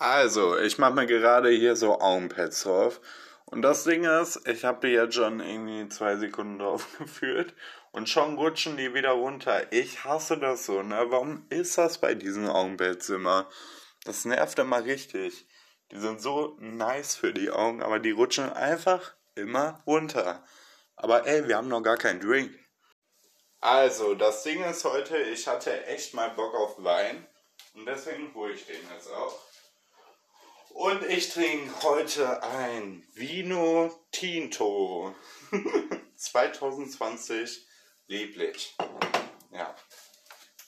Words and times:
Also, 0.00 0.56
ich 0.56 0.78
mache 0.78 0.94
mir 0.94 1.06
gerade 1.06 1.50
hier 1.50 1.76
so 1.76 2.00
Augenpads 2.00 2.62
drauf. 2.62 3.02
Und 3.44 3.60
das 3.60 3.84
Ding 3.84 4.04
ist, 4.04 4.48
ich 4.48 4.64
habe 4.64 4.86
die 4.86 4.94
jetzt 4.94 5.14
schon 5.14 5.40
irgendwie 5.40 5.90
zwei 5.90 6.16
Sekunden 6.16 6.58
drauf 6.58 6.86
geführt 6.98 7.52
und 7.92 8.08
schon 8.08 8.38
rutschen 8.38 8.78
die 8.78 8.94
wieder 8.94 9.10
runter. 9.10 9.70
Ich 9.74 10.02
hasse 10.04 10.38
das 10.38 10.64
so, 10.64 10.82
ne? 10.82 11.04
Warum 11.10 11.44
ist 11.50 11.76
das 11.76 11.98
bei 11.98 12.14
diesen 12.14 12.48
Augenpads 12.48 13.10
immer? 13.10 13.46
Das 14.04 14.24
nervt 14.24 14.58
immer 14.58 14.82
richtig. 14.82 15.46
Die 15.90 15.98
sind 15.98 16.22
so 16.22 16.56
nice 16.60 17.16
für 17.16 17.34
die 17.34 17.50
Augen, 17.50 17.82
aber 17.82 17.98
die 17.98 18.12
rutschen 18.12 18.50
einfach 18.50 19.14
immer 19.34 19.82
runter. 19.86 20.42
Aber 20.96 21.26
ey, 21.26 21.46
wir 21.46 21.58
haben 21.58 21.68
noch 21.68 21.82
gar 21.82 21.98
keinen 21.98 22.20
Drink. 22.20 22.58
Also, 23.60 24.14
das 24.14 24.44
Ding 24.44 24.64
ist 24.64 24.82
heute, 24.86 25.18
ich 25.18 25.46
hatte 25.46 25.84
echt 25.84 26.14
mal 26.14 26.30
Bock 26.30 26.54
auf 26.54 26.82
Wein. 26.82 27.26
Und 27.74 27.84
deswegen 27.84 28.32
hole 28.34 28.54
ich 28.54 28.64
den 28.64 28.80
jetzt 28.94 29.12
auch. 29.12 29.49
Und 30.70 31.02
ich 31.04 31.32
trinke 31.32 31.82
heute 31.82 32.42
ein 32.42 33.06
Vino 33.12 34.04
Tinto 34.12 35.14
2020 36.16 37.66
lieblich. 38.06 38.76
Ja, 39.52 39.74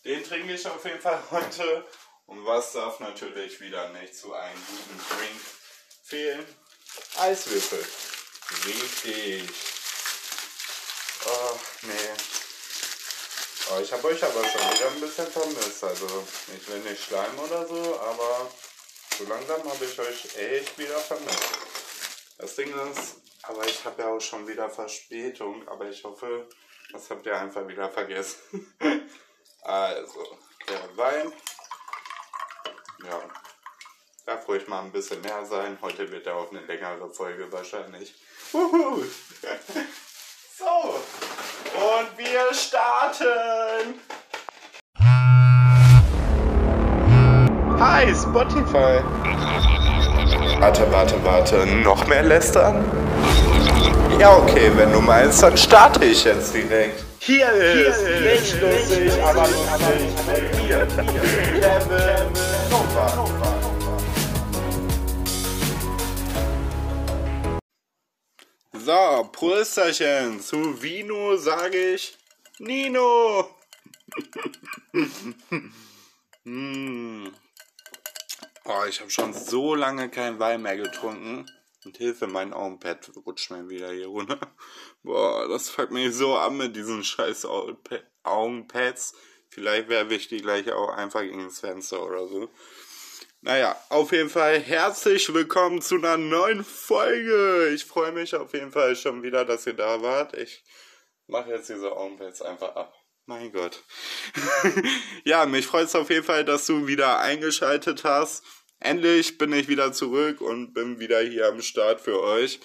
den 0.04 0.22
trinke 0.24 0.54
ich 0.54 0.66
auf 0.66 0.84
jeden 0.84 1.00
Fall 1.00 1.22
heute. 1.30 1.86
Und 2.26 2.44
was 2.44 2.72
darf 2.72 3.00
natürlich 3.00 3.60
wieder 3.60 3.90
nicht 3.90 4.14
zu 4.16 4.32
einem 4.32 4.60
guten 4.66 4.98
Drink 5.08 5.40
fehlen? 6.02 6.46
Eiswürfel. 7.18 7.84
Richtig. 8.66 9.48
Oh, 11.26 11.58
nee. 11.82 11.92
Oh, 13.70 13.80
ich 13.80 13.92
habe 13.92 14.08
euch 14.08 14.22
aber 14.22 14.44
schon 14.48 14.60
wieder 14.60 14.88
ein 14.88 15.00
bisschen 15.00 15.26
vermisst. 15.26 15.84
Also, 15.84 16.26
ich 16.54 16.68
will 16.68 16.80
nicht 16.80 17.04
schleimen 17.04 17.38
oder 17.38 17.66
so, 17.66 18.00
aber 18.00 18.50
so 19.18 19.24
langsam 19.24 19.62
habe 19.64 19.84
ich 19.84 19.98
euch 19.98 20.36
echt 20.36 20.78
wieder 20.78 20.98
vermisst. 20.98 21.58
Das 22.38 22.56
Ding 22.56 22.72
ist, 22.90 23.16
aber 23.42 23.66
ich 23.66 23.84
habe 23.84 24.02
ja 24.02 24.08
auch 24.08 24.20
schon 24.20 24.46
wieder 24.48 24.68
Verspätung, 24.70 25.66
aber 25.68 25.88
ich 25.88 26.02
hoffe, 26.04 26.48
das 26.92 27.10
habt 27.10 27.26
ihr 27.26 27.38
einfach 27.38 27.66
wieder 27.66 27.88
vergessen. 27.88 28.74
also, 29.62 30.38
der 30.68 30.96
Wein. 30.96 31.32
Ja, 33.04 33.20
darf 34.26 34.48
ruhig 34.48 34.66
mal 34.68 34.82
ein 34.82 34.92
bisschen 34.92 35.20
mehr 35.20 35.44
sein. 35.44 35.78
Heute 35.82 36.10
wird 36.10 36.26
er 36.26 36.36
auch 36.36 36.50
eine 36.50 36.60
längere 36.60 37.12
Folge 37.12 37.50
wahrscheinlich. 37.52 38.14
So, 40.54 40.94
und 41.74 42.18
wir 42.18 42.54
starten. 42.54 44.00
Hi, 47.84 48.14
Spotify. 48.14 49.02
Warte, 50.60 50.86
warte, 50.92 51.24
warte. 51.24 51.66
Noch 51.66 52.06
mehr 52.06 52.22
lästern? 52.22 52.84
Ja, 54.20 54.36
okay, 54.36 54.70
wenn 54.76 54.92
du 54.92 55.00
meinst, 55.00 55.42
dann 55.42 55.56
starte 55.56 56.04
ich 56.04 56.22
jetzt 56.22 56.54
direkt. 56.54 57.04
Hier 57.18 57.50
ist 57.50 58.04
nicht 58.04 58.60
lustig, 58.60 59.20
aber 59.20 59.48
lustig 59.48 60.14
mit 60.28 60.62
mir. 60.62 60.86
Kevin 61.58 62.32
Nova. 62.70 63.28
So, 68.74 69.28
Prösterchen. 69.32 70.40
Zu 70.40 70.80
Vino 70.80 71.36
sage 71.36 71.94
ich 71.94 72.16
Nino. 72.60 73.48
hm. 76.44 77.32
Oh, 78.64 78.84
ich 78.88 79.00
habe 79.00 79.10
schon 79.10 79.32
so 79.32 79.74
lange 79.74 80.08
kein 80.08 80.38
Wein 80.38 80.62
mehr 80.62 80.76
getrunken. 80.76 81.50
Und 81.84 81.96
Hilfe, 81.96 82.28
mein 82.28 82.52
Augenpad 82.52 83.10
rutscht 83.26 83.50
mir 83.50 83.68
wieder 83.68 83.90
hier 83.90 84.06
runter. 84.06 84.38
Boah, 85.02 85.48
das 85.48 85.68
fuckt 85.68 85.90
mich 85.90 86.14
so 86.14 86.36
an 86.36 86.56
mit 86.56 86.76
diesen 86.76 87.02
scheiß 87.02 87.44
Augenpads. 88.22 89.14
Vielleicht 89.48 89.88
werfe 89.88 90.14
ich 90.14 90.28
die 90.28 90.40
gleich 90.40 90.70
auch 90.70 90.90
einfach 90.90 91.22
gegen 91.22 91.44
das 91.44 91.58
Fenster 91.58 92.06
oder 92.06 92.28
so. 92.28 92.48
Naja, 93.40 93.76
auf 93.88 94.12
jeden 94.12 94.30
Fall 94.30 94.60
herzlich 94.60 95.34
willkommen 95.34 95.82
zu 95.82 95.96
einer 95.96 96.16
neuen 96.16 96.62
Folge. 96.62 97.72
Ich 97.74 97.84
freue 97.84 98.12
mich 98.12 98.36
auf 98.36 98.54
jeden 98.54 98.70
Fall 98.70 98.94
schon 98.94 99.24
wieder, 99.24 99.44
dass 99.44 99.66
ihr 99.66 99.74
da 99.74 100.02
wart. 100.02 100.36
Ich 100.36 100.62
mache 101.26 101.50
jetzt 101.50 101.68
diese 101.68 101.90
Augenpads 101.90 102.42
einfach 102.42 102.76
ab. 102.76 102.94
Mein 103.26 103.52
Gott. 103.52 103.82
ja, 105.24 105.46
mich 105.46 105.66
freut 105.66 105.86
es 105.86 105.94
auf 105.94 106.10
jeden 106.10 106.24
Fall, 106.24 106.44
dass 106.44 106.66
du 106.66 106.86
wieder 106.86 107.18
eingeschaltet 107.18 108.04
hast. 108.04 108.44
Endlich 108.82 109.38
bin 109.38 109.52
ich 109.52 109.68
wieder 109.68 109.92
zurück 109.92 110.40
und 110.40 110.74
bin 110.74 110.98
wieder 110.98 111.20
hier 111.20 111.46
am 111.46 111.62
Start 111.62 112.00
für 112.00 112.20
euch. 112.20 112.58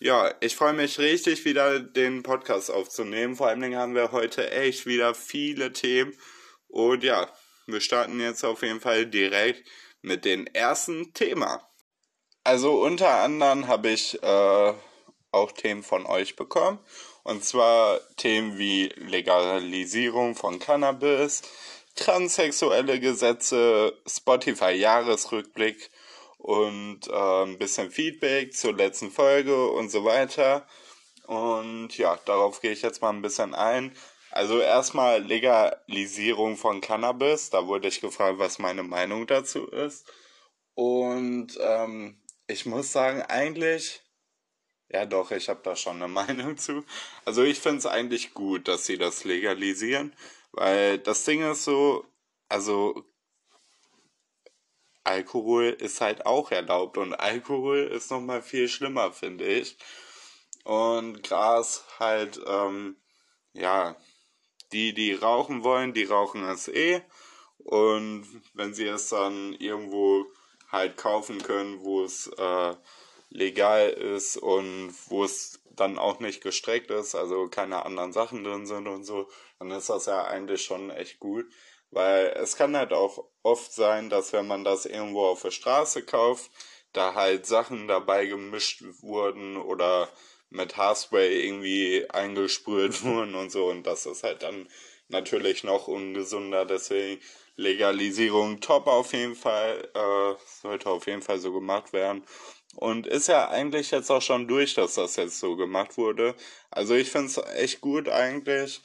Ja, 0.00 0.34
ich 0.40 0.56
freue 0.56 0.72
mich 0.72 0.98
richtig, 0.98 1.44
wieder 1.44 1.78
den 1.78 2.24
Podcast 2.24 2.72
aufzunehmen. 2.72 3.36
Vor 3.36 3.46
allen 3.46 3.60
Dingen 3.60 3.78
haben 3.78 3.94
wir 3.94 4.10
heute 4.10 4.50
echt 4.50 4.84
wieder 4.84 5.14
viele 5.14 5.72
Themen. 5.72 6.12
Und 6.66 7.04
ja, 7.04 7.32
wir 7.68 7.80
starten 7.80 8.18
jetzt 8.18 8.44
auf 8.44 8.62
jeden 8.62 8.80
Fall 8.80 9.06
direkt 9.06 9.68
mit 10.02 10.24
dem 10.24 10.48
ersten 10.48 11.14
Thema. 11.14 11.66
Also 12.42 12.82
unter 12.82 13.20
anderem 13.22 13.68
habe 13.68 13.90
ich 13.90 14.20
äh, 14.24 14.74
auch 15.30 15.52
Themen 15.52 15.84
von 15.84 16.04
euch 16.04 16.34
bekommen. 16.34 16.80
Und 17.22 17.44
zwar 17.44 18.00
Themen 18.16 18.58
wie 18.58 18.88
Legalisierung 18.96 20.34
von 20.34 20.58
Cannabis, 20.58 21.42
transsexuelle 21.94 23.00
Gesetze, 23.00 23.96
Spotify-Jahresrückblick 24.06 25.90
und 26.38 27.08
äh, 27.08 27.42
ein 27.44 27.58
bisschen 27.58 27.90
Feedback 27.90 28.54
zur 28.54 28.74
letzten 28.74 29.10
Folge 29.10 29.70
und 29.70 29.90
so 29.90 30.04
weiter. 30.04 30.66
Und 31.26 31.96
ja, 31.96 32.18
darauf 32.26 32.60
gehe 32.60 32.72
ich 32.72 32.82
jetzt 32.82 33.00
mal 33.00 33.10
ein 33.10 33.22
bisschen 33.22 33.54
ein. 33.54 33.96
Also 34.30 34.58
erstmal 34.60 35.22
Legalisierung 35.22 36.56
von 36.56 36.80
Cannabis. 36.80 37.50
Da 37.50 37.66
wurde 37.66 37.88
ich 37.88 38.00
gefragt, 38.00 38.38
was 38.38 38.58
meine 38.58 38.82
Meinung 38.82 39.26
dazu 39.26 39.66
ist. 39.68 40.06
Und 40.74 41.56
ähm, 41.60 42.20
ich 42.46 42.66
muss 42.66 42.92
sagen, 42.92 43.22
eigentlich, 43.22 44.02
ja 44.88 45.06
doch, 45.06 45.30
ich 45.30 45.48
habe 45.48 45.60
da 45.62 45.76
schon 45.76 45.96
eine 45.96 46.08
Meinung 46.08 46.58
zu. 46.58 46.84
Also 47.24 47.42
ich 47.42 47.60
finde 47.60 47.78
es 47.78 47.86
eigentlich 47.86 48.34
gut, 48.34 48.68
dass 48.68 48.86
sie 48.86 48.98
das 48.98 49.24
legalisieren. 49.24 50.14
Weil 50.56 50.98
das 50.98 51.24
Ding 51.24 51.42
ist 51.50 51.64
so, 51.64 52.04
also 52.48 53.04
Alkohol 55.02 55.76
ist 55.80 56.00
halt 56.00 56.26
auch 56.26 56.50
erlaubt 56.50 56.96
und 56.96 57.14
Alkohol 57.14 57.78
ist 57.78 58.10
nochmal 58.10 58.40
viel 58.40 58.68
schlimmer, 58.68 59.12
finde 59.12 59.44
ich. 59.44 59.76
Und 60.64 61.22
Gras 61.22 61.84
halt, 61.98 62.40
ähm, 62.46 62.96
ja, 63.52 63.96
die, 64.72 64.94
die 64.94 65.12
rauchen 65.12 65.64
wollen, 65.64 65.92
die 65.92 66.04
rauchen 66.04 66.44
es 66.44 66.68
eh. 66.68 67.02
Und 67.58 68.26
wenn 68.54 68.74
sie 68.74 68.86
es 68.86 69.08
dann 69.08 69.54
irgendwo 69.54 70.26
halt 70.70 70.96
kaufen 70.96 71.42
können, 71.42 71.80
wo 71.82 72.04
es 72.04 72.28
äh, 72.28 72.74
legal 73.30 73.90
ist 73.90 74.36
und 74.36 74.94
wo 75.08 75.24
es 75.24 75.60
dann 75.76 75.98
auch 75.98 76.20
nicht 76.20 76.42
gestreckt 76.42 76.90
ist, 76.90 77.14
also 77.14 77.48
keine 77.48 77.84
anderen 77.84 78.12
Sachen 78.12 78.44
drin 78.44 78.66
sind 78.66 78.86
und 78.88 79.04
so, 79.04 79.28
dann 79.58 79.70
ist 79.70 79.90
das 79.90 80.06
ja 80.06 80.24
eigentlich 80.24 80.62
schon 80.62 80.90
echt 80.90 81.20
gut. 81.20 81.46
Weil 81.90 82.34
es 82.36 82.56
kann 82.56 82.76
halt 82.76 82.92
auch 82.92 83.24
oft 83.42 83.72
sein, 83.72 84.10
dass 84.10 84.32
wenn 84.32 84.46
man 84.46 84.64
das 84.64 84.84
irgendwo 84.86 85.26
auf 85.26 85.42
der 85.42 85.52
Straße 85.52 86.04
kauft, 86.04 86.50
da 86.92 87.14
halt 87.14 87.46
Sachen 87.46 87.88
dabei 87.88 88.26
gemischt 88.26 88.82
wurden 89.00 89.56
oder 89.56 90.08
mit 90.50 90.76
Haarspray 90.76 91.44
irgendwie 91.46 92.08
eingesprüht 92.10 93.02
wurden 93.04 93.34
und 93.34 93.50
so 93.50 93.66
und 93.66 93.84
das 93.84 94.06
ist 94.06 94.22
halt 94.24 94.42
dann 94.42 94.68
natürlich 95.08 95.64
noch 95.64 95.88
ungesunder, 95.88 96.64
deswegen 96.64 97.20
Legalisierung 97.56 98.60
top 98.60 98.86
auf 98.86 99.12
jeden 99.12 99.36
Fall, 99.36 99.88
äh, 99.94 100.34
sollte 100.62 100.90
auf 100.90 101.06
jeden 101.06 101.22
Fall 101.22 101.38
so 101.38 101.52
gemacht 101.52 101.92
werden. 101.92 102.24
Und 102.76 103.06
ist 103.06 103.28
ja 103.28 103.48
eigentlich 103.48 103.90
jetzt 103.90 104.10
auch 104.10 104.22
schon 104.22 104.48
durch, 104.48 104.74
dass 104.74 104.94
das 104.94 105.16
jetzt 105.16 105.38
so 105.40 105.56
gemacht 105.56 105.96
wurde. 105.96 106.34
Also 106.70 106.94
ich 106.94 107.10
finde 107.10 107.28
es 107.28 107.38
echt 107.56 107.80
gut 107.80 108.08
eigentlich 108.08 108.82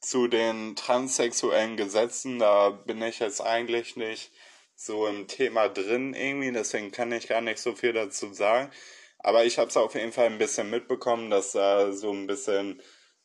zu 0.00 0.28
den 0.28 0.76
transsexuellen 0.76 1.76
Gesetzen. 1.76 2.38
Da 2.38 2.70
bin 2.70 3.02
ich 3.02 3.18
jetzt 3.18 3.40
eigentlich 3.40 3.96
nicht 3.96 4.32
so 4.74 5.06
im 5.06 5.28
Thema 5.28 5.68
drin 5.68 6.14
irgendwie, 6.14 6.52
deswegen 6.52 6.90
kann 6.90 7.12
ich 7.12 7.28
gar 7.28 7.42
nicht 7.42 7.58
so 7.58 7.74
viel 7.74 7.92
dazu 7.92 8.32
sagen. 8.32 8.70
Aber 9.18 9.44
ich 9.44 9.58
habe 9.58 9.68
es 9.68 9.76
auf 9.76 9.94
jeden 9.94 10.12
Fall 10.12 10.26
ein 10.26 10.38
bisschen 10.38 10.70
mitbekommen, 10.70 11.30
dass 11.30 11.52
da 11.52 11.92
so 11.92 12.10
ein 12.12 12.26
bisschen 12.26 12.80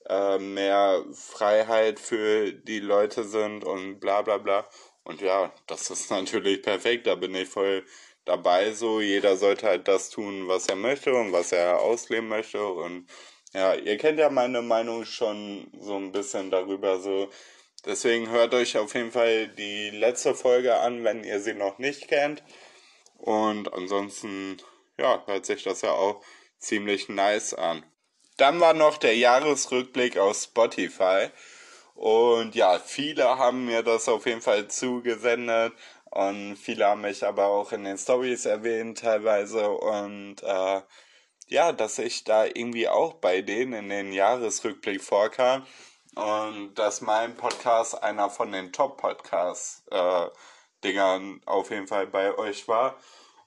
äh, 0.10 0.38
mehr 0.38 1.06
Freiheit 1.14 2.00
für 2.00 2.52
die 2.52 2.80
Leute 2.80 3.24
sind 3.24 3.64
und 3.64 4.00
bla 4.00 4.22
bla 4.22 4.38
bla. 4.38 4.68
Und 5.04 5.22
ja, 5.22 5.54
das 5.68 5.90
ist 5.90 6.12
natürlich 6.12 6.62
perfekt, 6.62 7.08
da 7.08 7.16
bin 7.16 7.34
ich 7.36 7.48
voll 7.48 7.86
dabei 8.26 8.74
so. 8.74 9.02
Jeder 9.02 9.38
sollte 9.38 9.68
halt 9.68 9.88
das 9.88 10.10
tun, 10.10 10.48
was 10.48 10.68
er 10.68 10.76
möchte 10.76 11.14
und 11.14 11.32
was 11.32 11.52
er 11.52 11.80
ausleben 11.80 12.28
möchte. 12.28 12.66
Und 12.66 13.08
ja, 13.54 13.74
ihr 13.76 13.98
kennt 13.98 14.20
ja 14.20 14.30
meine 14.30 14.62
Meinung 14.62 15.06
schon 15.06 15.72
so 15.80 15.96
ein 15.96 16.12
bisschen 16.12 16.52
darüber 16.52 17.00
so. 17.00 17.30
Deswegen 17.86 18.30
hört 18.30 18.54
euch 18.54 18.78
auf 18.78 18.96
jeden 18.96 19.12
Fall 19.12 19.48
die 19.48 19.92
letzte 19.92 20.34
Folge 20.34 20.76
an, 20.76 21.04
wenn 21.04 21.24
ihr 21.24 21.40
sie 21.40 21.54
noch 21.54 21.78
nicht 21.78 22.08
kennt. 22.08 22.44
Und 23.18 23.72
ansonsten, 23.74 24.58
ja, 24.98 25.24
hört 25.28 25.46
sich 25.46 25.64
das 25.64 25.82
ja 25.82 25.92
auch 25.92 26.24
ziemlich 26.58 27.10
nice 27.10 27.54
an. 27.54 27.86
Dann 28.38 28.60
war 28.60 28.74
noch 28.74 28.98
der 28.98 29.16
Jahresrückblick 29.16 30.18
auf 30.18 30.36
Spotify. 30.36 31.30
Und 31.94 32.56
ja, 32.56 32.78
viele 32.80 33.38
haben 33.38 33.66
mir 33.66 33.82
das 33.82 34.10
auf 34.10 34.26
jeden 34.26 34.42
Fall 34.42 34.68
zugesendet. 34.68 35.74
Und 36.16 36.56
viele 36.56 36.88
haben 36.88 37.02
mich 37.02 37.24
aber 37.26 37.48
auch 37.48 37.74
in 37.74 37.84
den 37.84 37.98
Stories 37.98 38.46
erwähnt 38.46 39.00
teilweise. 39.00 39.70
Und 39.70 40.42
äh, 40.44 40.82
ja, 41.48 41.74
dass 41.74 42.00
ich 42.00 42.24
da 42.24 42.46
irgendwie 42.46 42.88
auch 42.88 43.16
bei 43.16 43.42
denen 43.42 43.74
in 43.74 43.90
den 43.90 44.14
Jahresrückblick 44.14 45.04
vorkam. 45.04 45.66
Und 46.16 46.76
dass 46.76 47.02
mein 47.02 47.36
Podcast 47.36 48.02
einer 48.02 48.30
von 48.30 48.54
den 48.54 48.72
Top-Podcast-Dingern 48.72 51.42
äh, 51.42 51.46
auf 51.46 51.70
jeden 51.70 51.88
Fall 51.88 52.08
bei 52.08 52.38
euch 52.38 52.66
war. 52.70 52.96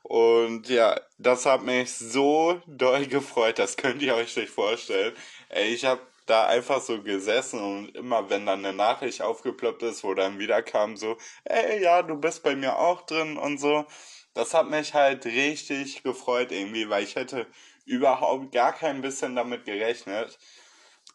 Und 0.03 0.69
ja, 0.69 1.01
das 1.17 1.47
hat 1.47 1.63
mich 1.63 1.95
so 1.95 2.61
doll 2.67 3.07
gefreut, 3.07 3.59
das 3.59 3.79
könnt 3.79 4.03
ihr 4.03 4.15
euch 4.15 4.37
nicht 4.37 4.51
vorstellen. 4.51 5.15
Ey, 5.49 5.73
ich 5.73 5.87
habe 5.87 6.03
da 6.31 6.47
einfach 6.47 6.81
so 6.81 7.03
gesessen 7.03 7.61
und 7.61 7.97
immer 7.97 8.31
wenn 8.31 8.47
dann 8.47 8.65
eine 8.65 8.77
Nachricht 8.77 9.23
aufgeploppt 9.23 9.83
ist, 9.83 10.05
wo 10.05 10.15
dann 10.15 10.39
wieder 10.39 10.63
kam 10.63 10.97
so, 10.97 11.17
ey, 11.45 11.83
ja, 11.83 12.03
du 12.03 12.17
bist 12.17 12.43
bei 12.43 12.57
mir 12.57 12.79
auch 12.79 13.03
drin 13.03 13.37
und 13.37 13.59
so. 13.59 13.87
Das 14.35 14.55
hat 14.55 14.71
mich 14.71 14.95
halt 14.95 15.27
richtig 15.27 16.03
gefreut 16.03 16.53
irgendwie, 16.53 16.89
weil 16.89 17.05
ich 17.05 17.17
hätte 17.17 17.47
überhaupt 17.87 18.53
gar 18.53 18.73
kein 18.73 19.01
bisschen 19.03 19.35
damit 19.37 19.65
gerechnet. 19.65 20.39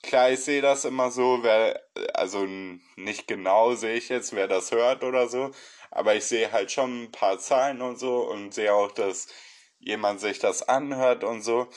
Klar, 0.01 0.31
ich 0.31 0.42
sehe 0.42 0.62
das 0.62 0.86
immer 0.86 1.12
so, 1.12 1.39
wer, 1.44 1.81
also 2.13 2.45
nicht 2.98 3.27
genau 3.27 3.74
sehe 3.75 3.95
ich 3.95 4.10
jetzt, 4.10 4.33
wer 4.36 4.48
das 4.48 4.71
hört 4.71 5.04
oder 5.04 5.30
so, 5.30 5.51
aber 5.92 6.15
ich 6.15 6.25
sehe 6.25 6.51
halt 6.51 6.71
schon 6.71 7.04
ein 7.04 7.12
paar 7.12 7.39
Zahlen 7.39 7.81
und 7.81 7.98
so 8.00 8.30
und 8.30 8.54
sehe 8.54 8.74
auch, 8.74 8.92
dass 8.92 9.27
jemand 9.80 10.19
sich 10.19 10.39
das 10.39 10.68
anhört 10.68 11.24
und 11.24 11.42
so. 11.42 11.69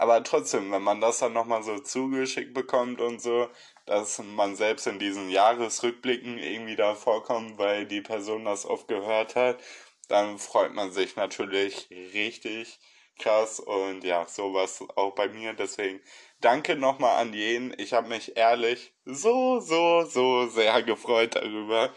Aber 0.00 0.24
trotzdem, 0.24 0.72
wenn 0.72 0.80
man 0.80 1.02
das 1.02 1.18
dann 1.18 1.34
nochmal 1.34 1.62
so 1.62 1.78
zugeschickt 1.78 2.54
bekommt 2.54 3.02
und 3.02 3.20
so, 3.20 3.50
dass 3.84 4.18
man 4.18 4.56
selbst 4.56 4.86
in 4.86 4.98
diesen 4.98 5.28
Jahresrückblicken 5.28 6.38
irgendwie 6.38 6.74
da 6.74 6.94
vorkommt, 6.94 7.58
weil 7.58 7.84
die 7.84 8.00
Person 8.00 8.46
das 8.46 8.64
oft 8.64 8.88
gehört 8.88 9.36
hat, 9.36 9.62
dann 10.08 10.38
freut 10.38 10.72
man 10.72 10.90
sich 10.90 11.16
natürlich 11.16 11.90
richtig 11.90 12.80
krass 13.18 13.60
und 13.60 14.02
ja, 14.02 14.26
sowas 14.26 14.82
auch 14.96 15.14
bei 15.14 15.28
mir. 15.28 15.52
Deswegen 15.52 16.00
danke 16.40 16.76
nochmal 16.76 17.18
an 17.18 17.34
jeden. 17.34 17.78
Ich 17.78 17.92
habe 17.92 18.08
mich 18.08 18.38
ehrlich 18.38 18.94
so, 19.04 19.60
so, 19.60 20.06
so 20.06 20.46
sehr 20.46 20.82
gefreut 20.82 21.34
darüber. 21.34 21.92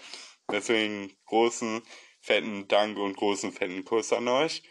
Deswegen 0.51 1.15
großen, 1.27 1.81
fetten 2.19 2.67
Dank 2.67 2.97
und 2.97 3.15
großen, 3.15 3.53
fetten 3.53 3.85
Kuss 3.85 4.11
an 4.11 4.27
euch. 4.27 4.61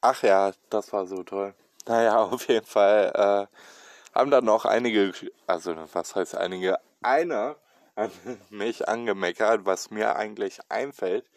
Ach 0.00 0.20
ja, 0.24 0.52
das 0.68 0.92
war 0.92 1.06
so 1.06 1.22
toll. 1.22 1.54
Naja, 1.86 2.16
auf 2.24 2.48
jeden 2.48 2.66
Fall 2.66 3.12
äh, 3.14 4.16
haben 4.18 4.30
dann 4.30 4.44
noch 4.44 4.64
einige, 4.64 5.12
also 5.46 5.74
was 5.92 6.14
heißt 6.14 6.36
einige, 6.36 6.78
einer 7.02 7.56
hat 7.96 8.10
mich 8.50 8.88
angemeckert, 8.88 9.64
was 9.64 9.90
mir 9.90 10.16
eigentlich 10.16 10.60
einfällt, 10.68 11.30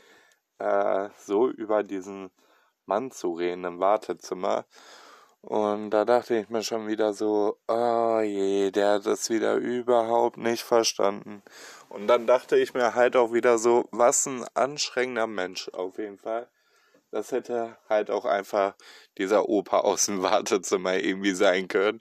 äh, 0.59 1.09
so 1.17 1.49
über 1.49 1.83
diesen 1.83 2.31
Mann 2.85 3.11
zu 3.11 3.33
reden 3.33 3.63
im 3.63 3.79
Wartezimmer. 3.79 4.65
Und 5.41 5.91
da 5.91 6.05
dachte 6.05 6.35
ich 6.35 6.49
mir 6.49 6.63
schon 6.63 6.87
wieder 6.87 7.13
so, 7.13 7.59
oh 7.67 8.19
je, 8.21 8.71
der 8.71 8.93
hat 8.93 9.05
es 9.05 9.29
wieder 9.29 9.55
überhaupt 9.55 10.37
nicht 10.37 10.63
verstanden. 10.63 11.43
Und 11.87 12.07
dann 12.07 12.25
dachte 12.25 12.57
ich 12.57 12.73
mir 12.73 12.95
halt 12.95 13.15
auch 13.15 13.31
wieder 13.31 13.59
so, 13.59 13.87
was 13.91 14.25
ein 14.25 14.43
anstrengender 14.55 15.27
Mensch 15.27 15.69
auf 15.69 15.99
jeden 15.99 16.17
Fall. 16.17 16.47
Das 17.15 17.31
hätte 17.31 17.77
halt 17.87 18.11
auch 18.11 18.25
einfach 18.25 18.75
dieser 19.17 19.47
Opa 19.47 19.79
aus 19.79 20.07
dem 20.07 20.21
Wartezimmer 20.21 20.95
irgendwie 20.95 21.31
sein 21.31 21.69
können. 21.69 21.99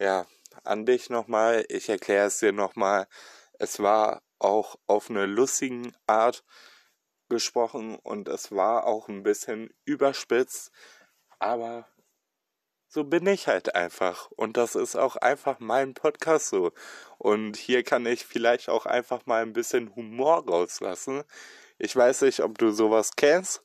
Ja, 0.00 0.26
an 0.64 0.86
dich 0.86 1.08
nochmal, 1.08 1.64
ich 1.68 1.88
erkläre 1.88 2.26
es 2.26 2.40
dir 2.40 2.50
nochmal. 2.50 3.06
Es 3.60 3.78
war 3.78 4.24
auch 4.40 4.74
auf 4.88 5.08
eine 5.08 5.26
lustige 5.26 5.92
Art 6.08 6.42
gesprochen 7.28 7.94
und 8.02 8.26
es 8.26 8.50
war 8.50 8.88
auch 8.88 9.06
ein 9.06 9.22
bisschen 9.22 9.72
überspitzt, 9.84 10.72
aber 11.38 11.86
so 12.88 13.04
bin 13.04 13.28
ich 13.28 13.46
halt 13.46 13.76
einfach. 13.76 14.32
Und 14.32 14.56
das 14.56 14.74
ist 14.74 14.96
auch 14.96 15.14
einfach 15.14 15.60
mein 15.60 15.94
Podcast 15.94 16.48
so. 16.48 16.72
Und 17.18 17.56
hier 17.56 17.84
kann 17.84 18.04
ich 18.04 18.26
vielleicht 18.26 18.68
auch 18.68 18.86
einfach 18.86 19.26
mal 19.26 19.42
ein 19.42 19.52
bisschen 19.52 19.94
Humor 19.94 20.44
rauslassen. 20.48 21.22
Ich 21.78 21.94
weiß 21.94 22.22
nicht, 22.22 22.40
ob 22.40 22.58
du 22.58 22.72
sowas 22.72 23.12
kennst, 23.16 23.62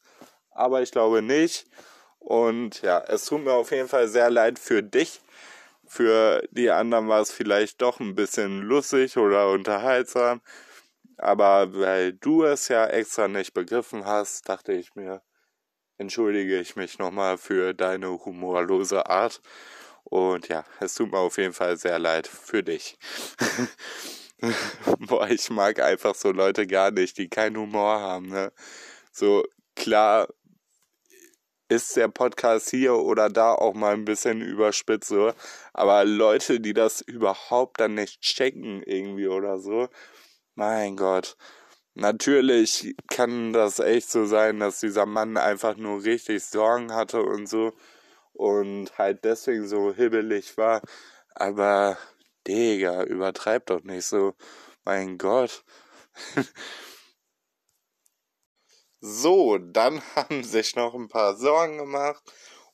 aber 0.55 0.81
ich 0.81 0.91
glaube 0.91 1.21
nicht. 1.21 1.67
Und 2.19 2.81
ja, 2.81 2.99
es 3.07 3.25
tut 3.25 3.43
mir 3.43 3.53
auf 3.53 3.71
jeden 3.71 3.87
Fall 3.87 4.07
sehr 4.07 4.31
leid 4.31 4.57
für 4.57 4.81
dich. 4.81 5.21
Für 5.87 6.41
die 6.51 6.71
anderen 6.71 7.07
war 7.07 7.21
es 7.21 7.31
vielleicht 7.31 7.81
doch 7.81 7.99
ein 7.99 8.15
bisschen 8.15 8.61
lustig 8.61 9.17
oder 9.17 9.51
unterhaltsam. 9.51 10.41
Aber 11.17 11.73
weil 11.75 12.13
du 12.13 12.43
es 12.43 12.67
ja 12.67 12.87
extra 12.87 13.27
nicht 13.27 13.53
begriffen 13.53 14.05
hast, 14.05 14.49
dachte 14.49 14.73
ich 14.73 14.95
mir, 14.95 15.21
entschuldige 15.97 16.59
ich 16.59 16.75
mich 16.75 16.99
nochmal 16.99 17.37
für 17.37 17.73
deine 17.73 18.09
humorlose 18.25 19.05
Art. 19.07 19.41
Und 20.03 20.47
ja, 20.49 20.65
es 20.79 20.95
tut 20.95 21.11
mir 21.11 21.19
auf 21.19 21.37
jeden 21.37 21.53
Fall 21.53 21.77
sehr 21.77 21.99
leid 21.99 22.27
für 22.27 22.63
dich. 22.63 22.97
Boah, 24.99 25.29
ich 25.29 25.49
mag 25.49 25.79
einfach 25.79 26.15
so 26.15 26.31
Leute 26.31 26.67
gar 26.67 26.91
nicht, 26.91 27.17
die 27.17 27.29
keinen 27.29 27.57
Humor 27.57 27.99
haben, 27.99 28.29
ne? 28.29 28.51
So, 29.11 29.43
klar 29.75 30.27
ist 31.69 31.95
der 31.95 32.07
Podcast 32.09 32.69
hier 32.69 32.95
oder 32.95 33.29
da 33.29 33.53
auch 33.53 33.73
mal 33.73 33.93
ein 33.93 34.05
bisschen 34.05 34.41
überspitzt, 34.41 35.09
so. 35.09 35.33
Aber 35.73 36.05
Leute, 36.05 36.59
die 36.59 36.73
das 36.73 37.01
überhaupt 37.01 37.79
dann 37.79 37.95
nicht 37.95 38.21
checken 38.21 38.83
irgendwie 38.83 39.27
oder 39.27 39.59
so, 39.59 39.89
mein 40.55 40.95
Gott. 40.97 41.37
Natürlich 41.95 42.95
kann 43.09 43.53
das 43.53 43.79
echt 43.79 44.09
so 44.11 44.25
sein, 44.25 44.59
dass 44.59 44.81
dieser 44.81 45.05
Mann 45.05 45.37
einfach 45.37 45.77
nur 45.77 46.03
richtig 46.03 46.43
Sorgen 46.43 46.93
hatte 46.93 47.23
und 47.23 47.47
so 47.47 47.73
und 48.33 48.97
halt 48.97 49.23
deswegen 49.25 49.67
so 49.67 49.93
hibbelig 49.93 50.57
war. 50.57 50.81
Aber, 51.35 51.97
Digga, 52.47 53.03
übertreib 53.03 53.67
doch 53.67 53.83
nicht 53.83 54.05
so. 54.05 54.35
Mein 54.85 55.17
Gott. 55.17 55.63
so, 59.05 59.57
dann 59.57 60.01
haben 60.15 60.43
sich 60.43 60.75
noch 60.75 60.93
ein 60.93 61.07
paar 61.07 61.35
Sorgen 61.35 61.77
gemacht 61.77 62.23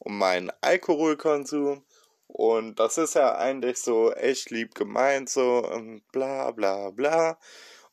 um 0.03 0.17
meinen 0.17 0.51
Alkoholkonsum. 0.61 1.85
Und 2.27 2.79
das 2.79 2.97
ist 2.97 3.15
ja 3.15 3.35
eigentlich 3.35 3.77
so 3.79 4.11
echt 4.13 4.49
lieb 4.49 4.73
gemeint, 4.73 5.29
so 5.29 5.59
und 5.59 6.01
bla 6.11 6.51
bla 6.51 6.89
bla. 6.91 7.37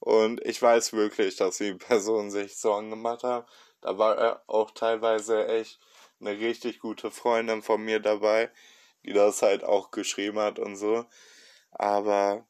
Und 0.00 0.40
ich 0.44 0.62
weiß 0.62 0.92
wirklich, 0.94 1.36
dass 1.36 1.58
die 1.58 1.74
Person 1.88 2.30
sich 2.30 2.56
Sorgen 2.56 2.90
gemacht 2.90 3.24
hat. 3.24 3.46
Da 3.80 3.98
war 3.98 4.42
auch 4.46 4.70
teilweise 4.70 5.46
echt 5.48 5.78
eine 6.20 6.38
richtig 6.38 6.80
gute 6.80 7.10
Freundin 7.10 7.62
von 7.62 7.82
mir 7.82 8.00
dabei, 8.00 8.50
die 9.04 9.12
das 9.12 9.42
halt 9.42 9.64
auch 9.64 9.90
geschrieben 9.90 10.38
hat 10.38 10.58
und 10.58 10.76
so. 10.76 11.04
Aber 11.72 12.46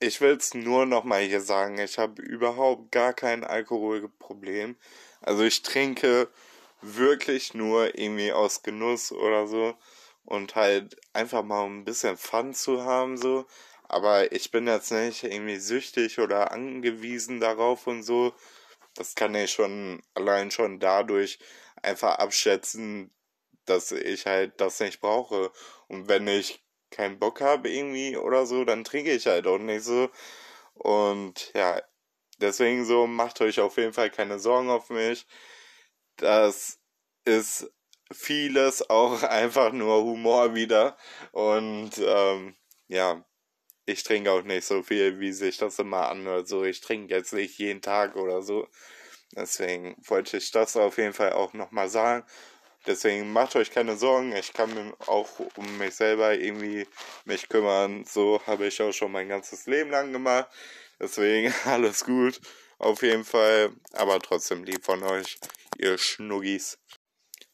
ich 0.00 0.20
will 0.20 0.36
es 0.36 0.54
nur 0.54 0.86
nochmal 0.86 1.22
hier 1.22 1.40
sagen, 1.40 1.78
ich 1.78 1.98
habe 1.98 2.22
überhaupt 2.22 2.92
gar 2.92 3.12
kein 3.12 3.44
Alkoholproblem. 3.44 4.76
Also 5.20 5.42
ich 5.42 5.62
trinke 5.62 6.28
wirklich 6.80 7.54
nur 7.54 7.98
irgendwie 7.98 8.32
aus 8.32 8.62
Genuss 8.62 9.12
oder 9.12 9.46
so 9.48 9.74
und 10.24 10.54
halt 10.54 10.96
einfach 11.12 11.42
mal 11.42 11.64
ein 11.66 11.84
bisschen 11.84 12.16
Fun 12.16 12.54
zu 12.54 12.84
haben 12.84 13.16
so. 13.16 13.46
Aber 13.88 14.32
ich 14.32 14.50
bin 14.50 14.66
jetzt 14.66 14.92
nicht 14.92 15.24
irgendwie 15.24 15.56
süchtig 15.56 16.18
oder 16.20 16.52
angewiesen 16.52 17.40
darauf 17.40 17.86
und 17.86 18.02
so. 18.02 18.34
Das 18.94 19.14
kann 19.14 19.34
ich 19.34 19.52
schon 19.52 20.02
allein 20.14 20.50
schon 20.50 20.78
dadurch 20.80 21.38
einfach 21.82 22.18
abschätzen, 22.18 23.10
dass 23.64 23.92
ich 23.92 24.26
halt 24.26 24.60
das 24.60 24.80
nicht 24.80 25.00
brauche. 25.00 25.50
Und 25.88 26.08
wenn 26.08 26.28
ich 26.28 26.62
keinen 26.90 27.18
Bock 27.18 27.40
habe 27.40 27.70
irgendwie 27.70 28.16
oder 28.16 28.46
so, 28.46 28.64
dann 28.64 28.84
trinke 28.84 29.12
ich 29.12 29.26
halt 29.26 29.46
auch 29.46 29.58
nicht 29.58 29.84
so. 29.84 30.10
Und 30.74 31.52
ja, 31.54 31.80
deswegen 32.40 32.84
so, 32.84 33.06
macht 33.06 33.40
euch 33.40 33.60
auf 33.60 33.76
jeden 33.78 33.92
Fall 33.92 34.10
keine 34.10 34.38
Sorgen 34.38 34.70
auf 34.70 34.90
mich. 34.90 35.26
Das 36.16 36.78
ist 37.24 37.70
vieles 38.12 38.88
auch 38.90 39.22
einfach 39.24 39.72
nur 39.72 40.02
Humor 40.04 40.54
wieder. 40.54 40.96
Und 41.32 41.92
ähm, 41.98 42.56
ja, 42.88 43.24
ich 43.86 44.02
trinke 44.04 44.32
auch 44.32 44.42
nicht 44.42 44.66
so 44.66 44.82
viel, 44.82 45.20
wie 45.20 45.32
sich 45.32 45.58
das 45.58 45.78
immer 45.78 46.08
anhört. 46.08 46.48
So, 46.48 46.64
ich 46.64 46.80
trinke 46.80 47.14
jetzt 47.14 47.32
nicht 47.32 47.58
jeden 47.58 47.82
Tag 47.82 48.16
oder 48.16 48.42
so. 48.42 48.68
Deswegen 49.36 49.96
wollte 50.06 50.38
ich 50.38 50.50
das 50.50 50.76
auf 50.76 50.98
jeden 50.98 51.12
Fall 51.14 51.32
auch 51.32 51.52
nochmal 51.54 51.88
sagen. 51.88 52.24
Deswegen 52.88 53.34
macht 53.34 53.54
euch 53.54 53.70
keine 53.70 53.96
Sorgen. 53.98 54.34
Ich 54.34 54.54
kann 54.54 54.94
auch 55.06 55.28
um 55.56 55.76
mich 55.76 55.94
selber 55.94 56.34
irgendwie 56.34 56.86
mich 57.26 57.46
kümmern. 57.46 58.06
So 58.06 58.40
habe 58.46 58.66
ich 58.66 58.80
auch 58.80 58.92
schon 58.92 59.12
mein 59.12 59.28
ganzes 59.28 59.66
Leben 59.66 59.90
lang 59.90 60.10
gemacht. 60.10 60.48
Deswegen 60.98 61.52
alles 61.66 62.06
gut. 62.06 62.40
Auf 62.78 63.02
jeden 63.02 63.26
Fall. 63.26 63.72
Aber 63.92 64.18
trotzdem 64.20 64.64
lieb 64.64 64.86
von 64.86 65.02
euch. 65.02 65.38
ihr 65.76 65.98
Schnuggis. 65.98 66.78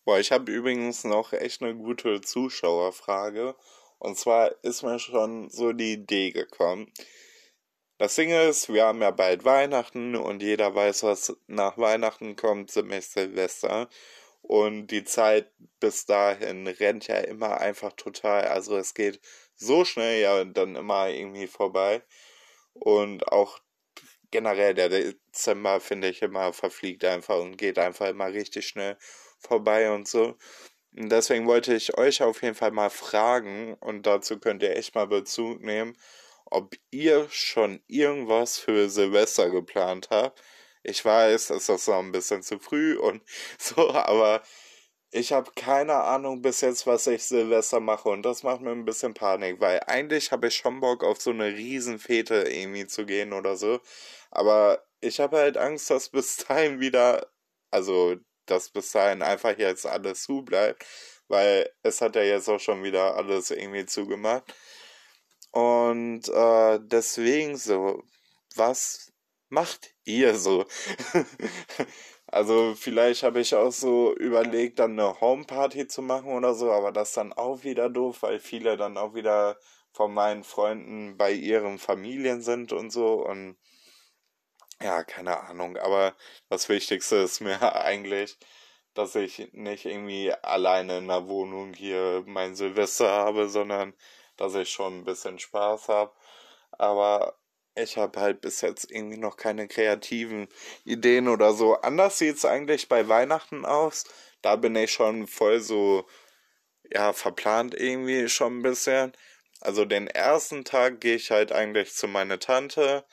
Boah, 0.04 0.20
ich 0.20 0.30
habe 0.30 0.52
übrigens 0.52 1.02
noch 1.02 1.32
echt 1.32 1.62
eine 1.62 1.74
gute 1.74 2.20
Zuschauerfrage. 2.20 3.56
Und 3.98 4.16
zwar 4.16 4.54
ist 4.62 4.84
mir 4.84 5.00
schon 5.00 5.50
so 5.50 5.72
die 5.72 5.94
Idee 5.94 6.30
gekommen. 6.30 6.92
Das 7.98 8.14
Ding 8.14 8.30
ist, 8.30 8.72
wir 8.72 8.84
haben 8.84 9.02
ja 9.02 9.10
bald 9.10 9.44
Weihnachten 9.44 10.14
und 10.14 10.42
jeder 10.42 10.74
weiß, 10.76 11.02
was 11.02 11.36
nach 11.48 11.76
Weihnachten 11.76 12.36
kommt, 12.36 12.70
ziemlich 12.70 13.06
Silvester. 13.08 13.88
Und 14.46 14.88
die 14.88 15.04
Zeit 15.04 15.50
bis 15.80 16.04
dahin 16.04 16.66
rennt 16.66 17.08
ja 17.08 17.16
immer 17.18 17.60
einfach 17.62 17.94
total. 17.94 18.44
Also 18.48 18.76
es 18.76 18.92
geht 18.92 19.20
so 19.54 19.86
schnell 19.86 20.20
ja 20.20 20.44
dann 20.44 20.76
immer 20.76 21.08
irgendwie 21.08 21.46
vorbei. 21.46 22.02
Und 22.74 23.32
auch 23.32 23.58
generell 24.30 24.74
der 24.74 24.90
Dezember, 24.90 25.80
finde 25.80 26.08
ich, 26.10 26.20
immer 26.20 26.52
verfliegt 26.52 27.04
einfach 27.06 27.38
und 27.38 27.56
geht 27.56 27.78
einfach 27.78 28.08
immer 28.08 28.32
richtig 28.32 28.66
schnell 28.66 28.98
vorbei 29.38 29.90
und 29.90 30.06
so. 30.08 30.36
Und 30.94 31.10
deswegen 31.10 31.46
wollte 31.46 31.74
ich 31.74 31.96
euch 31.96 32.22
auf 32.22 32.42
jeden 32.42 32.54
Fall 32.54 32.70
mal 32.72 32.90
fragen, 32.90 33.74
und 33.80 34.06
dazu 34.06 34.38
könnt 34.38 34.62
ihr 34.62 34.76
echt 34.76 34.94
mal 34.94 35.06
Bezug 35.06 35.62
nehmen, 35.62 35.96
ob 36.44 36.74
ihr 36.90 37.28
schon 37.30 37.82
irgendwas 37.86 38.58
für 38.58 38.90
Silvester 38.90 39.50
geplant 39.50 40.08
habt. 40.10 40.42
Ich 40.84 41.04
weiß, 41.04 41.50
es 41.50 41.68
ist 41.68 41.88
noch 41.88 41.98
ein 41.98 42.12
bisschen 42.12 42.42
zu 42.42 42.58
früh 42.58 42.96
und 42.98 43.22
so, 43.58 43.90
aber 43.92 44.42
ich 45.10 45.32
habe 45.32 45.50
keine 45.56 45.94
Ahnung 45.94 46.42
bis 46.42 46.60
jetzt, 46.60 46.86
was 46.86 47.06
ich 47.06 47.24
Silvester 47.24 47.80
mache 47.80 48.08
und 48.10 48.22
das 48.22 48.42
macht 48.42 48.60
mir 48.62 48.72
ein 48.72 48.84
bisschen 48.84 49.14
Panik, 49.14 49.60
weil 49.60 49.80
eigentlich 49.86 50.32
habe 50.32 50.48
ich 50.48 50.56
schon 50.56 50.80
Bock 50.80 51.04
auf 51.04 51.20
so 51.20 51.30
eine 51.30 51.46
Riesenfete 51.46 52.34
irgendwie 52.50 52.86
zu 52.86 53.06
gehen 53.06 53.32
oder 53.32 53.56
so, 53.56 53.80
aber 54.30 54.84
ich 55.00 55.20
habe 55.20 55.38
halt 55.38 55.56
Angst, 55.56 55.90
dass 55.90 56.10
bis 56.10 56.36
dahin 56.48 56.80
wieder, 56.80 57.28
also 57.70 58.16
dass 58.46 58.70
bis 58.70 58.92
dahin 58.92 59.22
einfach 59.22 59.56
jetzt 59.58 59.86
alles 59.86 60.24
zu 60.24 60.42
bleibt, 60.42 60.84
weil 61.28 61.70
es 61.82 62.00
hat 62.00 62.16
ja 62.16 62.22
jetzt 62.22 62.48
auch 62.48 62.60
schon 62.60 62.82
wieder 62.84 63.16
alles 63.16 63.50
irgendwie 63.50 63.86
zugemacht. 63.86 64.54
Und 65.52 66.28
äh, 66.28 66.80
deswegen 66.82 67.56
so, 67.56 68.02
was 68.56 69.13
macht 69.54 69.94
ihr 70.04 70.34
so? 70.34 70.66
also 72.26 72.74
vielleicht 72.76 73.22
habe 73.22 73.40
ich 73.40 73.54
auch 73.54 73.72
so 73.72 74.14
überlegt, 74.16 74.78
dann 74.80 74.98
eine 74.98 75.20
Homeparty 75.20 75.86
zu 75.86 76.02
machen 76.02 76.32
oder 76.32 76.54
so, 76.54 76.72
aber 76.72 76.92
das 76.92 77.12
dann 77.12 77.32
auch 77.32 77.64
wieder 77.64 77.88
doof, 77.88 78.22
weil 78.22 78.40
viele 78.40 78.76
dann 78.76 78.98
auch 78.98 79.14
wieder 79.14 79.58
von 79.92 80.12
meinen 80.12 80.44
Freunden 80.44 81.16
bei 81.16 81.32
ihren 81.32 81.78
Familien 81.78 82.42
sind 82.42 82.72
und 82.72 82.90
so 82.90 83.24
und 83.24 83.56
ja, 84.82 85.04
keine 85.04 85.40
Ahnung, 85.40 85.76
aber 85.78 86.14
das 86.48 86.68
Wichtigste 86.68 87.16
ist 87.16 87.40
mir 87.40 87.62
eigentlich, 87.84 88.36
dass 88.94 89.14
ich 89.14 89.50
nicht 89.52 89.84
irgendwie 89.86 90.32
alleine 90.32 90.98
in 90.98 91.08
der 91.08 91.28
Wohnung 91.28 91.74
hier 91.74 92.22
mein 92.26 92.54
Silvester 92.56 93.08
habe, 93.10 93.48
sondern 93.48 93.94
dass 94.36 94.54
ich 94.54 94.70
schon 94.70 94.98
ein 95.00 95.04
bisschen 95.04 95.38
Spaß 95.38 95.88
habe. 95.88 96.12
Aber 96.72 97.36
ich 97.76 97.96
habe 97.96 98.20
halt 98.20 98.40
bis 98.40 98.60
jetzt 98.60 98.90
irgendwie 98.90 99.16
noch 99.18 99.36
keine 99.36 99.68
kreativen 99.68 100.48
Ideen 100.84 101.28
oder 101.28 101.52
so. 101.54 101.74
Anders 101.80 102.18
sieht 102.18 102.36
es 102.36 102.44
eigentlich 102.44 102.88
bei 102.88 103.08
Weihnachten 103.08 103.64
aus. 103.64 104.04
Da 104.42 104.56
bin 104.56 104.76
ich 104.76 104.92
schon 104.92 105.26
voll 105.26 105.60
so, 105.60 106.06
ja, 106.92 107.12
verplant 107.12 107.74
irgendwie 107.74 108.28
schon 108.28 108.58
ein 108.58 108.62
bisschen. 108.62 109.12
Also 109.60 109.84
den 109.84 110.08
ersten 110.08 110.64
Tag 110.64 111.00
gehe 111.00 111.16
ich 111.16 111.30
halt 111.30 111.52
eigentlich 111.52 111.94
zu 111.94 112.08
meiner 112.08 112.38
Tante. 112.38 113.04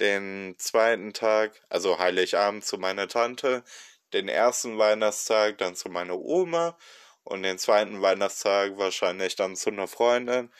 Den 0.00 0.54
zweiten 0.58 1.12
Tag, 1.12 1.62
also 1.68 1.98
Heiligabend 1.98 2.64
zu 2.64 2.78
meiner 2.78 3.08
Tante. 3.08 3.64
Den 4.12 4.28
ersten 4.28 4.78
Weihnachtstag 4.78 5.58
dann 5.58 5.74
zu 5.76 5.88
meiner 5.90 6.16
Oma 6.18 6.78
und 7.24 7.42
den 7.42 7.58
zweiten 7.58 8.02
Weihnachtstag 8.02 8.78
wahrscheinlich 8.78 9.36
dann 9.36 9.56
zu 9.56 9.70
einer 9.70 9.88
Freundin. 9.88 10.52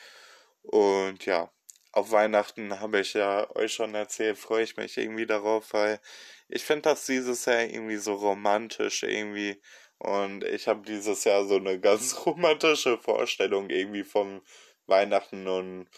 Und 0.63 1.25
ja, 1.25 1.49
auf 1.97 2.11
Weihnachten 2.11 2.79
habe 2.79 2.99
ich 2.99 3.13
ja 3.13 3.49
euch 3.55 3.73
schon 3.73 3.95
erzählt, 3.95 4.37
freue 4.37 4.63
ich 4.63 4.77
mich 4.77 4.97
irgendwie 4.97 5.25
darauf, 5.25 5.73
weil 5.73 5.99
ich 6.47 6.63
finde 6.63 6.83
das 6.83 7.07
dieses 7.07 7.45
Jahr 7.45 7.61
irgendwie 7.63 7.97
so 7.97 8.13
romantisch 8.13 9.01
irgendwie. 9.03 9.59
Und 9.97 10.43
ich 10.43 10.67
habe 10.67 10.83
dieses 10.85 11.23
Jahr 11.23 11.45
so 11.45 11.55
eine 11.55 11.79
ganz 11.79 12.15
romantische 12.25 12.99
Vorstellung 12.99 13.71
irgendwie 13.71 14.03
vom 14.03 14.43
Weihnachten 14.85 15.47
und 15.47 15.89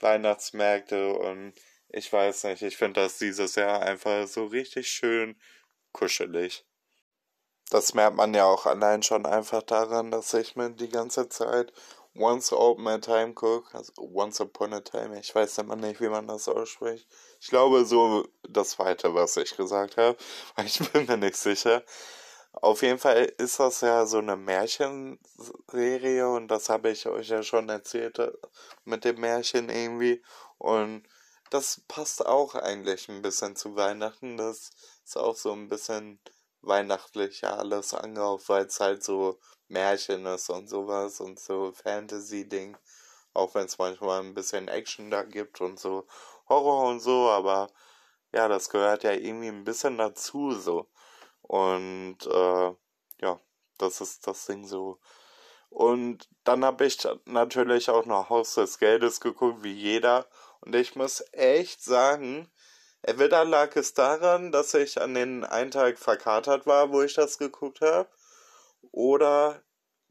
Weihnachtsmärkte 0.00 1.14
und 1.14 1.54
ich 1.88 2.12
weiß 2.12 2.44
nicht, 2.44 2.62
ich 2.62 2.76
finde 2.76 3.00
das 3.00 3.18
dieses 3.18 3.54
Jahr 3.56 3.80
einfach 3.82 4.26
so 4.28 4.46
richtig 4.46 4.90
schön 4.90 5.40
kuschelig 5.92 6.66
das 7.70 7.94
merkt 7.94 8.16
man 8.16 8.34
ja 8.34 8.44
auch 8.44 8.66
allein 8.66 9.02
schon 9.02 9.26
einfach 9.26 9.62
daran, 9.62 10.10
dass 10.10 10.32
ich 10.34 10.56
mir 10.56 10.70
die 10.70 10.88
ganze 10.88 11.28
Zeit 11.28 11.72
Once 12.18 12.52
Open 12.52 12.88
a 12.88 12.98
Time 12.98 13.32
gucke, 13.32 13.72
also 13.74 13.92
Once 13.96 14.40
Upon 14.40 14.72
a 14.72 14.80
Time, 14.80 15.18
ich 15.18 15.32
weiß 15.32 15.58
immer 15.58 15.76
nicht, 15.76 16.00
wie 16.00 16.08
man 16.08 16.26
das 16.26 16.48
ausspricht. 16.48 17.06
Ich 17.40 17.48
glaube 17.48 17.84
so 17.84 18.26
das 18.42 18.70
zweite, 18.70 19.14
was 19.14 19.36
ich 19.36 19.56
gesagt 19.56 19.96
habe, 19.96 20.16
weil 20.56 20.66
ich 20.66 20.80
bin 20.92 21.06
mir 21.06 21.16
nicht 21.16 21.36
sicher. 21.36 21.84
Auf 22.52 22.82
jeden 22.82 22.98
Fall 22.98 23.32
ist 23.38 23.60
das 23.60 23.82
ja 23.82 24.04
so 24.06 24.18
eine 24.18 24.36
Märchenserie 24.36 26.28
und 26.28 26.48
das 26.48 26.68
habe 26.68 26.90
ich 26.90 27.06
euch 27.06 27.28
ja 27.28 27.42
schon 27.44 27.68
erzählt 27.68 28.18
äh, 28.18 28.32
mit 28.84 29.04
dem 29.04 29.20
Märchen 29.20 29.68
irgendwie. 29.68 30.22
Und 30.58 31.04
das 31.50 31.82
passt 31.86 32.26
auch 32.26 32.54
eigentlich 32.56 33.08
ein 33.08 33.22
bisschen 33.22 33.54
zu 33.54 33.76
Weihnachten. 33.76 34.36
Das 34.36 34.70
ist 35.04 35.16
auch 35.16 35.36
so 35.36 35.52
ein 35.52 35.68
bisschen 35.68 36.20
weihnachtlich 36.62 37.42
ja 37.42 37.56
alles 37.56 37.94
angehaucht, 37.94 38.48
weil 38.48 38.66
es 38.66 38.80
halt 38.80 39.04
so 39.04 39.38
Märchen 39.68 40.26
ist 40.26 40.50
und 40.50 40.68
sowas 40.68 41.20
und 41.20 41.38
so 41.40 41.72
Fantasy-Ding. 41.72 42.76
Auch 43.34 43.54
wenn 43.54 43.66
es 43.66 43.78
manchmal 43.78 44.20
ein 44.20 44.34
bisschen 44.34 44.68
Action 44.68 45.10
da 45.10 45.22
gibt 45.22 45.60
und 45.60 45.78
so 45.78 46.06
Horror 46.48 46.88
und 46.88 47.00
so, 47.00 47.28
aber 47.30 47.68
ja, 48.32 48.48
das 48.48 48.70
gehört 48.70 49.04
ja 49.04 49.12
irgendwie 49.12 49.48
ein 49.48 49.64
bisschen 49.64 49.98
dazu 49.98 50.52
so. 50.52 50.88
Und 51.42 52.18
äh, 52.26 52.72
ja, 53.20 53.40
das 53.78 54.00
ist 54.00 54.26
das 54.26 54.46
Ding 54.46 54.66
so. 54.66 54.98
Und 55.70 56.28
dann 56.44 56.64
habe 56.64 56.86
ich 56.86 56.98
natürlich 57.26 57.90
auch 57.90 58.06
noch 58.06 58.30
Haus 58.30 58.54
des 58.54 58.78
Geldes 58.78 59.20
geguckt, 59.20 59.62
wie 59.62 59.72
jeder. 59.72 60.26
Und 60.60 60.74
ich 60.74 60.96
muss 60.96 61.22
echt 61.32 61.82
sagen, 61.82 62.50
Entweder 63.02 63.44
lag 63.44 63.76
es 63.76 63.94
daran, 63.94 64.50
dass 64.52 64.74
ich 64.74 65.00
an 65.00 65.14
den 65.14 65.44
einen 65.44 65.70
Tag 65.70 65.98
verkatert 65.98 66.66
war, 66.66 66.92
wo 66.92 67.02
ich 67.02 67.14
das 67.14 67.38
geguckt 67.38 67.80
habe, 67.80 68.08
oder 68.92 69.62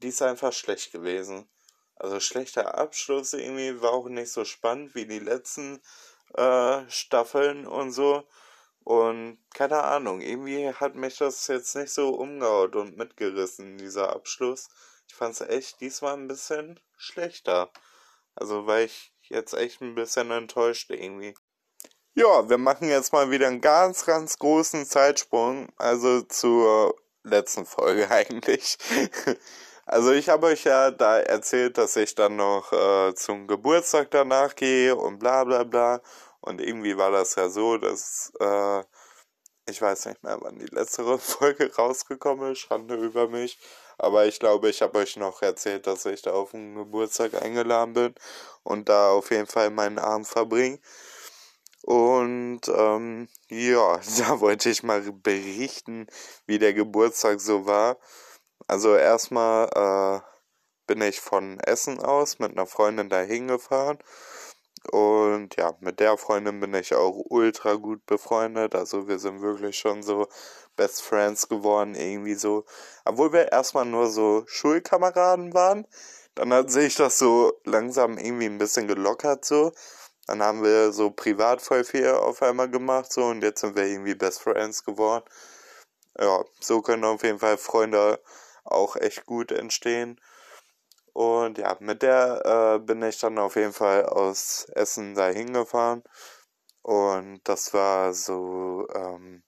die 0.01 0.09
ist 0.09 0.21
einfach 0.21 0.53
schlecht 0.53 0.91
gewesen. 0.91 1.49
Also 1.95 2.19
schlechter 2.19 2.77
Abschluss 2.77 3.33
irgendwie 3.33 3.81
war 3.81 3.91
auch 3.91 4.07
nicht 4.07 4.31
so 4.31 4.45
spannend 4.45 4.93
wie 4.93 5.05
die 5.05 5.19
letzten 5.19 5.81
äh, 6.35 6.87
Staffeln 6.89 7.65
und 7.65 7.91
so. 7.91 8.23
Und 8.83 9.39
keine 9.53 9.83
Ahnung, 9.83 10.21
irgendwie 10.21 10.71
hat 10.71 10.95
mich 10.95 11.17
das 11.17 11.47
jetzt 11.47 11.75
nicht 11.75 11.91
so 11.91 12.09
umgehaut 12.09 12.75
und 12.75 12.97
mitgerissen, 12.97 13.77
dieser 13.77 14.15
Abschluss. 14.15 14.69
Ich 15.09 15.15
fand 15.15 15.33
es 15.33 15.41
echt 15.41 15.81
diesmal 15.81 16.13
ein 16.13 16.27
bisschen 16.27 16.79
schlechter. 16.95 17.71
Also 18.35 18.67
war 18.67 18.81
ich 18.81 19.13
jetzt 19.23 19.53
echt 19.53 19.81
ein 19.81 19.95
bisschen 19.95 20.31
enttäuscht 20.31 20.91
irgendwie. 20.91 21.33
Ja, 22.13 22.49
wir 22.49 22.57
machen 22.57 22.87
jetzt 22.87 23.13
mal 23.13 23.29
wieder 23.29 23.47
einen 23.47 23.61
ganz, 23.61 24.05
ganz 24.05 24.39
großen 24.39 24.85
Zeitsprung, 24.85 25.69
also 25.77 26.21
zur 26.21 26.95
letzten 27.27 27.65
Folge 27.65 28.09
eigentlich. 28.11 28.77
Also 29.85 30.11
ich 30.11 30.29
habe 30.29 30.47
euch 30.47 30.65
ja 30.65 30.91
da 30.91 31.19
erzählt, 31.19 31.77
dass 31.77 31.95
ich 31.95 32.13
dann 32.15 32.35
noch 32.35 32.73
äh, 32.73 33.15
zum 33.15 33.47
Geburtstag 33.47 34.11
danach 34.11 34.55
gehe 34.55 34.95
und 34.95 35.19
bla 35.19 35.43
bla 35.45 35.63
bla. 35.63 36.01
Und 36.41 36.61
irgendwie 36.61 36.97
war 36.97 37.11
das 37.11 37.35
ja 37.35 37.49
so, 37.49 37.77
dass 37.77 38.33
äh, 38.39 38.83
ich 39.69 39.81
weiß 39.81 40.05
nicht 40.07 40.23
mehr, 40.23 40.37
wann 40.41 40.59
die 40.59 40.73
letzte 40.73 41.17
Folge 41.19 41.73
rausgekommen 41.75 42.53
ist, 42.53 42.59
Schande 42.59 42.95
über 42.95 43.27
mich. 43.27 43.59
Aber 43.97 44.25
ich 44.25 44.39
glaube, 44.39 44.69
ich 44.69 44.81
habe 44.81 44.99
euch 44.99 45.17
noch 45.17 45.41
erzählt, 45.41 45.87
dass 45.87 46.05
ich 46.05 46.21
da 46.21 46.31
auf 46.31 46.51
den 46.51 46.75
Geburtstag 46.75 47.33
eingeladen 47.41 47.93
bin 47.93 48.15
und 48.63 48.89
da 48.89 49.11
auf 49.11 49.31
jeden 49.31 49.47
Fall 49.47 49.69
meinen 49.71 49.99
Abend 49.99 50.27
verbringe. 50.27 50.79
Und 51.83 52.61
ähm, 52.67 53.27
ja, 53.49 53.99
da 54.19 54.39
wollte 54.39 54.69
ich 54.69 54.83
mal 54.83 55.01
berichten, 55.11 56.07
wie 56.45 56.59
der 56.59 56.73
Geburtstag 56.73 57.39
so 57.39 57.65
war. 57.65 57.97
Also 58.67 58.95
erstmal 58.95 59.69
äh, 59.75 60.21
bin 60.87 61.01
ich 61.01 61.19
von 61.21 61.59
Essen 61.59 61.99
aus 61.99 62.39
mit 62.39 62.51
einer 62.51 62.67
Freundin 62.67 63.09
dahin 63.09 63.47
gefahren. 63.47 63.99
Und 64.91 65.55
ja, 65.57 65.75
mit 65.81 65.99
der 65.99 66.17
Freundin 66.17 66.59
bin 66.59 66.73
ich 66.73 66.95
auch 66.95 67.15
ultra 67.29 67.75
gut 67.75 68.05
befreundet. 68.05 68.75
Also 68.75 69.07
wir 69.07 69.19
sind 69.19 69.41
wirklich 69.41 69.77
schon 69.77 70.03
so 70.03 70.27
Best 70.75 71.01
Friends 71.01 71.49
geworden, 71.49 71.95
irgendwie 71.95 72.35
so. 72.35 72.65
Obwohl 73.05 73.33
wir 73.33 73.51
erstmal 73.51 73.85
nur 73.85 74.09
so 74.09 74.43
Schulkameraden 74.47 75.53
waren. 75.53 75.87
Dann 76.35 76.53
hat 76.53 76.71
sich 76.71 76.95
das 76.95 77.17
so 77.17 77.53
langsam 77.65 78.17
irgendwie 78.17 78.45
ein 78.45 78.59
bisschen 78.59 78.87
gelockert 78.87 79.43
so. 79.43 79.71
Dann 80.27 80.43
haben 80.43 80.63
wir 80.63 80.91
so 80.91 81.11
privat 81.11 81.61
voll 81.61 81.83
viel 81.83 82.09
auf 82.11 82.41
einmal 82.41 82.69
gemacht, 82.69 83.11
so, 83.13 83.25
und 83.25 83.41
jetzt 83.43 83.61
sind 83.61 83.75
wir 83.75 83.85
irgendwie 83.85 84.15
Best 84.15 84.41
Friends 84.41 84.83
geworden. 84.83 85.25
ja, 86.19 86.43
so 86.61 86.81
können 86.81 87.05
auf 87.05 87.23
jeden 87.23 87.39
Fall 87.39 87.57
Freunde 87.57 88.21
auch 88.65 88.95
echt 88.97 89.25
gut 89.25 89.51
entstehen. 89.51 90.19
Und 91.13 91.57
ja, 91.57 91.77
mit 91.79 92.03
der 92.03 92.77
äh, 92.77 92.79
bin 92.79 93.01
ich 93.03 93.19
dann 93.19 93.39
auf 93.39 93.55
jeden 93.55 93.73
Fall 93.73 94.05
aus 94.05 94.65
Essen 94.75 95.15
dahin 95.15 95.53
gefahren. 95.53 96.03
Und 96.83 97.41
das 97.45 97.73
war 97.73 98.13
so, 98.13 98.87
ähm, 98.95 99.43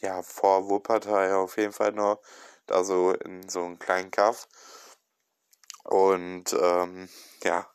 ja, 0.00 0.22
vor 0.22 0.68
Wuppertal 0.70 1.32
auf 1.34 1.58
jeden 1.58 1.72
Fall 1.72 1.92
noch, 1.92 2.20
da 2.66 2.84
so 2.84 3.12
in 3.12 3.48
so 3.48 3.64
einem 3.64 3.78
kleinen 3.78 4.10
Kaff. 4.10 4.48
Und 5.84 6.52
ähm, 6.54 7.08
ja, 7.44 7.66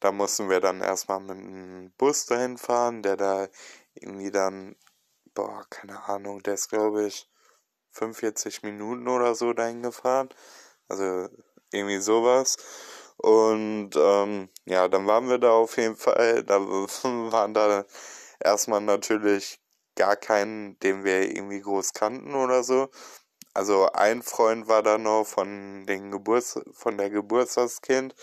da 0.00 0.12
mussten 0.12 0.50
wir 0.50 0.60
dann 0.60 0.80
erstmal 0.80 1.20
mit 1.20 1.38
einem 1.38 1.92
Bus 1.98 2.26
dahin 2.26 2.58
fahren, 2.58 3.02
der 3.02 3.16
da 3.16 3.48
irgendwie 3.94 4.30
dann, 4.30 4.76
boah, 5.34 5.64
keine 5.70 6.04
Ahnung, 6.08 6.42
der 6.42 6.54
ist 6.54 6.68
glaube 6.68 7.06
ich 7.06 7.28
45 7.92 8.62
Minuten 8.62 9.08
oder 9.08 9.34
so 9.34 9.52
dahin 9.52 9.82
gefahren. 9.82 10.28
Also 10.88 11.28
irgendwie 11.72 11.98
sowas. 11.98 12.56
Und 13.16 13.90
ähm, 13.96 14.48
ja, 14.66 14.88
dann 14.88 15.06
waren 15.06 15.28
wir 15.28 15.38
da 15.38 15.52
auf 15.52 15.76
jeden 15.78 15.96
Fall. 15.96 16.44
Da 16.44 16.60
waren 16.62 17.54
da 17.54 17.84
erstmal 18.40 18.80
natürlich 18.80 19.60
gar 19.96 20.16
keinen, 20.16 20.78
den 20.80 21.04
wir 21.04 21.34
irgendwie 21.34 21.60
groß 21.60 21.92
kannten 21.94 22.34
oder 22.34 22.62
so. 22.62 22.90
Also 23.54 23.90
ein 23.92 24.22
Freund 24.22 24.68
war 24.68 24.82
da 24.82 24.98
noch 24.98 25.24
von 25.24 25.86
den 25.86 26.10
Geburts 26.10 26.60
von 26.72 26.98
der 26.98 27.08
Geburtstagskind, 27.10 28.14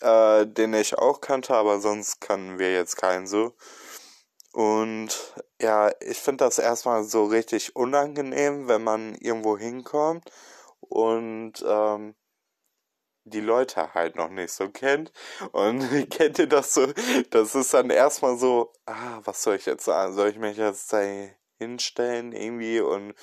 äh, 0.00 0.46
den 0.46 0.74
ich 0.74 0.98
auch 0.98 1.20
kannte, 1.20 1.54
aber 1.54 1.80
sonst 1.80 2.20
kannten 2.20 2.58
wir 2.58 2.72
jetzt 2.72 2.96
keinen 2.96 3.26
so. 3.26 3.54
Und 4.52 5.34
ja, 5.60 5.90
ich 6.00 6.18
finde 6.18 6.44
das 6.44 6.58
erstmal 6.58 7.04
so 7.04 7.24
richtig 7.26 7.76
unangenehm, 7.76 8.68
wenn 8.68 8.82
man 8.82 9.14
irgendwo 9.16 9.58
hinkommt 9.58 10.30
und 10.80 11.64
ähm, 11.66 12.14
die 13.24 13.40
Leute 13.40 13.92
halt 13.92 14.16
noch 14.16 14.30
nicht 14.30 14.52
so 14.52 14.70
kennt. 14.70 15.12
Und 15.52 15.80
kennt 16.10 16.38
ihr 16.38 16.46
das 16.46 16.74
so? 16.74 16.86
Das 17.30 17.54
ist 17.54 17.74
dann 17.74 17.90
erstmal 17.90 18.38
so, 18.38 18.72
ah, 18.86 19.20
was 19.24 19.42
soll 19.42 19.56
ich 19.56 19.66
jetzt 19.66 19.84
sagen? 19.84 20.14
Soll 20.14 20.28
ich 20.28 20.38
mich 20.38 20.56
jetzt 20.56 20.92
da 20.92 21.02
hinstellen 21.58 22.32
irgendwie 22.32 22.80
und 22.80 23.14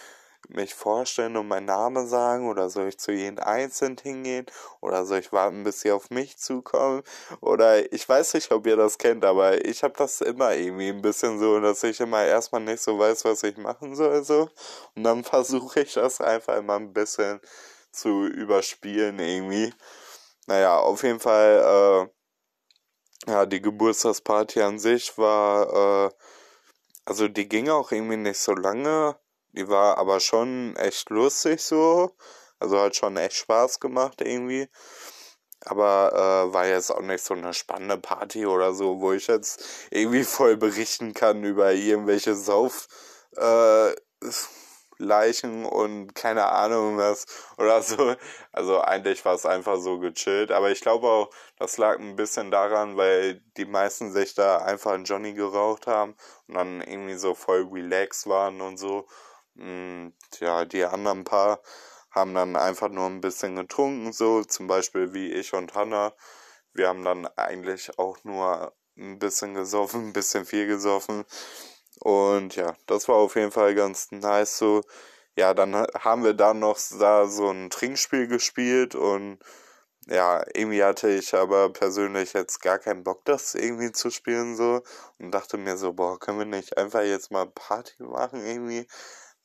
mich 0.49 0.73
vorstellen 0.73 1.37
und 1.37 1.47
meinen 1.47 1.65
Namen 1.65 2.07
sagen? 2.07 2.49
Oder 2.49 2.69
soll 2.69 2.89
ich 2.89 2.97
zu 2.99 3.11
jedem 3.11 3.39
einzeln 3.39 3.97
hingehen? 4.01 4.45
Oder 4.81 5.05
soll 5.05 5.19
ich 5.19 5.31
warten, 5.31 5.63
bis 5.63 5.81
sie 5.81 5.91
auf 5.91 6.09
mich 6.09 6.37
zukommen? 6.37 7.03
Oder 7.41 7.91
ich 7.93 8.07
weiß 8.07 8.33
nicht, 8.35 8.51
ob 8.51 8.67
ihr 8.67 8.77
das 8.77 8.97
kennt, 8.97 9.25
aber 9.25 9.65
ich 9.65 9.83
habe 9.83 9.93
das 9.97 10.21
immer 10.21 10.53
irgendwie 10.55 10.89
ein 10.89 11.01
bisschen 11.01 11.39
so, 11.39 11.59
dass 11.59 11.83
ich 11.83 11.99
immer 11.99 12.23
erstmal 12.23 12.61
nicht 12.61 12.81
so 12.81 12.97
weiß, 12.99 13.25
was 13.25 13.43
ich 13.43 13.57
machen 13.57 13.95
soll 13.95 14.23
so. 14.23 14.49
Und 14.95 15.03
dann 15.03 15.23
versuche 15.23 15.81
ich 15.81 15.93
das 15.93 16.21
einfach 16.21 16.57
immer 16.57 16.75
ein 16.75 16.93
bisschen 16.93 17.39
zu 17.91 18.25
überspielen 18.25 19.19
irgendwie. 19.19 19.73
Naja, 20.47 20.77
auf 20.79 21.03
jeden 21.03 21.19
Fall, 21.19 22.09
äh, 23.27 23.31
ja, 23.31 23.45
die 23.45 23.61
Geburtstagsparty 23.61 24.61
an 24.61 24.79
sich 24.79 25.17
war, 25.17 26.07
äh, 26.07 26.11
also 27.05 27.27
die 27.27 27.47
ging 27.47 27.69
auch 27.69 27.91
irgendwie 27.91 28.17
nicht 28.17 28.39
so 28.39 28.53
lange 28.53 29.15
die 29.53 29.67
war 29.69 29.97
aber 29.97 30.19
schon 30.19 30.75
echt 30.75 31.09
lustig 31.09 31.61
so. 31.61 32.15
Also 32.59 32.79
hat 32.79 32.95
schon 32.95 33.17
echt 33.17 33.35
Spaß 33.35 33.79
gemacht 33.79 34.21
irgendwie. 34.21 34.69
Aber 35.61 36.11
äh, 36.49 36.53
war 36.53 36.67
jetzt 36.67 36.91
auch 36.91 37.01
nicht 37.01 37.23
so 37.23 37.33
eine 37.33 37.53
spannende 37.53 37.97
Party 37.97 38.45
oder 38.45 38.73
so, 38.73 38.99
wo 38.99 39.13
ich 39.13 39.27
jetzt 39.27 39.63
irgendwie 39.91 40.23
voll 40.25 40.57
berichten 40.57 41.13
kann 41.13 41.43
über 41.43 41.73
irgendwelche 41.73 42.35
Sauf. 42.35 42.87
Äh, 43.37 43.93
Leichen 45.03 45.65
und 45.65 46.13
keine 46.15 46.45
Ahnung 46.47 46.97
was 46.97 47.25
oder 47.57 47.81
so. 47.81 48.15
Also 48.51 48.81
eigentlich 48.81 49.23
war 49.25 49.35
es 49.35 49.45
einfach 49.45 49.77
so 49.77 49.99
gechillt. 49.99 50.51
Aber 50.51 50.71
ich 50.71 50.81
glaube 50.81 51.07
auch, 51.07 51.29
das 51.57 51.77
lag 51.77 51.99
ein 51.99 52.15
bisschen 52.15 52.51
daran, 52.51 52.97
weil 52.97 53.41
die 53.57 53.65
meisten 53.65 54.11
sich 54.11 54.33
da 54.33 54.57
einfach 54.57 54.91
einen 54.93 55.05
Johnny 55.05 55.33
geraucht 55.33 55.87
haben 55.87 56.15
und 56.47 56.55
dann 56.55 56.81
irgendwie 56.81 57.15
so 57.15 57.35
voll 57.35 57.67
relaxed 57.71 58.27
waren 58.27 58.61
und 58.61 58.77
so. 58.77 59.07
Und 59.55 60.13
ja, 60.39 60.65
die 60.65 60.85
anderen 60.85 61.23
paar 61.23 61.61
haben 62.11 62.33
dann 62.33 62.55
einfach 62.55 62.89
nur 62.89 63.05
ein 63.07 63.21
bisschen 63.21 63.55
getrunken, 63.55 64.13
so 64.13 64.43
zum 64.43 64.67
Beispiel 64.67 65.13
wie 65.13 65.31
ich 65.31 65.53
und 65.53 65.73
Hanna. 65.73 66.13
Wir 66.73 66.87
haben 66.89 67.03
dann 67.03 67.27
eigentlich 67.37 67.97
auch 67.99 68.23
nur 68.23 68.73
ein 68.97 69.19
bisschen 69.19 69.53
gesoffen, 69.55 70.09
ein 70.09 70.13
bisschen 70.13 70.45
viel 70.45 70.67
gesoffen. 70.67 71.25
Und 71.99 72.55
ja, 72.55 72.75
das 72.87 73.07
war 73.07 73.15
auf 73.15 73.35
jeden 73.35 73.51
Fall 73.51 73.75
ganz 73.75 74.11
nice 74.11 74.57
so. 74.57 74.81
Ja, 75.35 75.53
dann 75.53 75.75
haben 75.99 76.23
wir 76.23 76.33
dann 76.33 76.59
noch 76.59 76.77
da 76.99 77.27
so 77.27 77.49
ein 77.49 77.69
Trinkspiel 77.69 78.27
gespielt 78.27 78.95
und 78.95 79.39
ja, 80.07 80.43
irgendwie 80.53 80.83
hatte 80.83 81.09
ich 81.09 81.33
aber 81.33 81.71
persönlich 81.71 82.33
jetzt 82.33 82.61
gar 82.61 82.77
keinen 82.79 83.03
Bock, 83.03 83.23
das 83.25 83.55
irgendwie 83.55 83.91
zu 83.91 84.09
spielen 84.11 84.55
so 84.57 84.83
und 85.19 85.31
dachte 85.31 85.57
mir 85.57 85.77
so, 85.77 85.93
boah, 85.93 86.19
können 86.19 86.39
wir 86.39 86.45
nicht 86.45 86.77
einfach 86.77 87.01
jetzt 87.03 87.31
mal 87.31 87.47
Party 87.47 88.03
machen 88.03 88.45
irgendwie? 88.45 88.87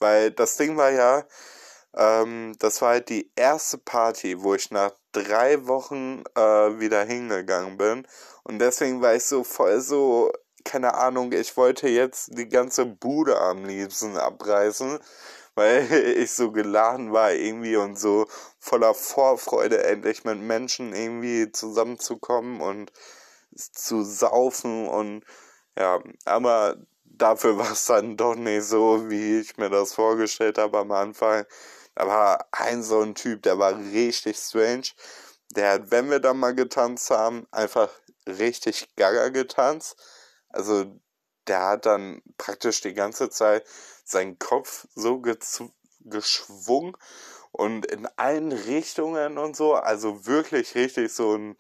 Weil 0.01 0.31
das 0.31 0.57
Ding 0.57 0.77
war 0.77 0.91
ja, 0.91 1.25
ähm, 1.97 2.55
das 2.59 2.83
war 2.83 2.91
halt 2.91 3.09
die 3.09 3.31
erste 3.37 3.79
Party, 3.79 4.43
wo 4.43 4.55
ich 4.55 4.71
nach 4.71 4.93
drei 5.13 5.67
Wochen 5.67 6.23
äh, 6.37 6.41
wieder 6.81 7.05
hingegangen 7.05 7.77
bin. 7.77 8.07
Und 8.45 8.59
deswegen 8.61 9.03
war 9.03 9.15
ich 9.15 9.25
so 9.25 9.45
voll 9.45 9.81
so, 9.81 10.33
keine 10.65 10.95
Ahnung, 10.95 11.33
ich 11.33 11.57
wollte 11.57 11.89
jetzt 11.89 12.37
die 12.39 12.49
ganze 12.49 12.87
Bude 12.87 13.39
am 13.41 13.65
liebsten 13.65 14.17
abreißen, 14.17 14.99
weil 15.55 15.93
ich 15.93 16.33
so 16.33 16.53
geladen 16.53 17.13
war 17.13 17.33
irgendwie 17.33 17.77
und 17.77 17.99
so 17.99 18.27
voller 18.61 18.95
Vorfreude, 18.95 19.83
endlich 19.85 20.25
mit 20.25 20.39
Menschen 20.39 20.95
irgendwie 20.95 21.51
zusammenzukommen 21.53 22.61
und 22.61 22.93
zu 23.57 24.05
saufen 24.05 24.89
und 24.89 25.25
ja, 25.79 26.01
aber 26.25 26.77
dafür 27.19 27.59
war 27.59 27.73
es 27.73 27.87
dann 27.87 28.17
doch 28.17 28.35
nicht 28.35 28.65
so, 28.65 29.11
wie 29.11 29.41
ich 29.41 29.57
mir 29.59 29.71
das 29.71 29.95
vorgestellt 29.95 30.59
habe 30.59 30.79
am 30.79 30.93
Anfang. 30.93 31.45
Da 31.95 32.07
war 32.07 32.49
ein 32.53 32.83
so 32.83 33.01
ein 33.01 33.15
Typ, 33.15 33.43
der 33.43 33.59
war 33.59 33.77
richtig 33.77 34.37
strange. 34.39 34.89
Der 35.57 35.73
hat, 35.73 35.91
wenn 35.91 36.11
wir 36.11 36.21
dann 36.21 36.39
mal 36.39 36.55
getanzt 36.55 37.11
haben, 37.11 37.47
einfach 37.51 37.91
richtig 38.27 38.95
gaga 38.97 39.31
getanzt. 39.31 39.97
Also 40.51 41.01
der 41.47 41.65
hat 41.65 41.87
dann 41.87 42.23
praktisch 42.37 42.81
die 42.83 42.95
ganze 42.95 43.31
Zeit 43.31 43.67
seinen 44.05 44.39
Kopf 44.39 44.87
so 44.95 45.23
geschwungen 46.01 46.97
und 47.53 47.87
in 47.87 48.07
allen 48.17 48.53
Richtungen 48.53 49.39
und 49.39 49.57
so. 49.57 49.75
Also 49.75 50.27
wirklich 50.27 50.75
richtig 50.75 51.13
so 51.13 51.35
ein, 51.37 51.57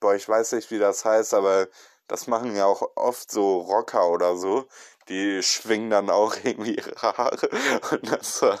boah, 0.00 0.14
ich 0.14 0.28
weiß 0.28 0.52
nicht, 0.52 0.70
wie 0.70 0.78
das 0.78 1.04
heißt, 1.04 1.34
aber 1.34 1.68
das 2.08 2.26
machen 2.26 2.54
ja 2.56 2.66
auch 2.66 2.82
oft 2.96 3.30
so 3.30 3.60
Rocker 3.60 4.08
oder 4.08 4.36
so. 4.36 4.66
Die 5.08 5.42
schwingen 5.42 5.90
dann 5.90 6.10
auch 6.10 6.36
irgendwie 6.44 6.76
ihre 6.76 6.94
Haare. 7.00 7.48
Und 7.90 8.12
das 8.12 8.38
sah 8.38 8.60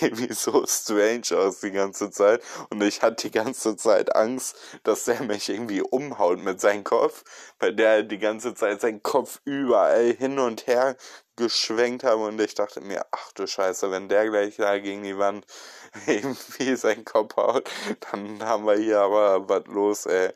irgendwie 0.00 0.32
so 0.32 0.64
strange 0.66 1.36
aus 1.36 1.60
die 1.60 1.72
ganze 1.72 2.10
Zeit. 2.10 2.42
Und 2.70 2.82
ich 2.82 3.02
hatte 3.02 3.28
die 3.28 3.30
ganze 3.32 3.76
Zeit 3.76 4.14
Angst, 4.14 4.56
dass 4.84 5.04
der 5.04 5.22
mich 5.22 5.48
irgendwie 5.48 5.82
umhaut 5.82 6.38
mit 6.38 6.60
seinem 6.60 6.84
Kopf. 6.84 7.24
Weil 7.58 7.74
der 7.74 8.02
die 8.02 8.18
ganze 8.18 8.54
Zeit 8.54 8.80
seinen 8.80 9.02
Kopf 9.02 9.40
überall 9.44 10.12
hin 10.12 10.38
und 10.38 10.66
her 10.66 10.96
geschwenkt 11.36 12.04
hat. 12.04 12.16
Und 12.16 12.40
ich 12.40 12.54
dachte 12.54 12.80
mir, 12.80 13.04
ach 13.10 13.32
du 13.32 13.46
Scheiße, 13.46 13.90
wenn 13.90 14.08
der 14.08 14.28
gleich 14.28 14.56
da 14.56 14.78
gegen 14.78 15.02
die 15.02 15.18
Wand 15.18 15.46
irgendwie 16.06 16.76
seinen 16.76 17.04
Kopf 17.04 17.36
haut, 17.36 17.68
dann 18.10 18.44
haben 18.44 18.64
wir 18.66 18.76
hier 18.76 19.00
aber 19.00 19.48
was 19.48 19.66
los, 19.66 20.06
ey. 20.06 20.32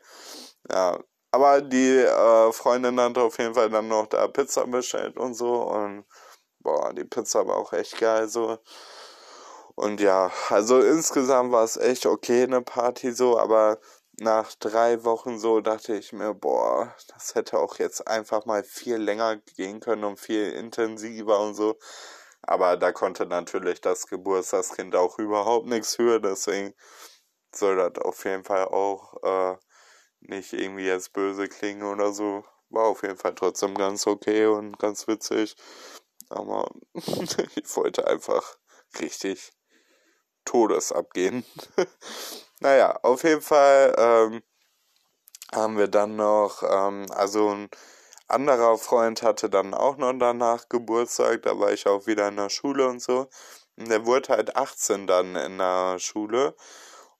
Ja, 0.69 0.99
aber 1.35 1.61
die 1.61 1.97
äh, 1.97 2.51
Freundin 2.53 2.97
hat 2.99 3.17
auf 3.17 3.37
jeden 3.39 3.53
Fall 3.53 3.69
dann 3.69 3.89
noch 3.89 4.07
da 4.07 4.27
Pizza 4.29 4.65
bestellt 4.67 5.17
und 5.17 5.33
so. 5.33 5.63
Und 5.63 6.05
boah, 6.61 6.93
die 6.93 7.03
Pizza 7.03 7.45
war 7.45 7.57
auch 7.57 7.73
echt 7.73 7.99
geil 7.99 8.29
so. 8.29 8.57
Und 9.75 9.99
ja, 9.99 10.31
also 10.49 10.79
insgesamt 10.79 11.51
war 11.51 11.65
es 11.65 11.75
echt 11.77 12.05
okay, 12.05 12.43
eine 12.43 12.61
Party 12.61 13.11
so, 13.11 13.37
aber 13.37 13.79
nach 14.19 14.53
drei 14.55 15.03
Wochen 15.03 15.37
so 15.37 15.59
dachte 15.59 15.95
ich 15.95 16.13
mir, 16.13 16.33
boah, 16.33 16.95
das 17.13 17.35
hätte 17.35 17.59
auch 17.59 17.79
jetzt 17.79 18.07
einfach 18.07 18.45
mal 18.45 18.63
viel 18.63 18.95
länger 18.95 19.35
gehen 19.57 19.81
können 19.81 20.05
und 20.05 20.19
viel 20.19 20.51
intensiver 20.53 21.39
und 21.41 21.55
so. 21.55 21.77
Aber 22.43 22.77
da 22.77 22.93
konnte 22.93 23.25
natürlich 23.25 23.81
das 23.81 24.07
Geburtstagskind 24.07 24.95
auch 24.95 25.19
überhaupt 25.19 25.67
nichts 25.67 25.95
für, 25.97 26.21
deswegen 26.21 26.73
soll 27.53 27.75
das 27.77 28.03
auf 28.05 28.23
jeden 28.25 28.43
Fall 28.45 28.65
auch 28.65 29.15
äh, 29.23 29.57
nicht 30.29 30.53
irgendwie 30.53 30.85
jetzt 30.85 31.13
böse 31.13 31.47
klingen 31.47 31.83
oder 31.83 32.11
so. 32.11 32.43
War 32.69 32.85
auf 32.85 33.03
jeden 33.03 33.17
Fall 33.17 33.35
trotzdem 33.35 33.75
ganz 33.75 34.07
okay 34.07 34.45
und 34.45 34.79
ganz 34.79 35.07
witzig. 35.07 35.55
Aber 36.29 36.69
ich 36.93 37.75
wollte 37.75 38.07
einfach 38.07 38.57
richtig 38.99 39.53
Todes 40.45 40.91
abgehen. 40.91 41.45
naja, 42.59 42.99
auf 43.03 43.23
jeden 43.23 43.41
Fall 43.41 43.95
ähm, 43.97 44.43
haben 45.53 45.77
wir 45.77 45.87
dann 45.87 46.15
noch, 46.15 46.63
ähm, 46.63 47.07
also 47.11 47.49
ein 47.49 47.69
anderer 48.27 48.77
Freund 48.77 49.21
hatte 49.21 49.49
dann 49.49 49.73
auch 49.73 49.97
noch 49.97 50.13
danach 50.13 50.69
Geburtstag, 50.69 51.43
da 51.43 51.59
war 51.59 51.71
ich 51.71 51.87
auch 51.87 52.07
wieder 52.07 52.27
in 52.27 52.37
der 52.37 52.49
Schule 52.49 52.87
und 52.87 53.01
so. 53.01 53.29
der 53.77 54.05
wurde 54.05 54.29
halt 54.29 54.55
18 54.55 55.07
dann 55.07 55.35
in 55.35 55.57
der 55.57 55.99
Schule. 55.99 56.55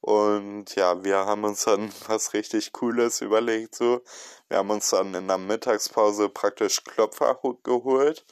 Und 0.06 0.76
ja, 0.76 1.04
wir 1.04 1.26
haben 1.26 1.46
uns 1.46 1.64
dann 1.64 1.92
was 2.08 2.34
richtig 2.34 2.72
Cooles 2.74 3.22
überlegt, 3.22 3.74
so. 3.74 4.04
Wir 4.50 4.60
haben 4.60 4.70
uns 4.70 4.92
dann 4.92 5.16
in 5.16 5.28
der 5.28 5.40
Mittagspause 5.40 6.30
praktisch 6.30 6.84
Klopfer 6.84 7.40
geholt. 7.64 8.24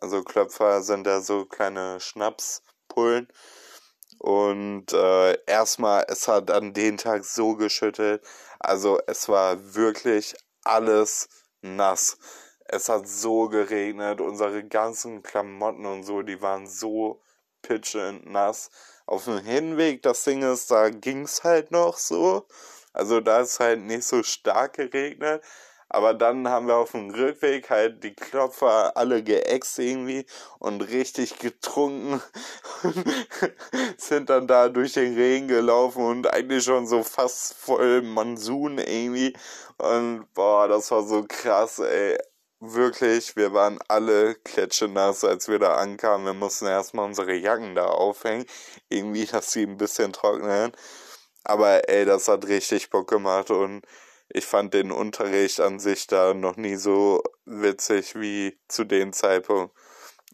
Also 0.00 0.24
Klopfer 0.24 0.82
sind 0.82 1.06
ja 1.06 1.20
so 1.20 1.44
kleine 1.44 2.00
Schnapspullen. 2.00 3.28
Und 4.18 4.92
äh, 4.92 5.38
erstmal, 5.46 6.06
es 6.08 6.26
hat 6.26 6.50
an 6.50 6.72
den 6.74 6.96
Tag 6.96 7.24
so 7.24 7.54
geschüttet. 7.54 8.26
Also 8.58 8.98
es 9.06 9.28
war 9.28 9.76
wirklich 9.76 10.34
alles 10.64 11.28
nass. 11.62 12.18
Es 12.64 12.88
hat 12.88 13.06
so 13.06 13.48
geregnet. 13.48 14.20
Unsere 14.20 14.64
ganzen 14.64 15.22
Klamotten 15.22 15.86
und 15.86 16.02
so, 16.02 16.22
die 16.22 16.42
waren 16.42 16.66
so 16.66 17.22
pitchend 17.66 18.30
nass. 18.30 18.70
Auf 19.06 19.24
dem 19.24 19.38
Hinweg, 19.38 20.02
das 20.02 20.24
Ding 20.24 20.42
ist, 20.42 20.70
da 20.70 20.90
ging's 20.90 21.44
halt 21.44 21.70
noch 21.70 21.96
so. 21.96 22.46
Also 22.92 23.20
da 23.20 23.40
ist 23.40 23.60
halt 23.60 23.80
nicht 23.80 24.04
so 24.04 24.22
stark 24.22 24.74
geregnet. 24.74 25.42
Aber 25.88 26.14
dann 26.14 26.48
haben 26.48 26.66
wir 26.66 26.76
auf 26.76 26.92
dem 26.92 27.10
Rückweg 27.10 27.70
halt 27.70 28.02
die 28.02 28.14
Klopfer 28.14 28.96
alle 28.96 29.22
geäxt 29.22 29.78
irgendwie 29.78 30.26
und 30.58 30.80
richtig 30.82 31.38
getrunken. 31.38 32.20
sind 33.96 34.28
dann 34.30 34.48
da 34.48 34.68
durch 34.68 34.94
den 34.94 35.14
Regen 35.14 35.46
gelaufen 35.48 36.04
und 36.04 36.32
eigentlich 36.32 36.64
schon 36.64 36.86
so 36.86 37.02
fast 37.04 37.54
voll 37.54 38.02
Monsun 38.02 38.78
irgendwie. 38.78 39.36
Und 39.78 40.26
boah, 40.34 40.66
das 40.68 40.90
war 40.90 41.04
so 41.04 41.24
krass, 41.28 41.78
ey. 41.78 42.18
Wirklich, 42.60 43.36
wir 43.36 43.52
waren 43.52 43.78
alle 43.88 44.34
klatschenass, 44.34 45.24
als 45.24 45.46
wir 45.48 45.58
da 45.58 45.74
ankamen. 45.76 46.26
Wir 46.26 46.32
mussten 46.34 46.66
erstmal 46.66 47.04
unsere 47.04 47.34
Jacken 47.34 47.74
da 47.74 47.86
aufhängen. 47.86 48.46
Irgendwie, 48.88 49.26
dass 49.26 49.52
sie 49.52 49.64
ein 49.64 49.76
bisschen 49.76 50.12
trocknen. 50.12 50.72
Aber 51.44 51.88
ey, 51.88 52.04
das 52.06 52.28
hat 52.28 52.46
richtig 52.46 52.90
Bock 52.90 53.08
gemacht 53.08 53.50
und 53.50 53.82
ich 54.28 54.46
fand 54.46 54.74
den 54.74 54.90
Unterricht 54.92 55.60
an 55.60 55.78
sich 55.80 56.06
da 56.06 56.34
noch 56.34 56.56
nie 56.56 56.76
so 56.76 57.22
witzig 57.44 58.14
wie 58.16 58.58
zu 58.68 58.84
dem 58.84 59.12
Zeitpunkt. 59.12 59.74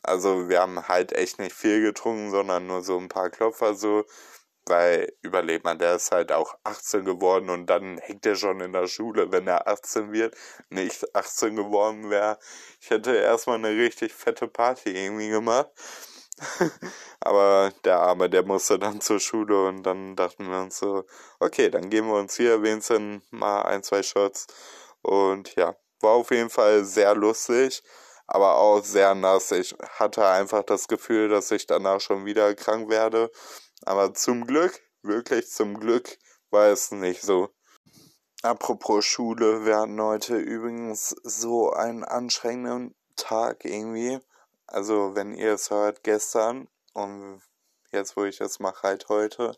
Also 0.03 0.49
wir 0.49 0.61
haben 0.61 0.89
halt 0.89 1.13
echt 1.13 1.39
nicht 1.39 1.55
viel 1.55 1.83
getrunken, 1.83 2.31
sondern 2.31 2.67
nur 2.67 2.83
so 2.83 2.99
ein 2.99 3.09
paar 3.09 3.31
Klopfer 3.31 3.75
so, 3.75 4.05
weil 4.66 5.12
überlebt 5.22 5.64
man, 5.64 5.79
der 5.79 5.96
ist 5.96 6.12
halt 6.12 6.33
auch 6.33 6.57
18 6.64 7.05
geworden 7.05 7.51
und 7.51 7.66
dann 7.66 7.98
hängt 7.98 8.25
er 8.27 8.37
schon 8.37 8.61
in 8.61 8.72
der 8.72 8.87
Schule, 8.87 9.33
wenn 9.33 9.46
er 9.46 9.68
18 9.68 10.12
wird, 10.12 10.35
nicht 10.70 11.14
18 11.14 11.57
geworden 11.57 12.11
wäre. 12.11 12.38
Ich 12.81 12.90
hätte 12.90 13.14
erstmal 13.14 13.57
eine 13.57 13.70
richtig 13.70 14.12
fette 14.12 14.48
Party 14.48 14.90
irgendwie 14.90 15.31
gemacht. 15.31 15.70
Aber 17.20 17.72
der 17.85 17.98
Arme, 18.01 18.31
der 18.31 18.44
musste 18.44 18.79
dann 18.79 19.01
zur 19.01 19.20
Schule 19.20 19.66
und 19.66 19.83
dann 19.85 20.16
dachten 20.16 20.48
wir 20.51 20.61
uns 20.61 20.79
so, 20.79 21.05
okay, 21.38 21.70
dann 21.70 21.90
geben 21.90 22.09
wir 22.09 22.16
uns 22.16 22.37
hier 22.37 22.62
wenigstens 22.62 23.22
mal 23.31 23.62
ein, 23.62 23.83
zwei 23.83 24.03
Shots. 24.03 24.46
Und 25.03 25.55
ja, 25.57 25.77
war 26.01 26.12
auf 26.12 26.31
jeden 26.31 26.51
Fall 26.51 26.85
sehr 26.85 27.14
lustig, 27.14 27.83
aber 28.33 28.57
auch 28.57 28.83
sehr 28.83 29.14
nass. 29.14 29.51
Ich 29.51 29.77
hatte 29.99 30.27
einfach 30.27 30.62
das 30.62 30.88
Gefühl, 30.88 31.29
dass 31.29 31.51
ich 31.51 31.66
danach 31.66 32.01
schon 32.01 32.25
wieder 32.25 32.55
krank 32.55 32.88
werde. 32.88 33.31
Aber 33.85 34.14
zum 34.14 34.47
Glück, 34.47 34.81
wirklich 35.03 35.51
zum 35.51 35.79
Glück, 35.79 36.16
war 36.49 36.68
es 36.68 36.92
nicht 36.92 37.21
so. 37.21 37.51
Apropos 38.42 39.05
Schule, 39.05 39.66
wir 39.66 39.77
hatten 39.77 40.01
heute 40.01 40.38
übrigens 40.38 41.14
so 41.23 41.73
einen 41.73 42.05
anstrengenden 42.05 42.95
Tag 43.16 43.66
irgendwie. 43.66 44.18
Also, 44.66 45.14
wenn 45.14 45.35
ihr 45.35 45.53
es 45.53 45.71
hört, 45.71 46.03
gestern 46.03 46.68
und 46.95 47.42
jetzt, 47.90 48.16
wo 48.16 48.25
ich 48.25 48.40
es 48.40 48.61
mache, 48.61 48.83
halt 48.85 49.11
heute. 49.11 49.55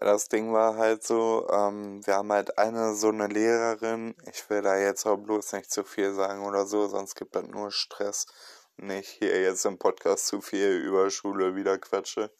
Das 0.00 0.28
Ding 0.28 0.52
war 0.52 0.76
halt 0.76 1.02
so, 1.02 1.48
ähm, 1.50 2.06
wir 2.06 2.14
haben 2.16 2.32
halt 2.32 2.56
eine 2.56 2.94
so 2.94 3.08
eine 3.08 3.26
Lehrerin, 3.26 4.14
ich 4.32 4.48
will 4.48 4.62
da 4.62 4.76
jetzt 4.78 5.06
auch 5.06 5.16
bloß 5.16 5.52
nicht 5.54 5.72
zu 5.72 5.82
viel 5.84 6.14
sagen 6.14 6.44
oder 6.46 6.66
so, 6.66 6.86
sonst 6.86 7.16
gibt 7.16 7.34
es 7.34 7.42
nur 7.48 7.72
Stress. 7.72 8.26
Nicht 8.76 9.08
hier 9.08 9.40
jetzt 9.40 9.66
im 9.66 9.76
Podcast 9.78 10.26
zu 10.28 10.40
viel 10.40 10.76
über 10.78 11.10
Schule 11.10 11.56
wieder 11.56 11.78
quatsche. 11.78 12.30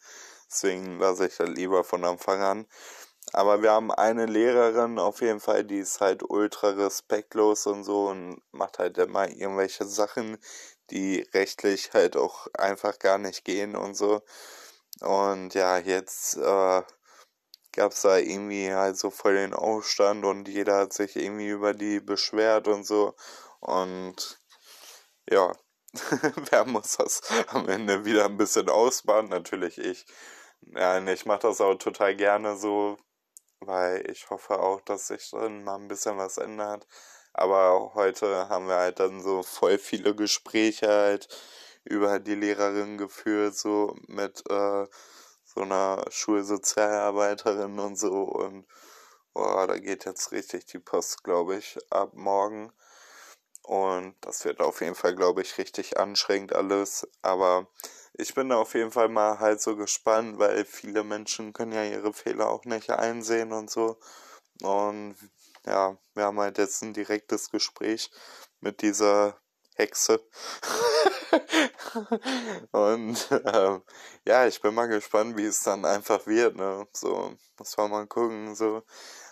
Deswegen 0.49 0.99
lasse 0.99 1.27
ich 1.27 1.35
das 1.35 1.49
lieber 1.49 1.83
von 1.83 2.05
Anfang 2.05 2.41
an. 2.41 2.67
Aber 3.33 3.61
wir 3.61 3.71
haben 3.71 3.91
eine 3.91 4.25
Lehrerin 4.25 4.97
auf 4.97 5.21
jeden 5.21 5.41
Fall, 5.41 5.63
die 5.65 5.79
ist 5.79 5.99
halt 6.01 6.23
ultra 6.27 6.69
respektlos 6.69 7.67
und 7.67 7.83
so 7.83 8.07
und 8.07 8.41
macht 8.51 8.79
halt 8.79 8.97
immer 8.97 9.29
irgendwelche 9.29 9.85
Sachen, 9.85 10.37
die 10.91 11.27
rechtlich 11.33 11.91
halt 11.93 12.15
auch 12.17 12.47
einfach 12.57 12.99
gar 12.99 13.17
nicht 13.17 13.43
gehen 13.45 13.75
und 13.75 13.95
so. 13.95 14.21
Und 15.01 15.53
ja, 15.53 15.77
jetzt 15.77 16.37
äh, 16.37 16.81
gab 17.73 17.91
es 17.93 18.01
da 18.01 18.17
irgendwie 18.17 18.73
halt 18.73 18.97
so 18.97 19.09
voll 19.11 19.35
den 19.35 19.53
Aufstand 19.53 20.25
und 20.25 20.47
jeder 20.47 20.77
hat 20.77 20.93
sich 20.93 21.15
irgendwie 21.15 21.49
über 21.49 21.73
die 21.73 21.99
beschwert 21.99 22.67
und 22.67 22.85
so. 22.85 23.15
Und 23.59 24.39
ja, 25.29 25.51
wer 26.51 26.65
muss 26.65 26.97
das 26.97 27.21
am 27.47 27.67
Ende 27.69 28.05
wieder 28.05 28.25
ein 28.25 28.37
bisschen 28.37 28.69
ausbaden? 28.69 29.29
Natürlich 29.29 29.77
ich. 29.77 30.05
Ja, 30.61 30.99
ich 31.07 31.25
mache 31.25 31.39
das 31.41 31.61
auch 31.61 31.75
total 31.75 32.15
gerne 32.15 32.57
so, 32.57 32.97
weil 33.61 34.09
ich 34.11 34.29
hoffe 34.29 34.59
auch, 34.59 34.81
dass 34.81 35.07
sich 35.07 35.31
dann 35.31 35.63
mal 35.63 35.75
ein 35.77 35.87
bisschen 35.87 36.17
was 36.17 36.37
ändert. 36.37 36.87
Aber 37.33 37.93
heute 37.95 38.49
haben 38.49 38.67
wir 38.67 38.77
halt 38.77 38.99
dann 38.99 39.21
so 39.21 39.43
voll 39.43 39.77
viele 39.77 40.15
Gespräche 40.15 40.87
halt 40.89 41.27
über 41.85 42.19
die 42.19 42.35
Lehrerin 42.35 42.97
geführt, 42.97 43.55
so 43.55 43.95
mit 44.07 44.43
äh, 44.49 44.87
so 45.53 45.61
einer 45.61 46.05
Schulsozialarbeiterin 46.09 47.79
und 47.79 47.97
so. 47.97 48.23
Und 48.23 48.67
boah, 49.33 49.67
da 49.67 49.77
geht 49.79 50.05
jetzt 50.05 50.31
richtig 50.31 50.65
die 50.65 50.79
Post, 50.79 51.23
glaube 51.23 51.55
ich, 51.57 51.77
ab 51.89 52.13
morgen. 52.13 52.71
Und 53.63 54.15
das 54.21 54.45
wird 54.45 54.61
auf 54.61 54.81
jeden 54.81 54.95
Fall, 54.95 55.15
glaube 55.15 55.41
ich, 55.41 55.57
richtig 55.57 55.97
anstrengend 55.97 56.53
alles. 56.53 57.07
Aber 57.21 57.67
ich 58.13 58.33
bin 58.33 58.51
auf 58.51 58.73
jeden 58.73 58.91
Fall 58.91 59.09
mal 59.09 59.39
halt 59.39 59.61
so 59.61 59.75
gespannt, 59.75 60.39
weil 60.39 60.65
viele 60.65 61.03
Menschen 61.03 61.53
können 61.53 61.73
ja 61.73 61.83
ihre 61.83 62.13
Fehler 62.13 62.49
auch 62.49 62.65
nicht 62.65 62.89
einsehen 62.91 63.51
und 63.53 63.69
so. 63.69 63.99
Und 64.61 65.15
ja, 65.65 65.97
wir 66.15 66.23
haben 66.25 66.39
halt 66.39 66.57
jetzt 66.57 66.81
ein 66.83 66.93
direktes 66.93 67.49
Gespräch 67.49 68.11
mit 68.59 68.81
dieser 68.81 69.39
Hexe. 69.79 70.19
und 72.71 73.27
ähm, 73.45 73.81
ja, 74.25 74.45
ich 74.45 74.61
bin 74.61 74.73
mal 74.75 74.87
gespannt, 74.87 75.37
wie 75.37 75.45
es 75.45 75.61
dann 75.63 75.85
einfach 75.85 76.27
wird, 76.27 76.55
ne? 76.55 76.87
So, 76.93 77.33
muss 77.57 77.77
man 77.77 77.91
mal 77.91 78.07
gucken, 78.07 78.55
so. 78.55 78.83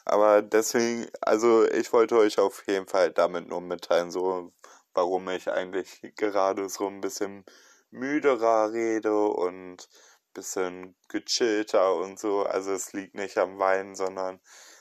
Aber 0.05 0.41
deswegen, 0.41 1.07
also 1.21 1.65
ich 1.65 1.91
wollte 1.93 2.17
euch 2.17 2.39
auf 2.39 2.65
jeden 2.67 2.88
Fall 2.88 3.12
damit 3.12 3.47
nur 3.49 3.62
mitteilen, 3.62 4.10
so, 4.12 4.53
warum 4.93 5.29
ich 5.29 5.49
eigentlich 5.51 6.01
gerade 6.15 6.69
so 6.69 6.88
ein 6.88 7.01
bisschen 7.01 7.45
müderer 7.91 8.71
rede 8.71 9.27
und 9.27 9.89
bisschen 10.33 10.95
gechillter 11.10 11.95
und 11.95 12.19
so. 12.19 12.43
Also 12.43 12.71
es 12.71 12.93
liegt 12.93 13.15
nicht 13.15 13.38
am 13.38 13.60
Wein, 13.60 13.95
sondern 13.95 14.39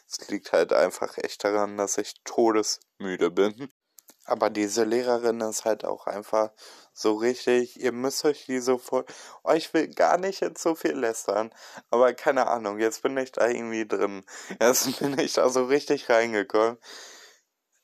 es 0.09 0.29
liegt 0.29 0.53
halt 0.53 0.73
einfach 0.73 1.19
echt 1.19 1.43
daran, 1.45 1.77
dass 1.77 1.99
ich 1.99 2.15
todesmüde 2.25 3.31
bin. 3.31 3.73
Aber 4.27 4.51
diese 4.51 4.85
Lehrerin 4.85 5.41
ist 5.41 5.65
halt 5.65 5.85
auch 5.85 6.07
einfach 6.07 6.51
so 6.93 7.15
richtig, 7.15 7.81
ihr 7.81 7.93
müsst 7.93 8.25
euch 8.25 8.47
die 8.47 8.61
so 8.61 8.79
voll. 8.79 9.05
Oh, 9.45 9.53
ich 9.53 9.73
will 9.75 9.89
gar 9.89 10.19
nicht 10.19 10.41
jetzt 10.41 10.63
so 10.63 10.75
viel 10.75 10.93
lästern, 10.95 11.53
aber 11.91 12.13
keine 12.15 12.47
Ahnung, 12.49 12.79
jetzt 12.79 13.03
bin 13.03 13.17
ich 13.17 13.33
da 13.33 13.47
irgendwie 13.49 13.87
drin. 13.87 14.25
Jetzt 14.61 14.99
bin 14.99 15.19
ich 15.19 15.35
da 15.35 15.49
so 15.49 15.65
richtig 15.65 16.09
reingekommen. 16.09 16.79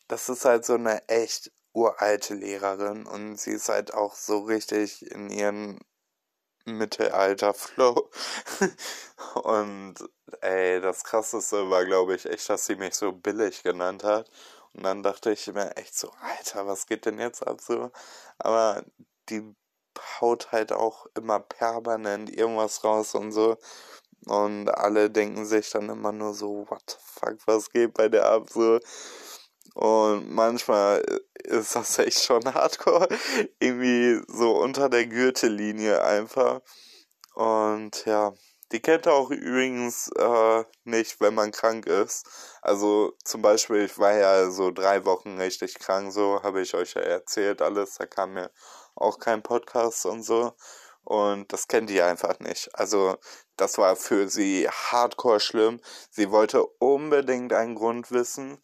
Das 0.09 0.28
ist 0.28 0.44
halt 0.44 0.64
so 0.64 0.74
eine 0.74 1.09
echt 1.09 1.50
uralte 1.72 2.35
Lehrerin 2.35 3.07
und 3.07 3.37
sie 3.38 3.52
ist 3.52 3.68
halt 3.68 3.94
auch 3.94 4.14
so 4.14 4.40
richtig 4.40 5.11
in 5.11 5.31
ihren 5.31 5.81
Mittelalter-Flow. 6.64 8.11
und 9.42 9.94
ey, 10.40 10.81
das 10.81 11.05
krasseste 11.05 11.70
war, 11.70 11.85
glaube 11.85 12.14
ich, 12.14 12.26
echt, 12.26 12.48
dass 12.48 12.66
sie 12.66 12.76
mich 12.76 12.94
so 12.94 13.12
billig 13.12 13.62
genannt 13.62 14.05
hat. 14.05 14.31
Und 14.74 14.85
dann 14.85 15.02
dachte 15.02 15.32
ich 15.32 15.46
mir 15.48 15.76
echt 15.76 15.96
so, 15.96 16.11
Alter, 16.20 16.66
was 16.66 16.87
geht 16.87 17.06
denn 17.06 17.18
jetzt 17.18 17.46
ab 17.46 17.61
so? 17.61 17.90
Aber 18.38 18.85
die 19.28 19.54
haut 20.20 20.52
halt 20.52 20.72
auch 20.72 21.06
immer 21.14 21.40
permanent 21.40 22.30
irgendwas 22.30 22.82
raus 22.85 23.14
und 23.14 23.32
so. 23.32 23.58
Und 24.26 24.68
alle 24.68 25.11
denken 25.11 25.44
sich 25.44 25.70
dann 25.70 25.88
immer 25.88 26.12
nur 26.12 26.35
so, 26.35 26.66
what 26.68 26.82
the 26.88 26.96
fuck, 27.00 27.38
was 27.46 27.70
geht 27.70 27.94
bei 27.94 28.08
der 28.08 28.26
ab 28.26 28.48
so? 28.50 28.78
Und 29.74 30.30
manchmal 30.30 31.02
ist 31.44 31.76
das 31.76 31.98
echt 31.98 32.22
schon 32.22 32.44
hardcore. 32.54 33.08
Irgendwie 33.58 34.20
so 34.28 34.56
unter 34.58 34.88
der 34.88 35.06
Gürtellinie 35.06 36.02
einfach. 36.04 36.61
Und 37.35 38.04
ja, 38.04 38.32
die 38.72 38.80
kennt 38.80 39.06
ihr 39.06 39.12
auch 39.12 39.30
übrigens 39.30 40.08
äh, 40.16 40.64
nicht, 40.85 41.20
wenn 41.20 41.35
man 41.35 41.52
krank 41.52 41.87
ist. 41.87 42.26
Also 42.62 43.12
zum 43.22 43.42
Beispiel, 43.42 43.85
ich 43.85 43.98
war 43.98 44.14
ja 44.14 44.50
so 44.50 44.70
drei 44.70 45.04
Wochen 45.04 45.38
richtig 45.38 45.78
krank, 45.78 46.12
so 46.12 46.42
habe 46.42 46.62
ich 46.62 46.74
euch 46.74 46.94
ja 46.94 47.02
erzählt 47.02 47.61
alles. 47.61 47.96
Da 47.96 48.06
kam 48.06 48.32
mir 48.35 48.50
auch 48.94 49.18
kein 49.18 49.42
Podcast 49.42 50.06
und 50.06 50.22
so. 50.22 50.54
Und 51.04 51.52
das 51.52 51.68
kennt 51.68 51.90
die 51.90 52.00
einfach 52.00 52.38
nicht. 52.40 52.70
Also 52.74 53.16
das 53.56 53.76
war 53.78 53.96
für 53.96 54.28
sie 54.28 54.68
hardcore 54.68 55.40
schlimm. 55.40 55.80
Sie 56.11 56.30
wollte 56.30 56.64
unbedingt 56.64 57.52
einen 57.52 57.74
Grund 57.74 58.11
wissen. 58.11 58.58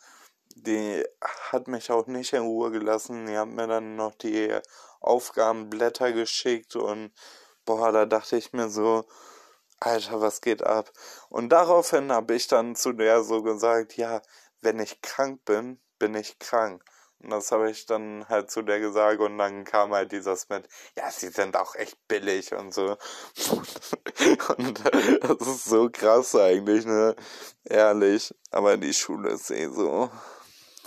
Die 0.54 1.04
hat 1.50 1.68
mich 1.68 1.90
auch 1.90 2.06
nicht 2.06 2.32
in 2.32 2.42
Ruhe 2.42 2.70
gelassen. 2.70 3.26
Die 3.26 3.36
hat 3.36 3.48
mir 3.48 3.66
dann 3.66 3.96
noch 3.96 4.14
die 4.14 4.56
Aufgabenblätter 5.00 6.12
geschickt 6.12 6.76
und 6.76 7.12
boah, 7.64 7.92
da 7.92 8.06
dachte 8.06 8.36
ich 8.36 8.52
mir 8.52 8.68
so, 8.68 9.04
Alter, 9.80 10.20
was 10.20 10.40
geht 10.40 10.62
ab? 10.62 10.90
Und 11.28 11.50
daraufhin 11.50 12.12
habe 12.12 12.34
ich 12.34 12.48
dann 12.48 12.74
zu 12.74 12.92
der 12.92 13.22
so 13.22 13.42
gesagt, 13.42 13.96
ja, 13.96 14.22
wenn 14.60 14.78
ich 14.80 15.00
krank 15.02 15.44
bin, 15.44 15.80
bin 15.98 16.14
ich 16.14 16.38
krank. 16.38 16.82
Und 17.20 17.30
das 17.30 17.50
habe 17.50 17.70
ich 17.70 17.86
dann 17.86 18.28
halt 18.28 18.50
zu 18.50 18.62
der 18.62 18.78
gesagt 18.80 19.20
und 19.20 19.38
dann 19.38 19.64
kam 19.64 19.92
halt 19.92 20.12
dieses 20.12 20.48
mit, 20.48 20.68
ja, 20.96 21.10
sie 21.10 21.28
sind 21.28 21.56
auch 21.56 21.74
echt 21.74 21.96
billig 22.06 22.52
und 22.54 22.72
so. 22.72 22.96
und 24.56 24.84
das 25.22 25.48
ist 25.48 25.64
so 25.64 25.90
krass 25.90 26.34
eigentlich, 26.36 26.84
ne? 26.84 27.16
Ehrlich. 27.64 28.34
Aber 28.50 28.76
die 28.76 28.94
Schule 28.94 29.30
ist 29.30 29.50
eh 29.50 29.68
so, 29.68 30.10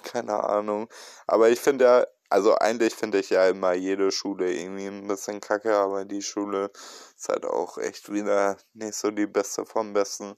keine 0.04 0.43
Ahnung. 0.43 0.88
Aber 1.27 1.49
ich 1.49 1.60
finde 1.60 1.86
ja, 1.86 2.08
also 2.31 2.55
eigentlich 2.57 2.95
finde 2.95 3.19
ich 3.19 3.29
ja 3.29 3.49
immer 3.49 3.73
jede 3.73 4.09
Schule 4.11 4.53
irgendwie 4.53 4.87
ein 4.87 5.07
bisschen 5.07 5.41
kacke, 5.41 5.75
aber 5.75 6.05
die 6.05 6.21
Schule 6.21 6.71
ist 7.17 7.27
halt 7.27 7.45
auch 7.45 7.77
echt 7.77 8.11
wieder 8.11 8.57
nicht 8.73 8.95
so 8.95 9.11
die 9.11 9.27
beste 9.27 9.65
vom 9.65 9.91
Besten. 9.91 10.37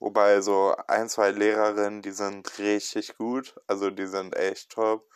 Wobei 0.00 0.40
so 0.40 0.74
ein, 0.88 1.08
zwei 1.08 1.30
Lehrerinnen, 1.30 2.02
die 2.02 2.10
sind 2.10 2.58
richtig 2.58 3.16
gut, 3.16 3.54
also 3.68 3.90
die 3.90 4.06
sind 4.06 4.34
echt 4.36 4.70
top. 4.70 5.08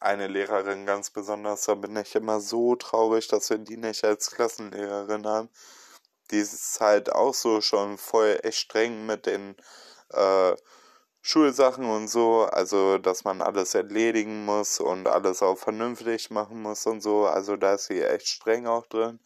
Eine 0.00 0.26
Lehrerin 0.26 0.86
ganz 0.86 1.10
besonders, 1.10 1.62
da 1.66 1.74
bin 1.74 1.96
ich 1.96 2.16
immer 2.16 2.40
so 2.40 2.74
traurig, 2.76 3.28
dass 3.28 3.48
wir 3.50 3.58
die 3.58 3.76
nicht 3.76 4.04
als 4.04 4.32
Klassenlehrerin 4.32 5.26
haben. 5.26 5.50
Die 6.32 6.38
ist 6.38 6.80
halt 6.80 7.12
auch 7.12 7.34
so 7.34 7.60
schon 7.60 7.96
voll 7.96 8.40
echt 8.42 8.58
streng 8.58 9.06
mit 9.06 9.26
den 9.26 9.56
äh, 10.10 10.56
Schulsachen 11.20 11.84
und 11.84 12.08
so, 12.08 12.44
also 12.44 12.98
dass 12.98 13.24
man 13.24 13.42
alles 13.42 13.74
erledigen 13.74 14.44
muss 14.44 14.80
und 14.80 15.08
alles 15.08 15.42
auch 15.42 15.58
vernünftig 15.58 16.30
machen 16.30 16.62
muss 16.62 16.86
und 16.86 17.02
so, 17.02 17.26
also 17.26 17.56
da 17.56 17.74
ist 17.74 17.86
sie 17.86 18.02
echt 18.02 18.28
streng 18.28 18.66
auch 18.66 18.86
drin. 18.86 19.20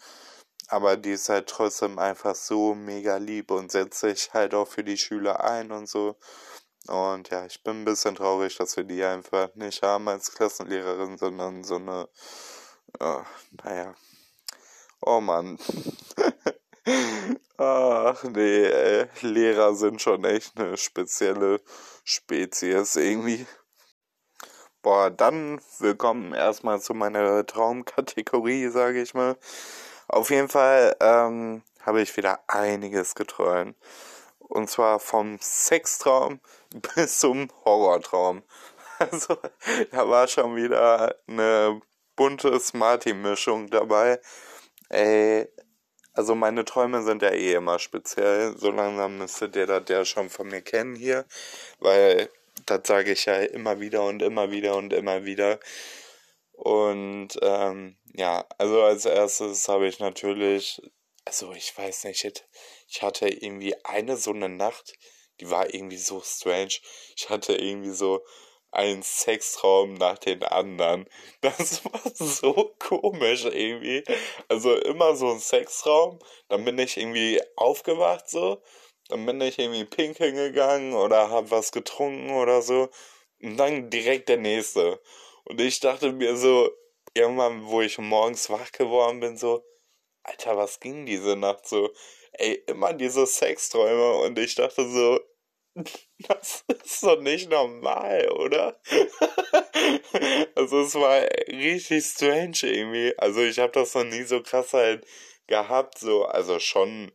Aber 0.69 0.97
die 0.97 1.13
ist 1.13 1.29
halt 1.29 1.49
trotzdem 1.49 1.99
einfach 1.99 2.35
so 2.35 2.75
mega 2.75 3.17
lieb 3.19 3.51
und 3.51 3.71
setzt 3.71 4.01
sich 4.01 4.33
halt 4.33 4.55
auch 4.55 4.67
für 4.69 4.85
die 4.85 4.97
Schüler 4.97 5.45
ein 5.45 5.71
und 5.71 5.89
so. 5.89 6.17
Und 6.89 7.31
ja, 7.31 7.47
ich 7.47 7.63
bin 7.63 7.83
ein 7.83 7.85
bisschen 7.85 8.15
traurig, 8.17 8.57
dass 8.57 8.77
wir 8.77 8.85
die 8.85 9.05
einfach 9.05 9.55
nicht 9.55 9.83
haben 9.83 10.09
als 10.09 10.33
Klassenlehrerin, 10.35 11.19
sondern 11.19 11.65
so 11.65 11.77
eine, 11.77 12.09
oh, 13.01 13.23
naja, 13.65 13.95
oh 15.01 15.21
Mann. 15.21 15.59
Ach 17.59 18.25
nee, 18.25 18.65
ey. 18.65 19.07
Lehrer 19.21 19.75
sind 19.75 20.03
schon 20.03 20.25
echt 20.25 20.59
eine 20.59 20.77
spezielle 20.77 21.61
Spezies 22.03 22.97
irgendwie. 22.97 23.47
Boah, 24.83 25.11
dann 25.11 25.61
willkommen 25.79 26.35
erstmal 26.35 26.81
zu 26.81 26.93
meiner 26.95 27.47
Traumkategorie, 27.47 28.67
sage 28.69 29.01
ich 29.01 29.15
mal. 29.15 29.37
Auf 30.09 30.31
jeden 30.31 30.49
Fall 30.49 30.97
ähm, 31.01 31.63
habe 31.83 32.03
ich 32.03 32.17
wieder 32.17 32.41
einiges 32.49 33.15
geträumt. 33.15 33.77
Und 34.41 34.69
zwar 34.69 34.99
vom 34.99 35.39
Sextraum 35.41 36.41
bis 36.97 37.21
zum 37.21 37.49
Horrortraum. 37.65 38.43
Also, 38.99 39.37
da 39.93 40.09
war 40.09 40.27
schon 40.27 40.57
wieder 40.57 41.15
eine 41.29 41.81
bunte 42.17 42.59
Smarty-Mischung 42.59 43.71
dabei. 43.71 44.21
Ey, 44.89 45.49
also 46.15 46.35
meine 46.35 46.65
Träume 46.65 47.03
sind 47.03 47.23
ja 47.23 47.31
eh 47.31 47.55
immer 47.55 47.79
speziell. 47.79 48.57
So 48.59 48.71
langsam 48.71 49.19
müsstet 49.19 49.57
ihr 49.57 49.67
das 49.67 49.85
ja 49.89 50.05
schon 50.05 50.31
von 50.31 50.49
mir 50.49 50.63
kennen 50.63 50.95
hier. 50.95 51.25
Weil 51.79 52.31
das 52.67 52.83
sage 52.85 53.13
ich 53.13 53.25
ja 53.25 53.37
immer 53.37 53.81
wieder 53.81 54.05
und 54.05 54.23
immer 54.23 54.51
wieder 54.51 54.77
und 54.77 54.93
immer 54.93 55.25
wieder. 55.25 55.59
Und 56.53 57.31
ähm, 57.41 57.97
ja, 58.15 58.45
also 58.59 58.83
als 58.83 59.05
erstes 59.07 59.69
habe 59.69 59.89
ich 59.89 59.99
natürlich, 59.99 60.81
also 61.25 61.53
ich 61.53 61.77
weiß 61.77 62.05
nicht, 62.05 62.47
ich 62.89 63.03
hatte 63.03 63.29
irgendwie 63.29 63.75
eine 63.85 64.17
so 64.17 64.33
eine 64.33 64.49
Nacht, 64.49 64.95
die 65.41 65.51
war 65.51 65.73
irgendwie 65.75 65.97
so 65.97 66.21
strange. 66.21 66.75
Ich 67.17 67.31
hatte 67.31 67.55
irgendwie 67.55 67.91
so 67.91 68.23
ein 68.73 69.03
Sextraum 69.03 69.95
nach 69.95 70.19
den 70.19 70.43
anderen. 70.43 71.07
Das 71.43 71.85
war 71.85 72.01
so 72.15 72.75
komisch 72.79 73.45
irgendwie. 73.45 74.05
Also 74.49 74.77
immer 74.77 75.15
so 75.17 75.31
ein 75.31 75.41
Sextraum, 75.41 76.19
dann 76.49 76.65
bin 76.65 76.79
ich 76.79 76.97
irgendwie 76.97 77.41
aufgewacht 77.57 78.29
so, 78.29 78.63
dann 79.09 79.27
bin 79.27 79.41
ich 79.41 79.59
irgendwie 79.59 79.85
pinkeln 79.85 80.35
gegangen 80.37 80.95
oder 80.95 81.31
hab 81.31 81.51
was 81.51 81.73
getrunken 81.73 82.31
oder 82.31 82.63
so 82.63 82.89
und 83.43 83.57
dann 83.57 83.91
direkt 83.91 84.29
der 84.29 84.39
nächste. 84.39 85.01
Und 85.45 85.61
ich 85.61 85.81
dachte 85.81 86.13
mir 86.13 86.37
so, 86.37 86.71
irgendwann, 87.15 87.67
wo 87.67 87.83
ich 87.83 87.99
morgens 87.99 88.51
wach 88.51 88.73
geworden 88.73 89.21
bin, 89.21 89.37
so, 89.37 89.65
Alter, 90.25 90.57
was 90.57 90.81
ging 90.81 91.07
diese 91.07 91.37
Nacht 91.37 91.67
so? 91.69 91.91
Ey, 92.33 92.63
immer 92.67 92.93
diese 92.95 93.27
Sexträume 93.27 94.15
und 94.25 94.39
ich 94.39 94.55
dachte 94.55 94.89
so, 94.89 95.21
das 96.19 96.65
ist 96.85 97.03
doch 97.03 97.21
nicht 97.21 97.51
normal, 97.51 98.29
oder? 98.33 98.81
also 100.55 100.81
es 100.81 100.95
war 100.95 101.23
richtig 101.49 102.05
strange 102.05 102.59
irgendwie. 102.63 103.17
Also 103.19 103.43
ich 103.43 103.59
habe 103.59 103.73
das 103.73 103.95
noch 103.95 104.05
nie 104.05 104.23
so 104.25 104.43
krass 104.43 104.73
halt 104.73 105.07
gehabt, 105.47 105.99
so, 105.99 106.25
also 106.27 106.59
schon 106.59 107.05
ein 107.07 107.13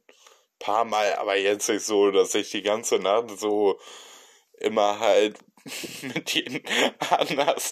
paar 0.60 0.86
Mal, 0.86 1.15
aber 1.15 1.38
jetzt 1.38 1.70
nicht 1.70 1.86
so, 1.86 2.12
dass 2.12 2.36
ich 2.36 2.50
die 2.52 2.63
ganze 2.63 3.00
Nacht 3.00 3.39
so 3.39 3.80
immer 4.60 5.00
halt 5.00 5.38
mit 6.02 6.32
jedem 6.34 6.63
anders 7.10 7.72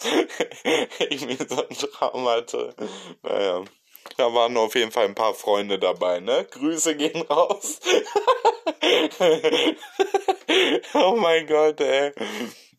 irgendwie 0.99 1.37
so 1.47 1.67
ein 1.67 1.75
Traum 1.75 2.27
hatte. 2.27 2.75
Naja. 3.23 3.63
Da 4.17 4.33
waren 4.33 4.57
auf 4.57 4.75
jeden 4.75 4.91
Fall 4.91 5.05
ein 5.05 5.15
paar 5.15 5.33
Freunde 5.33 5.79
dabei, 5.79 6.19
ne? 6.19 6.45
Grüße 6.49 6.95
gehen 6.95 7.21
raus. 7.23 7.79
oh 10.93 11.15
mein 11.17 11.47
Gott, 11.47 11.81
ey. 11.81 12.13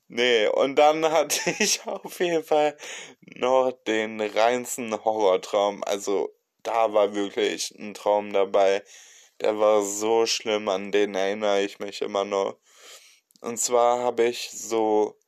Nee, 0.09 0.47
und 0.49 0.77
dann 0.77 1.11
hatte 1.11 1.51
ich 1.59 1.87
auf 1.87 2.21
jeden 2.21 2.45
Fall 2.45 2.77
noch 3.21 3.73
den 3.87 4.21
reinsten 4.21 4.93
Horrortraum. 5.05 5.83
Also, 5.85 6.31
da 6.63 6.93
war 6.93 7.15
wirklich 7.15 7.73
ein 7.79 7.95
Traum 7.95 8.33
dabei. 8.33 8.83
Der 9.41 9.59
war 9.59 9.83
so 9.83 10.27
schlimm, 10.27 10.69
an 10.69 10.93
den 10.93 11.15
erinnere 11.15 11.63
ich 11.63 11.79
mich 11.79 12.03
immer 12.03 12.25
noch. 12.25 12.57
Und 13.41 13.59
zwar 13.59 14.01
habe 14.01 14.25
ich 14.25 14.51
so, 14.51 15.19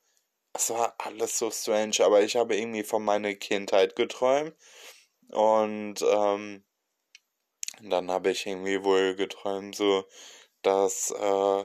es 0.54 0.70
war 0.70 0.94
alles 0.98 1.38
so 1.38 1.50
strange, 1.50 1.96
aber 2.00 2.22
ich 2.22 2.36
habe 2.36 2.56
irgendwie 2.56 2.84
von 2.84 3.04
meiner 3.04 3.34
Kindheit 3.34 3.96
geträumt. 3.96 4.54
Und 5.30 5.96
ähm, 6.02 6.64
dann 7.82 8.10
habe 8.10 8.30
ich 8.30 8.46
irgendwie 8.46 8.82
wohl 8.84 9.14
geträumt, 9.14 9.76
so, 9.76 10.04
dass 10.62 11.10
äh, 11.10 11.64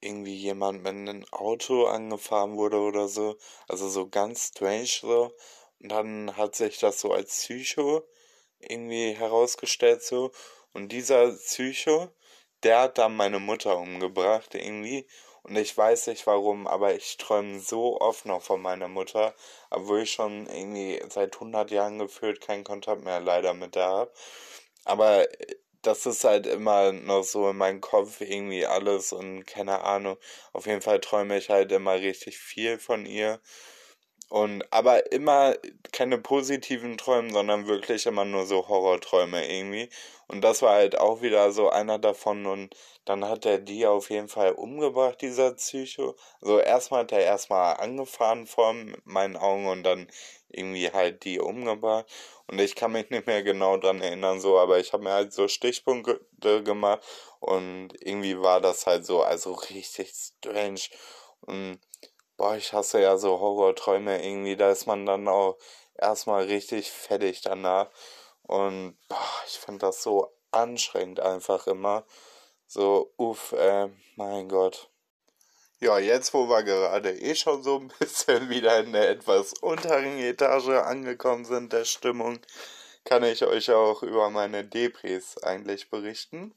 irgendwie 0.00 0.34
jemand 0.36 0.82
mit 0.82 0.92
einem 0.92 1.24
Auto 1.32 1.86
angefahren 1.86 2.56
wurde 2.56 2.78
oder 2.78 3.08
so. 3.08 3.36
Also 3.68 3.88
so 3.88 4.08
ganz 4.08 4.48
strange 4.48 4.86
so. 4.86 5.32
Und 5.80 5.90
dann 5.90 6.36
hat 6.36 6.54
sich 6.56 6.78
das 6.78 7.00
so 7.00 7.12
als 7.12 7.30
Psycho 7.38 8.06
irgendwie 8.58 9.12
herausgestellt 9.12 10.02
so. 10.02 10.30
Und 10.72 10.92
dieser 10.92 11.32
Psycho, 11.32 12.10
der 12.62 12.80
hat 12.80 12.98
dann 12.98 13.16
meine 13.16 13.38
Mutter 13.40 13.78
umgebracht 13.78 14.54
irgendwie. 14.54 15.06
Und 15.44 15.56
ich 15.56 15.76
weiß 15.76 16.06
nicht 16.08 16.26
warum, 16.26 16.66
aber 16.66 16.94
ich 16.94 17.16
träume 17.18 17.60
so 17.60 18.00
oft 18.00 18.24
noch 18.26 18.42
von 18.42 18.60
meiner 18.62 18.88
Mutter, 18.88 19.34
obwohl 19.70 20.00
ich 20.02 20.12
schon 20.12 20.46
irgendwie 20.46 21.02
seit 21.10 21.34
100 21.34 21.70
Jahren 21.70 21.98
gefühlt 21.98 22.40
keinen 22.40 22.64
Kontakt 22.64 23.04
mehr 23.04 23.20
leider 23.20 23.54
mit 23.54 23.74
der 23.74 23.86
habe. 23.86 24.12
Aber 24.84 25.26
das 25.82 26.06
ist 26.06 26.24
halt 26.24 26.46
immer 26.46 26.92
noch 26.92 27.24
so 27.24 27.50
in 27.50 27.56
meinem 27.58 27.80
Kopf 27.82 28.20
irgendwie 28.22 28.66
alles 28.66 29.12
und 29.12 29.44
keine 29.46 29.82
Ahnung. 29.82 30.16
Auf 30.52 30.66
jeden 30.66 30.82
Fall 30.82 31.00
träume 31.00 31.36
ich 31.38 31.50
halt 31.50 31.72
immer 31.72 31.94
richtig 31.94 32.38
viel 32.38 32.78
von 32.78 33.06
ihr. 33.06 33.40
Und 34.34 34.64
aber 34.72 35.12
immer 35.12 35.54
keine 35.92 36.18
positiven 36.18 36.98
Träume, 36.98 37.32
sondern 37.32 37.68
wirklich 37.68 38.04
immer 38.04 38.24
nur 38.24 38.46
so 38.46 38.66
Horrorträume 38.66 39.48
irgendwie. 39.48 39.88
Und 40.26 40.40
das 40.40 40.60
war 40.60 40.72
halt 40.74 40.98
auch 40.98 41.22
wieder 41.22 41.52
so 41.52 41.70
einer 41.70 42.00
davon. 42.00 42.44
Und 42.46 42.74
dann 43.04 43.28
hat 43.28 43.46
er 43.46 43.58
die 43.58 43.86
auf 43.86 44.10
jeden 44.10 44.26
Fall 44.26 44.50
umgebracht, 44.50 45.20
dieser 45.20 45.52
Psycho. 45.52 46.16
Also 46.40 46.58
erstmal 46.58 47.02
hat 47.02 47.12
er 47.12 47.20
erstmal 47.20 47.76
angefahren 47.76 48.48
vor 48.48 48.74
meinen 49.04 49.36
Augen 49.36 49.68
und 49.68 49.84
dann 49.84 50.08
irgendwie 50.48 50.90
halt 50.90 51.24
die 51.24 51.38
umgebracht. 51.38 52.06
Und 52.48 52.60
ich 52.60 52.74
kann 52.74 52.90
mich 52.90 53.10
nicht 53.10 53.28
mehr 53.28 53.44
genau 53.44 53.76
dran 53.76 54.00
erinnern, 54.00 54.40
so, 54.40 54.58
aber 54.58 54.80
ich 54.80 54.92
habe 54.92 55.04
mir 55.04 55.12
halt 55.12 55.32
so 55.32 55.46
Stichpunkte 55.46 56.64
gemacht 56.64 57.04
und 57.38 57.90
irgendwie 58.00 58.40
war 58.40 58.60
das 58.60 58.84
halt 58.86 59.06
so, 59.06 59.22
also 59.22 59.52
richtig 59.52 60.12
strange. 60.12 60.80
Und 61.42 61.78
boah, 62.44 62.58
ich 62.58 62.74
hasse 62.74 63.00
ja 63.00 63.16
so 63.16 63.40
Horrorträume 63.40 64.22
irgendwie, 64.22 64.54
da 64.54 64.70
ist 64.70 64.86
man 64.86 65.06
dann 65.06 65.28
auch 65.28 65.56
erstmal 65.94 66.44
richtig 66.44 66.90
fertig 66.90 67.40
danach. 67.40 67.88
Und 68.42 68.98
boah, 69.08 69.42
ich 69.46 69.58
finde 69.58 69.86
das 69.86 70.02
so 70.02 70.30
anstrengend 70.50 71.20
einfach 71.20 71.66
immer. 71.66 72.04
So, 72.66 73.14
uff, 73.16 73.52
äh, 73.52 73.88
mein 74.16 74.50
Gott. 74.50 74.90
Ja, 75.80 75.98
jetzt 75.98 76.34
wo 76.34 76.46
wir 76.46 76.62
gerade 76.64 77.12
eh 77.18 77.34
schon 77.34 77.62
so 77.62 77.78
ein 77.78 77.88
bisschen 77.98 78.50
wieder 78.50 78.78
in 78.80 78.92
der 78.92 79.08
etwas 79.08 79.54
unteren 79.62 80.18
Etage 80.18 80.68
angekommen 80.68 81.46
sind 81.46 81.72
der 81.72 81.86
Stimmung, 81.86 82.40
kann 83.04 83.24
ich 83.24 83.42
euch 83.46 83.70
auch 83.70 84.02
über 84.02 84.28
meine 84.28 84.64
Depris 84.66 85.38
eigentlich 85.38 85.88
berichten. 85.88 86.54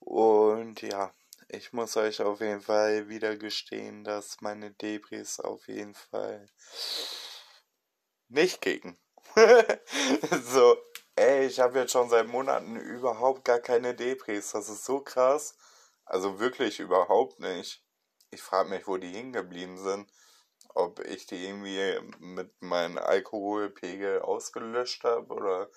Und 0.00 0.82
ja, 0.82 1.14
ich 1.48 1.72
muss 1.72 1.96
euch 1.96 2.20
auf 2.20 2.40
jeden 2.40 2.60
Fall 2.60 3.08
wieder 3.08 3.36
gestehen, 3.36 4.04
dass 4.04 4.40
meine 4.40 4.70
Debris 4.72 5.40
auf 5.40 5.66
jeden 5.68 5.94
Fall 5.94 6.46
nicht 8.28 8.60
kicken. 8.60 8.98
so, 10.44 10.76
ey, 11.16 11.46
ich 11.46 11.60
habe 11.60 11.80
jetzt 11.80 11.92
schon 11.92 12.10
seit 12.10 12.28
Monaten 12.28 12.76
überhaupt 12.76 13.44
gar 13.44 13.60
keine 13.60 13.94
Debris. 13.94 14.50
Das 14.52 14.68
ist 14.68 14.84
so 14.84 15.00
krass. 15.00 15.56
Also 16.04 16.38
wirklich 16.38 16.80
überhaupt 16.80 17.40
nicht. 17.40 17.82
Ich 18.30 18.42
frage 18.42 18.68
mich, 18.68 18.86
wo 18.86 18.98
die 18.98 19.10
hingeblieben 19.10 19.78
sind 19.78 20.10
ob 20.78 21.00
ich 21.00 21.26
die 21.26 21.44
irgendwie 21.46 21.98
mit 22.20 22.62
meinem 22.62 22.98
Alkoholpegel 22.98 24.20
ausgelöscht 24.22 25.02
habe 25.04 25.34
oder 25.34 25.68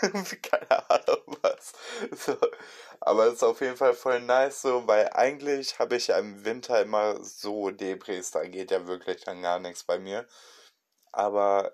keine 0.42 0.90
Ahnung 0.90 1.36
was. 1.42 1.72
So. 2.12 2.36
Aber 3.00 3.26
es 3.26 3.34
ist 3.34 3.44
auf 3.44 3.60
jeden 3.60 3.76
Fall 3.76 3.94
voll 3.94 4.20
nice 4.20 4.62
so, 4.62 4.86
weil 4.86 5.10
eigentlich 5.12 5.78
habe 5.78 5.96
ich 5.96 6.08
im 6.10 6.44
Winter 6.44 6.80
immer 6.82 7.22
so 7.22 7.70
Debris, 7.70 8.30
da 8.30 8.44
geht 8.46 8.70
ja 8.70 8.86
wirklich 8.86 9.22
dann 9.24 9.42
gar 9.42 9.58
nichts 9.60 9.84
bei 9.84 9.98
mir. 9.98 10.26
Aber 11.12 11.72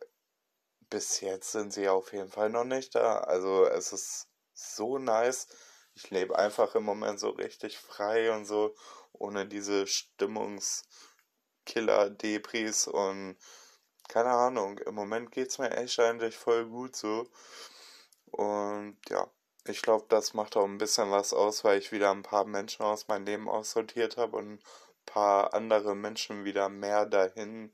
bis 0.90 1.20
jetzt 1.20 1.52
sind 1.52 1.72
sie 1.72 1.88
auf 1.88 2.12
jeden 2.12 2.29
Fall 2.31 2.50
noch 2.50 2.64
nicht 2.64 2.94
da. 2.94 3.18
Also 3.20 3.66
es 3.66 3.92
ist 3.92 4.29
so 4.55 4.98
nice. 4.98 5.48
Ich 5.94 6.11
lebe 6.11 6.38
einfach 6.38 6.74
im 6.74 6.85
Moment 6.85 7.20
so 7.20 7.31
richtig 7.31 7.79
frei 7.79 8.33
und 8.33 8.46
so, 8.46 8.74
ohne 9.12 9.46
diese 9.46 9.85
Stimmungs- 9.87 10.83
Killer-Depris 11.66 12.88
und 12.88 13.37
keine 14.09 14.31
Ahnung, 14.31 14.79
im 14.79 14.94
Moment 14.94 15.33
geht 15.33 15.48
es 15.48 15.59
mir 15.59 15.70
echt 15.76 15.98
eigentlich 16.00 16.37
voll 16.37 16.64
gut 16.66 16.96
so. 16.96 17.29
Und 18.31 18.98
ja, 19.09 19.29
ich 19.64 19.83
glaube, 19.83 20.07
das 20.09 20.35
macht 20.35 20.57
auch 20.57 20.64
ein 20.64 20.79
bisschen 20.79 21.11
was 21.11 21.33
aus, 21.33 21.64
weil 21.64 21.79
ich 21.79 21.92
wieder 21.92 22.11
ein 22.11 22.22
paar 22.22 22.44
Menschen 22.44 22.85
aus 22.85 23.09
meinem 23.09 23.26
Leben 23.26 23.48
aussortiert 23.48 24.16
habe 24.16 24.37
und 24.37 24.55
ein 24.55 24.61
paar 25.07 25.55
andere 25.55 25.94
Menschen 25.94 26.44
wieder 26.44 26.68
mehr 26.68 27.07
dahin 27.07 27.72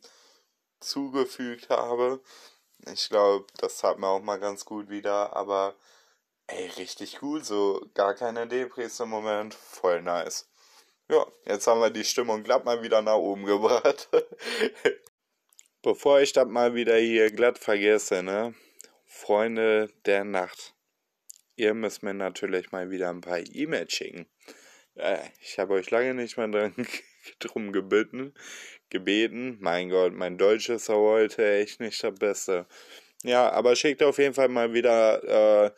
zugefügt 0.81 1.70
habe. 1.70 2.20
Ich 2.87 3.09
glaube, 3.09 3.46
das 3.59 3.83
hat 3.85 3.98
mir 3.98 4.09
auch 4.09 4.22
mal 4.22 4.40
ganz 4.40 4.64
gut 4.64 4.88
wieder, 4.90 5.37
aber 5.37 5.76
ey, 6.48 6.68
richtig 6.70 7.20
gut, 7.20 7.44
so 7.44 7.81
gar 7.94 8.14
keine 8.14 8.46
Depris 8.46 9.00
im 9.00 9.11
Moment, 9.11 9.55
voll 9.55 10.02
nice. 10.02 10.48
Ja, 11.12 11.27
jetzt 11.44 11.66
haben 11.66 11.81
wir 11.81 11.90
die 11.90 12.05
Stimmung 12.05 12.42
glatt 12.42 12.64
mal 12.64 12.83
wieder 12.83 13.03
nach 13.03 13.16
oben 13.16 13.44
gebracht. 13.44 14.09
Bevor 15.83 16.22
ich 16.22 16.33
das 16.33 16.46
mal 16.46 16.75
wieder 16.75 16.96
hier 16.96 17.31
glatt 17.31 17.59
vergesse, 17.59 18.22
ne? 18.22 18.55
Freunde 19.05 19.90
der 20.07 20.25
Nacht. 20.25 20.72
Ihr 21.55 21.75
müsst 21.75 22.03
mir 22.03 22.14
natürlich 22.14 22.72
mal 22.72 22.88
wieder 22.88 23.11
ein 23.11 23.20
paar 23.20 23.40
E-Mails 23.40 23.92
schicken. 23.92 24.27
Äh, 24.94 25.18
ich 25.42 25.59
habe 25.59 25.75
euch 25.75 25.90
lange 25.90 26.14
nicht 26.14 26.38
mehr 26.38 26.48
dran, 26.48 26.75
drum 27.40 27.72
gebeten. 27.72 28.33
Gebeten. 28.88 29.59
Mein 29.61 29.90
Gott, 29.90 30.14
mein 30.14 30.38
Deutsch 30.38 30.70
ist 30.70 30.88
heute 30.88 31.46
echt 31.46 31.79
nicht 31.79 32.03
das 32.03 32.14
Beste. 32.14 32.66
Ja, 33.22 33.51
aber 33.51 33.77
schickt 33.77 34.03
auf 34.03 34.16
jeden 34.16 34.33
Fall 34.33 34.48
mal 34.48 34.72
wieder 34.72 35.66
äh, 35.66 35.70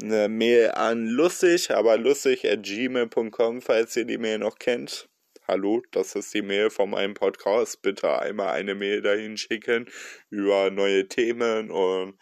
eine 0.00 0.28
Mail 0.28 0.70
an 0.70 1.06
lustig, 1.06 1.70
aber 1.70 1.98
lustig 1.98 2.44
at 2.48 2.62
gmail.com, 2.62 3.60
falls 3.60 3.96
ihr 3.96 4.04
die 4.04 4.18
Mail 4.18 4.38
noch 4.38 4.58
kennt. 4.58 5.08
Hallo, 5.46 5.82
das 5.90 6.14
ist 6.14 6.32
die 6.32 6.42
Mail 6.42 6.70
von 6.70 6.90
meinem 6.90 7.14
Podcast. 7.14 7.82
Bitte 7.82 8.18
einmal 8.18 8.54
eine 8.54 8.74
Mail 8.74 9.02
dahin 9.02 9.36
schicken 9.36 9.90
über 10.30 10.70
neue 10.70 11.08
Themen 11.08 11.70
und 11.70 12.18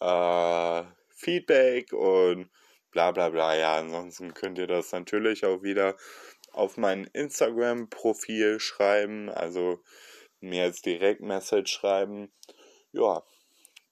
äh, 0.00 0.82
Feedback 1.08 1.92
und 1.92 2.50
bla 2.92 3.10
bla 3.10 3.30
bla. 3.30 3.56
Ja, 3.56 3.78
ansonsten 3.78 4.34
könnt 4.34 4.58
ihr 4.58 4.66
das 4.66 4.92
natürlich 4.92 5.44
auch 5.44 5.62
wieder 5.62 5.96
auf 6.52 6.76
mein 6.76 7.04
Instagram-Profil 7.12 8.60
schreiben, 8.60 9.30
also 9.30 9.82
mir 10.40 10.64
als 10.64 10.82
Direktmessage 10.82 11.70
schreiben. 11.70 12.30
Ja, 12.92 13.22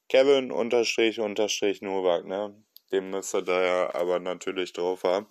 Kevin 0.09 0.51
unterstrich 0.51 1.19
unterstrich 1.19 1.81
Novak, 1.81 2.25
ne? 2.25 2.55
Den 2.91 3.11
müsst 3.11 3.35
ihr 3.35 3.41
da 3.41 3.61
ja 3.61 3.95
aber 3.95 4.19
natürlich 4.19 4.73
drauf 4.73 5.03
haben. 5.03 5.27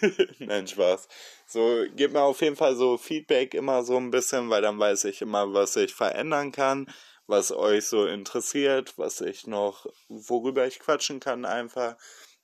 Nein, 0.38 0.66
Spaß. 0.66 1.08
So, 1.46 1.84
gebt 1.94 2.14
mir 2.14 2.22
auf 2.22 2.40
jeden 2.40 2.56
Fall 2.56 2.76
so 2.76 2.96
Feedback 2.96 3.54
immer 3.54 3.84
so 3.84 3.96
ein 3.96 4.10
bisschen, 4.10 4.48
weil 4.50 4.62
dann 4.62 4.78
weiß 4.78 5.04
ich 5.04 5.20
immer, 5.20 5.52
was 5.52 5.76
ich 5.76 5.94
verändern 5.94 6.52
kann, 6.52 6.86
was 7.26 7.52
euch 7.52 7.86
so 7.86 8.06
interessiert, 8.06 8.94
was 8.96 9.20
ich 9.20 9.46
noch, 9.46 9.86
worüber 10.08 10.66
ich 10.66 10.78
quatschen 10.78 11.20
kann 11.20 11.44
einfach. 11.44 11.96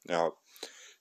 Ja. 0.04 0.32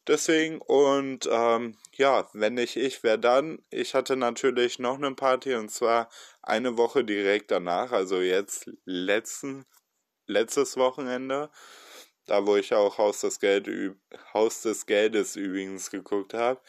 Deswegen 0.07 0.59
und 0.61 1.29
ähm, 1.31 1.77
ja, 1.95 2.27
wenn 2.33 2.55
nicht 2.55 2.77
ich, 2.77 3.03
wer 3.03 3.17
dann? 3.17 3.59
Ich 3.69 3.93
hatte 3.93 4.15
natürlich 4.15 4.79
noch 4.79 4.95
eine 4.95 5.13
Party 5.13 5.53
und 5.53 5.69
zwar 5.69 6.09
eine 6.41 6.77
Woche 6.77 7.03
direkt 7.03 7.51
danach, 7.51 7.91
also 7.91 8.19
jetzt 8.19 8.71
letzten, 8.85 9.65
letztes 10.25 10.77
Wochenende 10.77 11.51
da 12.29 12.45
wo 12.45 12.55
ich 12.55 12.73
auch 12.73 12.97
Haus 12.97 13.21
des, 13.21 13.39
Geld, 13.39 13.69
Haus 14.33 14.61
des 14.61 14.85
Geldes 14.85 15.35
übrigens 15.35 15.89
geguckt 15.91 16.33
habe. 16.33 16.59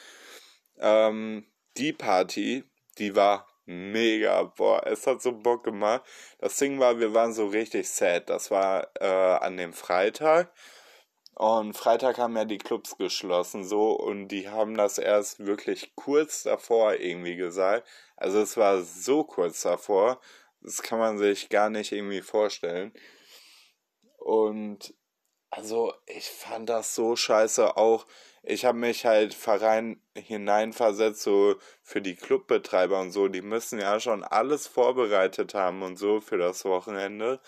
Ähm, 0.79 1.47
die 1.77 1.93
Party, 1.93 2.65
die 2.99 3.15
war 3.17 3.47
mega. 3.67 4.43
Boah, 4.43 4.87
es 4.87 5.07
hat 5.07 5.23
so 5.23 5.33
Bock 5.33 5.65
gemacht. 5.65 6.03
Das 6.39 6.57
Ding 6.57 6.79
war, 6.81 6.99
wir 6.99 7.15
waren 7.15 7.33
so 7.33 7.47
richtig 7.47 7.89
sad. 7.89 8.31
Das 8.31 8.51
war 8.51 8.89
äh, 9.01 9.07
an 9.07 9.57
dem 9.57 9.73
Freitag. 9.73 10.53
Und 11.35 11.75
Freitag 11.75 12.19
haben 12.19 12.37
ja 12.37 12.45
die 12.45 12.59
Clubs 12.59 12.99
geschlossen, 12.99 13.65
so, 13.65 13.93
und 13.93 14.29
die 14.29 14.51
haben 14.51 14.77
das 14.77 14.99
erst 14.99 15.47
wirklich 15.47 15.95
kurz 15.95 16.43
davor 16.43 16.97
irgendwie 16.97 17.37
gesagt. 17.37 17.89
Also 18.17 18.41
es 18.41 18.59
war 18.59 18.83
so 18.83 19.25
kurz 19.25 19.63
davor, 19.63 20.21
das 20.61 20.83
kann 20.83 20.99
man 20.99 21.17
sich 21.17 21.49
gar 21.49 21.71
nicht 21.71 21.93
irgendwie 21.93 22.21
vorstellen. 22.21 22.93
Und 24.19 24.95
also, 25.51 25.93
ich 26.07 26.29
fand 26.29 26.69
das 26.69 26.95
so 26.95 27.17
scheiße 27.17 27.77
auch. 27.77 28.07
Ich 28.43 28.65
habe 28.65 28.79
mich 28.79 29.05
halt 29.05 29.35
verein 29.35 30.01
hineinversetzt, 30.17 31.23
so 31.23 31.57
für 31.83 32.01
die 32.01 32.15
Clubbetreiber 32.17 33.01
und 33.01 33.11
so. 33.11 33.29
Die 33.29 33.43
müssen 33.43 33.81
ja 33.81 33.99
schon 34.01 34.23
alles 34.25 34.67
vorbereitet 34.69 35.55
haben 35.55 35.83
und 35.83 35.97
so 35.99 36.21
für 36.21 36.39
das 36.39 36.65
Wochenende. 36.65 37.41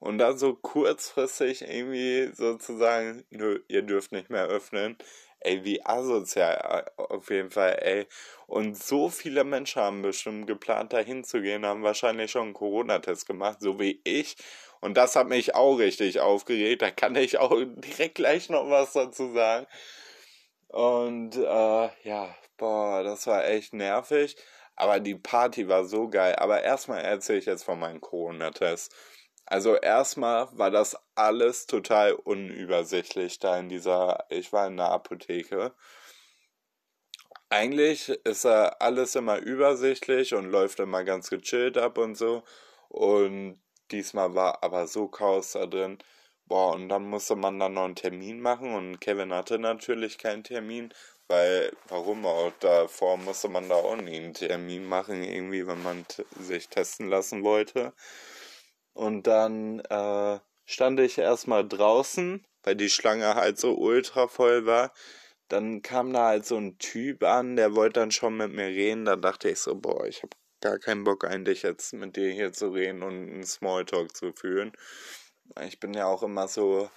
Und 0.00 0.18
dann 0.18 0.36
so 0.36 0.54
kurzfristig 0.54 1.62
irgendwie 1.62 2.30
sozusagen, 2.34 3.24
nö, 3.30 3.60
ihr 3.68 3.82
dürft 3.82 4.12
nicht 4.12 4.30
mehr 4.30 4.46
öffnen. 4.46 4.98
Ey, 5.44 5.64
wie 5.64 5.84
asozial 5.84 6.90
auf 6.96 7.30
jeden 7.30 7.50
Fall, 7.50 7.78
ey. 7.82 8.06
Und 8.46 8.76
so 8.82 9.10
viele 9.10 9.44
Menschen 9.44 9.82
haben 9.82 10.02
bestimmt 10.02 10.46
geplant, 10.46 10.92
da 10.92 10.98
hinzugehen, 10.98 11.66
haben 11.66 11.82
wahrscheinlich 11.82 12.30
schon 12.30 12.42
einen 12.44 12.54
Corona-Test 12.54 13.26
gemacht, 13.26 13.58
so 13.60 13.78
wie 13.78 14.00
ich. 14.04 14.36
Und 14.80 14.96
das 14.96 15.16
hat 15.16 15.28
mich 15.28 15.54
auch 15.54 15.76
richtig 15.78 16.20
aufgeregt. 16.20 16.82
Da 16.82 16.90
kann 16.90 17.16
ich 17.16 17.38
auch 17.38 17.54
direkt 17.76 18.16
gleich 18.16 18.48
noch 18.50 18.68
was 18.70 18.92
dazu 18.92 19.32
sagen. 19.34 19.66
Und 20.68 21.36
äh, 21.36 21.88
ja, 22.02 22.34
boah, 22.56 23.02
das 23.02 23.26
war 23.26 23.46
echt 23.46 23.72
nervig. 23.74 24.36
Aber 24.76 25.00
die 25.00 25.14
Party 25.14 25.68
war 25.68 25.84
so 25.84 26.08
geil. 26.08 26.34
Aber 26.36 26.62
erstmal 26.62 27.00
erzähle 27.02 27.38
ich 27.38 27.46
jetzt 27.46 27.64
von 27.64 27.78
meinem 27.78 28.00
Corona-Test. 28.00 28.94
Also 29.46 29.76
erstmal 29.76 30.48
war 30.58 30.70
das 30.70 30.96
alles 31.14 31.66
total 31.66 32.14
unübersichtlich 32.14 33.38
da 33.38 33.58
in 33.58 33.68
dieser, 33.68 34.26
ich 34.30 34.52
war 34.52 34.66
in 34.66 34.76
der 34.76 34.90
Apotheke. 34.90 35.74
Eigentlich 37.50 38.08
ist 38.08 38.44
da 38.44 38.68
alles 38.80 39.14
immer 39.14 39.38
übersichtlich 39.38 40.34
und 40.34 40.50
läuft 40.50 40.80
immer 40.80 41.04
ganz 41.04 41.30
gechillt 41.30 41.78
ab 41.78 41.98
und 41.98 42.16
so. 42.16 42.42
Und 42.88 43.60
Diesmal 43.90 44.34
war 44.34 44.62
aber 44.64 44.86
so 44.86 45.08
Chaos 45.08 45.52
da 45.52 45.66
drin. 45.66 45.98
Boah, 46.46 46.72
und 46.74 46.88
dann 46.88 47.04
musste 47.04 47.36
man 47.36 47.58
dann 47.58 47.74
noch 47.74 47.84
einen 47.84 47.96
Termin 47.96 48.40
machen 48.40 48.74
und 48.74 49.00
Kevin 49.00 49.32
hatte 49.32 49.58
natürlich 49.58 50.18
keinen 50.18 50.42
Termin, 50.44 50.92
weil, 51.28 51.72
warum 51.88 52.26
auch, 52.26 52.52
davor 52.60 53.16
musste 53.18 53.48
man 53.48 53.68
da 53.68 53.76
auch 53.76 53.96
nie 53.96 54.16
einen 54.16 54.34
Termin 54.34 54.84
machen, 54.84 55.22
irgendwie, 55.22 55.66
wenn 55.66 55.82
man 55.82 56.04
sich 56.40 56.68
testen 56.68 57.08
lassen 57.08 57.44
wollte. 57.44 57.92
Und 58.94 59.26
dann 59.26 59.80
äh, 59.80 60.38
stand 60.64 61.00
ich 61.00 61.18
erstmal 61.18 61.66
draußen, 61.68 62.46
weil 62.62 62.76
die 62.76 62.88
Schlange 62.88 63.34
halt 63.34 63.58
so 63.58 63.74
ultra 63.74 64.28
voll 64.28 64.66
war. 64.66 64.92
Dann 65.48 65.82
kam 65.82 66.12
da 66.12 66.28
halt 66.28 66.46
so 66.46 66.56
ein 66.56 66.78
Typ 66.78 67.22
an, 67.22 67.56
der 67.56 67.74
wollte 67.74 68.00
dann 68.00 68.12
schon 68.12 68.36
mit 68.36 68.52
mir 68.52 68.68
reden. 68.68 69.04
Da 69.04 69.16
dachte 69.16 69.50
ich 69.50 69.58
so, 69.58 69.74
boah, 69.74 70.06
ich 70.06 70.22
habe 70.22 70.30
gar 70.60 70.78
keinen 70.78 71.04
Bock 71.04 71.24
eigentlich 71.24 71.62
jetzt 71.62 71.92
mit 71.92 72.16
dir 72.16 72.30
hier 72.30 72.52
zu 72.52 72.68
reden 72.68 73.02
und 73.02 73.12
einen 73.12 73.44
Smalltalk 73.44 74.16
zu 74.16 74.32
führen. 74.32 74.72
Ich 75.66 75.78
bin 75.78 75.92
ja 75.92 76.06
auch 76.06 76.22
immer 76.22 76.48
so, 76.48 76.88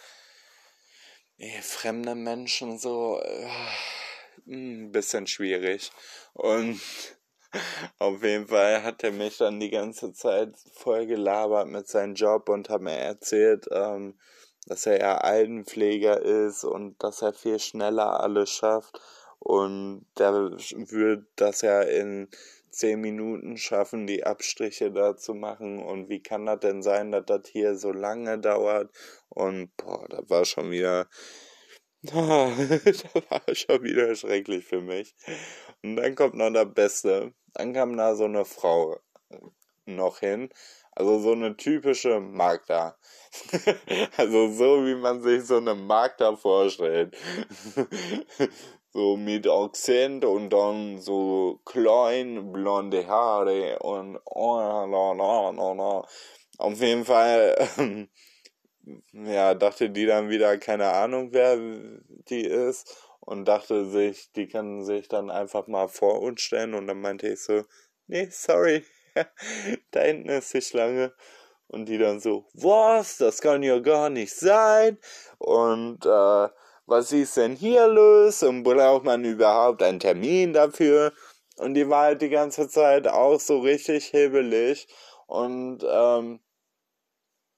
nee, 1.37 1.61
fremde 1.61 2.15
Menschen 2.15 2.79
so 2.79 3.19
äh, 3.21 3.49
ein 4.47 4.91
bisschen 4.91 5.27
schwierig. 5.27 5.91
Und 6.33 6.79
auf 7.99 8.23
jeden 8.23 8.47
Fall 8.47 8.83
hat 8.83 9.03
er 9.03 9.11
mich 9.11 9.37
dann 9.37 9.59
die 9.59 9.69
ganze 9.69 10.13
Zeit 10.13 10.55
voll 10.73 11.05
gelabert 11.05 11.67
mit 11.67 11.87
seinem 11.87 12.15
Job 12.15 12.49
und 12.49 12.69
hat 12.69 12.81
mir 12.81 12.97
erzählt, 12.97 13.67
ähm, 13.71 14.17
dass 14.65 14.85
er 14.85 14.99
ja 14.99 15.17
Altenpfleger 15.17 16.21
ist 16.21 16.63
und 16.63 17.01
dass 17.01 17.21
er 17.21 17.33
viel 17.33 17.59
schneller 17.59 18.19
alles 18.19 18.49
schafft. 18.49 18.99
Und 19.39 20.05
der 20.17 20.33
wird 20.33 21.25
das 21.35 21.61
ja 21.61 21.81
in 21.81 22.27
zehn 22.69 22.99
Minuten 22.99 23.57
schaffen, 23.57 24.07
die 24.07 24.25
Abstriche 24.25 24.91
da 24.91 25.15
zu 25.15 25.33
machen. 25.33 25.81
Und 25.81 26.09
wie 26.09 26.21
kann 26.21 26.45
das 26.45 26.59
denn 26.59 26.83
sein, 26.83 27.11
dass 27.11 27.25
das 27.25 27.47
hier 27.47 27.75
so 27.75 27.91
lange 27.91 28.39
dauert? 28.39 28.91
Und 29.29 29.75
boah, 29.77 30.05
das 30.09 30.29
war 30.29 30.45
schon 30.45 30.71
wieder 30.71 31.07
das 32.03 33.03
war 33.29 33.41
schon 33.53 33.83
wieder 33.83 34.15
schrecklich 34.15 34.65
für 34.65 34.81
mich. 34.81 35.15
Und 35.83 35.97
dann 35.97 36.15
kommt 36.15 36.35
noch 36.35 36.51
das 36.51 36.73
Beste. 36.73 37.33
Dann 37.53 37.73
kam 37.73 37.97
da 37.97 38.15
so 38.15 38.25
eine 38.25 38.45
Frau 38.45 38.99
noch 39.85 40.19
hin, 40.19 40.49
also 40.91 41.19
so 41.19 41.31
eine 41.31 41.55
typische 41.55 42.19
Magda. 42.19 42.97
also 44.17 44.51
so 44.51 44.85
wie 44.85 44.95
man 44.95 45.21
sich 45.21 45.43
so 45.45 45.57
eine 45.57 45.75
Magda 45.75 46.35
vorstellt. 46.35 47.15
so 48.93 49.15
mit 49.15 49.47
Akzent 49.47 50.25
und 50.25 50.49
dann 50.49 50.99
so 50.99 51.59
klein 51.65 52.51
blonde 52.51 53.07
Haare 53.07 53.77
und 53.79 54.19
oh, 54.25 54.87
no, 54.87 55.13
no, 55.13 55.51
no, 55.51 55.73
no. 55.75 56.05
auf 56.57 56.81
jeden 56.81 57.05
Fall 57.05 57.55
ja 59.11 59.53
dachte 59.53 59.91
die 59.91 60.07
dann 60.07 60.29
wieder 60.29 60.57
keine 60.57 60.91
Ahnung 60.93 61.29
wer 61.31 61.57
die 62.29 62.45
ist 62.45 63.06
und 63.27 63.45
dachte 63.45 63.85
sich 63.85 64.31
die 64.31 64.47
kann 64.47 64.83
sich 64.83 65.07
dann 65.09 65.29
einfach 65.29 65.67
mal 65.67 65.87
vor 65.87 66.21
uns 66.21 66.41
stellen 66.41 66.73
und 66.73 66.87
dann 66.87 67.01
meinte 67.01 67.27
ich 67.27 67.43
so 67.43 67.63
nee 68.07 68.29
sorry 68.31 68.85
da 69.91 70.01
hinten 70.01 70.29
ist 70.29 70.53
die 70.53 70.61
Schlange. 70.61 71.13
Und 71.69 71.89
die 71.89 71.97
dann 71.97 72.21
so, 72.21 72.45
was, 72.53 73.17
das 73.17 73.41
kann 73.41 73.61
ja 73.61 73.79
gar 73.79 74.09
nicht 74.09 74.33
sein. 74.33 74.97
Und 75.37 76.05
äh, 76.05 76.47
was 76.85 77.11
ist 77.11 77.35
denn 77.35 77.55
hier 77.55 77.87
los? 77.87 78.41
Und 78.43 78.63
braucht 78.63 79.03
man 79.03 79.25
überhaupt 79.25 79.83
einen 79.83 79.99
Termin 79.99 80.53
dafür? 80.53 81.11
Und 81.57 81.73
die 81.73 81.89
war 81.89 82.03
halt 82.03 82.21
die 82.21 82.29
ganze 82.29 82.69
Zeit 82.69 83.07
auch 83.07 83.39
so 83.41 83.59
richtig 83.59 84.13
hebelig. 84.13 84.87
Und 85.25 85.79
ähm, 85.83 86.39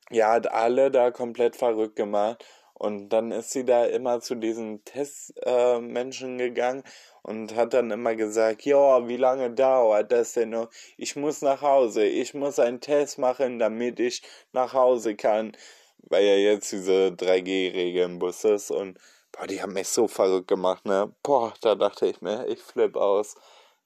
ja, 0.10 0.32
hat 0.32 0.52
alle 0.52 0.90
da 0.90 1.12
komplett 1.12 1.56
verrückt 1.56 1.96
gemacht. 1.96 2.44
Und 2.80 3.10
dann 3.10 3.32
ist 3.32 3.52
sie 3.52 3.66
da 3.66 3.86
immer 3.86 4.22
zu 4.22 4.36
diesen 4.36 4.86
Testmenschen 4.86 6.40
äh, 6.40 6.48
gegangen 6.48 6.84
und 7.24 7.54
hat 7.56 7.74
dann 7.74 7.92
immer 7.92 8.16
gesagt, 8.16 8.64
ja, 8.64 9.06
wie 9.06 9.18
lange 9.18 9.52
dauert 9.52 10.14
das 10.14 10.34
denn 10.34 10.52
noch? 10.52 10.70
Ich 10.98 11.18
muss 11.18 11.42
nach 11.42 11.62
Hause, 11.62 12.06
ich 12.06 12.34
muss 12.34 12.58
einen 12.58 12.80
Test 12.80 13.18
machen, 13.18 13.60
damit 13.60 14.00
ich 14.00 14.24
nach 14.54 14.74
Hause 14.74 15.16
kann, 15.18 15.58
weil 16.04 16.24
ja 16.24 16.36
jetzt 16.36 16.72
diese 16.72 17.12
3G-Regel 17.18 18.06
im 18.06 18.18
Bus 18.18 18.46
ist 18.46 18.72
und 18.72 18.98
boah, 19.34 19.46
die 19.46 19.62
haben 19.62 19.74
mich 19.74 19.90
so 19.90 20.08
verrückt 20.08 20.48
gemacht, 20.48 20.86
ne? 20.86 21.14
Boah, 21.22 21.54
da 21.62 21.76
dachte 21.76 22.08
ich 22.08 22.22
mir, 22.22 22.48
ich 22.48 22.62
flipp 22.62 22.96
aus. 22.96 23.36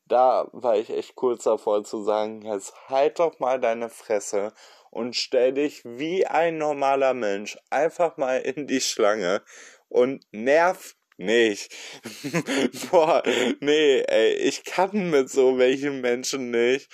Da 0.08 0.48
war 0.52 0.78
ich 0.78 0.92
echt 0.92 1.16
kurz 1.16 1.46
davor 1.46 1.84
zu 1.84 2.04
sagen, 2.04 2.44
jetzt 2.44 2.74
halt 2.90 3.18
doch 3.20 3.40
mal 3.40 3.60
deine 3.60 3.90
Fresse 3.90 4.54
und 4.94 5.16
stell 5.16 5.54
dich 5.54 5.82
wie 5.86 6.28
ein 6.28 6.60
normaler 6.60 7.16
Mensch 7.16 7.58
einfach 7.72 8.18
mal 8.18 8.38
in 8.38 8.68
die 8.68 8.80
Schlange 8.80 9.42
und 9.90 10.24
nerv 10.32 10.96
nicht. 11.18 11.76
Boah, 12.92 13.24
nee, 13.60 14.02
ey, 14.02 14.34
ich 14.36 14.64
kann 14.64 15.10
mit 15.10 15.32
so 15.32 15.58
welchen 15.58 16.02
Menschen 16.02 16.52
nicht. 16.52 16.92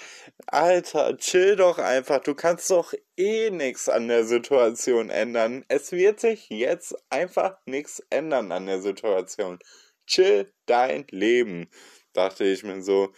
Alter, 0.48 1.18
chill 1.18 1.58
doch 1.58 1.78
einfach. 1.78 2.20
Du 2.20 2.36
kannst 2.36 2.70
doch 2.70 2.94
eh 3.18 3.50
nichts 3.50 3.90
an 3.90 4.08
der 4.08 4.24
Situation 4.24 5.10
ändern. 5.10 5.66
Es 5.68 5.92
wird 5.92 6.22
sich 6.22 6.50
jetzt 6.50 6.96
einfach 7.10 7.58
nichts 7.66 8.02
ändern 8.10 8.54
an 8.54 8.66
der 8.66 8.82
Situation. 8.82 9.60
Chill 10.08 10.52
dein 10.68 11.06
Leben. 11.12 11.70
Dachte 12.14 12.46
ich 12.46 12.64
mir 12.64 12.82
so. 12.82 13.14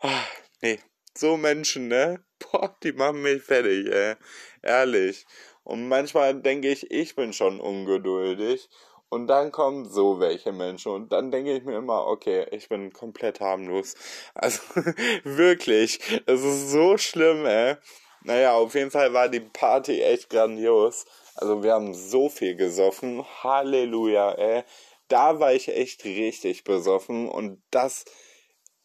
Ah, 0.00 0.24
nee, 0.60 0.80
so 1.16 1.36
Menschen, 1.36 1.88
ne? 1.88 2.24
Boah, 2.38 2.74
die 2.82 2.92
machen 2.92 3.22
mich 3.22 3.42
fertig, 3.42 3.86
ey. 3.92 4.16
Ehrlich. 4.62 5.26
Und 5.64 5.88
manchmal 5.88 6.34
denke 6.34 6.68
ich, 6.68 6.90
ich 6.90 7.14
bin 7.14 7.32
schon 7.32 7.60
ungeduldig. 7.60 8.68
Und 9.08 9.26
dann 9.26 9.52
kommen 9.52 9.84
so 9.90 10.20
welche 10.20 10.52
Menschen. 10.52 10.90
Und 10.90 11.12
dann 11.12 11.30
denke 11.30 11.54
ich 11.54 11.64
mir 11.64 11.76
immer, 11.76 12.06
okay, 12.06 12.46
ich 12.50 12.68
bin 12.68 12.92
komplett 12.92 13.40
harmlos. 13.40 13.94
Also 14.34 14.60
wirklich, 15.24 16.00
es 16.24 16.42
ist 16.42 16.70
so 16.70 16.96
schlimm, 16.96 17.44
ey. 17.44 17.76
Naja, 18.24 18.54
auf 18.54 18.74
jeden 18.74 18.90
Fall 18.90 19.12
war 19.12 19.28
die 19.28 19.40
Party 19.40 20.00
echt 20.00 20.30
grandios. 20.30 21.04
Also 21.34 21.62
wir 21.62 21.74
haben 21.74 21.92
so 21.92 22.28
viel 22.28 22.56
gesoffen. 22.56 23.22
Halleluja, 23.42 24.32
ey. 24.32 24.64
Da 25.08 25.40
war 25.40 25.52
ich 25.52 25.68
echt 25.68 26.04
richtig 26.04 26.64
besoffen. 26.64 27.28
Und 27.28 27.62
das 27.70 28.06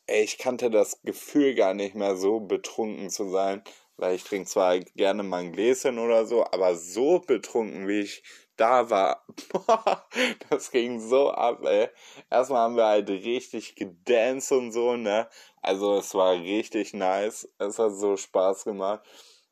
ey, 0.08 0.24
ich 0.24 0.38
kannte 0.38 0.70
das 0.70 1.02
Gefühl 1.04 1.56
gar 1.56 1.74
nicht 1.74 1.96
mehr 1.96 2.16
so 2.18 2.40
betrunken 2.40 3.10
zu 3.10 3.30
sein, 3.30 3.64
weil 3.98 4.16
ich 4.16 4.24
trinke 4.24 4.48
zwar 4.50 4.80
gerne 4.80 5.24
mal 5.24 5.42
ein 5.44 5.52
Gläschen 5.54 6.00
oder 6.00 6.26
so, 6.26 6.46
aber 6.46 6.76
so 6.76 7.20
betrunken, 7.20 7.88
wie 7.88 8.02
ich 8.02 8.24
da 8.58 8.90
war, 8.90 9.26
das 10.50 10.72
ging 10.72 11.00
so 11.00 11.32
ab, 11.32 11.64
ey. 11.66 11.90
Erstmal 12.30 12.62
haben 12.62 12.76
wir 12.76 12.86
halt 12.88 13.10
richtig 13.10 13.76
gedanced 13.76 14.52
und 14.52 14.72
so, 14.72 14.96
ne? 14.96 15.30
Also 15.62 15.98
es 15.98 16.14
war 16.16 16.34
richtig 16.34 16.94
nice. 16.94 17.48
Es 17.60 17.78
hat 17.80 17.94
so 17.94 18.18
Spaß 18.18 18.64
gemacht. 18.66 19.02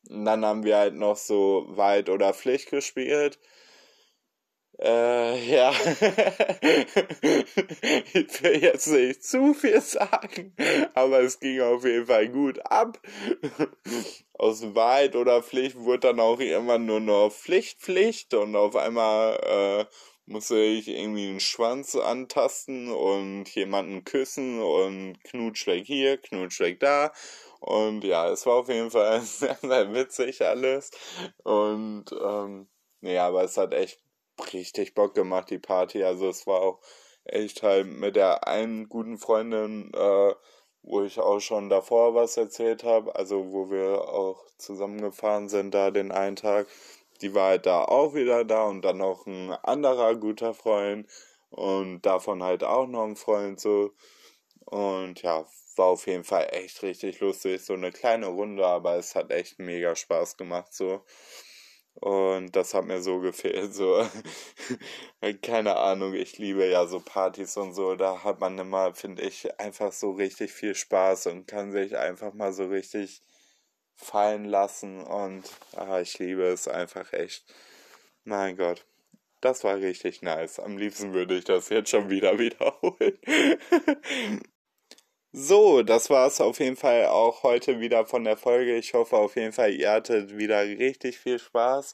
Und 0.10 0.26
dann 0.26 0.46
haben 0.46 0.64
wir 0.64 0.78
halt 0.78 0.96
noch 0.96 1.18
so 1.18 1.66
Wald 1.70 2.10
oder 2.10 2.34
Pflicht 2.34 2.70
gespielt. 2.70 3.40
Äh, 4.80 5.50
ja. 5.50 5.72
ich 8.14 8.44
will 8.44 8.62
jetzt 8.62 8.88
nicht 8.88 9.24
zu 9.24 9.54
viel 9.54 9.80
sagen, 9.80 10.54
aber 10.94 11.22
es 11.22 11.40
ging 11.40 11.62
auf 11.62 11.86
jeden 11.86 12.08
Fall 12.08 12.28
gut 12.28 12.60
ab. 12.66 13.00
Aus 14.34 14.76
Wahrheit 14.76 15.16
oder 15.16 15.42
Pflicht 15.42 15.78
wurde 15.78 16.10
dann 16.10 16.20
auch 16.20 16.40
irgendwann 16.40 16.86
nur 16.86 17.00
noch 17.00 17.32
Pflicht, 17.32 17.80
Pflicht 17.80 18.34
und 18.34 18.58
auf 18.58 18.76
einmal 18.76 19.40
äh, 19.44 19.86
musste 20.26 20.58
ich 20.58 20.88
irgendwie 20.88 21.30
einen 21.30 21.40
Schwanz 21.40 21.96
antasten 21.96 22.92
und 22.92 23.48
jemanden 23.56 24.04
küssen 24.04 24.62
und 24.62 25.24
Knutschleck 25.24 25.86
hier, 25.86 26.18
Knutschleck 26.18 26.80
da. 26.80 27.14
Und 27.60 28.04
ja, 28.04 28.30
es 28.30 28.46
war 28.46 28.56
auf 28.56 28.70
jeden 28.70 28.92
Fall 28.92 29.22
sehr, 29.22 29.58
sehr 29.62 29.94
witzig 29.94 30.42
alles. 30.42 30.92
Und 31.44 32.06
ähm, 32.12 32.68
ja, 33.02 33.28
aber 33.28 33.44
es 33.44 33.58
hat 33.58 33.74
echt 33.74 34.00
richtig 34.54 34.94
Bock 34.94 35.16
gemacht, 35.16 35.50
die 35.50 35.60
Party. 35.60 36.04
Also 36.04 36.30
es 36.30 36.48
war 36.48 36.62
auch 36.62 36.80
echt 37.26 37.64
halt 37.64 37.88
mit 37.88 38.16
der 38.16 38.48
einen 38.48 38.90
guten 38.90 39.18
Freundin, 39.18 39.92
äh, 39.94 40.34
wo 40.84 41.02
ich 41.04 41.20
auch 41.20 41.40
schon 41.40 41.70
davor 41.70 42.14
was 42.16 42.38
erzählt 42.38 42.84
habe, 42.84 43.16
also 43.16 43.52
wo 43.52 43.72
wir 43.72 44.08
auch 44.10 44.46
zusammengefahren 44.58 45.50
sind 45.50 45.74
da 45.74 45.92
den 45.92 46.12
einen 46.12 46.36
Tag. 46.36 46.68
Die 47.22 47.34
war 47.34 47.50
halt 47.50 47.66
da 47.66 47.84
auch 47.86 48.14
wieder 48.14 48.44
da 48.46 48.66
und 48.66 48.84
dann 48.84 48.98
noch 48.98 49.26
ein 49.26 49.52
anderer 49.64 50.16
guter 50.16 50.54
Freund 50.54 51.08
und 51.50 52.02
davon 52.06 52.44
halt 52.44 52.64
auch 52.64 52.88
noch 52.88 53.06
ein 53.06 53.16
Freund 53.16 53.60
so. 53.60 53.92
Und 54.66 55.22
ja, 55.22 55.46
war 55.78 55.88
auf 55.88 56.08
jeden 56.08 56.24
Fall 56.24 56.48
echt 56.52 56.84
richtig 56.84 57.20
lustig. 57.20 57.64
So 57.64 57.74
eine 57.74 57.92
kleine 57.92 58.28
Runde, 58.28 58.66
aber 58.66 58.96
es 58.98 59.16
hat 59.16 59.32
echt 59.32 59.60
mega 59.60 59.96
Spaß 59.96 60.38
gemacht 60.38 60.74
so. 60.74 61.04
Und 61.96 62.56
das 62.56 62.74
hat 62.74 62.86
mir 62.86 63.02
so 63.02 63.20
gefehlt, 63.20 63.74
so, 63.74 64.06
keine 65.42 65.78
Ahnung, 65.78 66.14
ich 66.14 66.38
liebe 66.38 66.68
ja 66.68 66.86
so 66.88 67.00
Partys 67.00 67.56
und 67.58 67.74
so, 67.74 67.96
da 67.96 68.24
hat 68.24 68.40
man 68.42 68.58
immer, 68.60 68.94
finde 68.94 69.24
ich, 69.24 69.60
einfach 69.60 69.94
so 69.94 70.12
richtig 70.12 70.52
viel 70.52 70.76
Spaß 70.76 71.28
und 71.28 71.48
kann 71.48 71.72
sich 71.72 71.98
einfach 71.98 72.34
mal 72.34 72.52
so 72.54 72.68
richtig 72.68 73.22
fallen 73.96 74.46
lassen 74.46 75.02
und 75.04 75.50
ah, 75.76 76.02
ich 76.02 76.20
liebe 76.20 76.44
es 76.44 76.68
einfach 76.68 77.14
echt. 77.14 77.46
Mein 78.26 78.58
Gott, 78.58 78.86
das 79.42 79.64
war 79.64 79.78
richtig 79.78 80.22
nice. 80.22 80.60
Am 80.60 80.78
liebsten 80.78 81.14
würde 81.14 81.38
ich 81.38 81.46
das 81.46 81.70
jetzt 81.70 81.90
schon 81.92 82.10
wieder 82.10 82.38
wiederholen. 82.40 83.20
So, 85.38 85.84
das 85.84 86.10
war's 86.10 86.40
auf 86.40 86.62
jeden 86.62 86.78
Fall 86.78 87.08
auch 87.08 87.44
heute 87.44 87.82
wieder 87.82 88.06
von 88.06 88.24
der 88.24 88.38
Folge. 88.38 88.78
Ich 88.78 88.94
hoffe 88.94 89.18
auf 89.18 89.36
jeden 89.36 89.52
Fall, 89.52 89.74
ihr 89.74 89.92
hattet 89.92 90.38
wieder 90.38 90.62
richtig 90.64 91.20
viel 91.20 91.40
Spaß. 91.40 91.94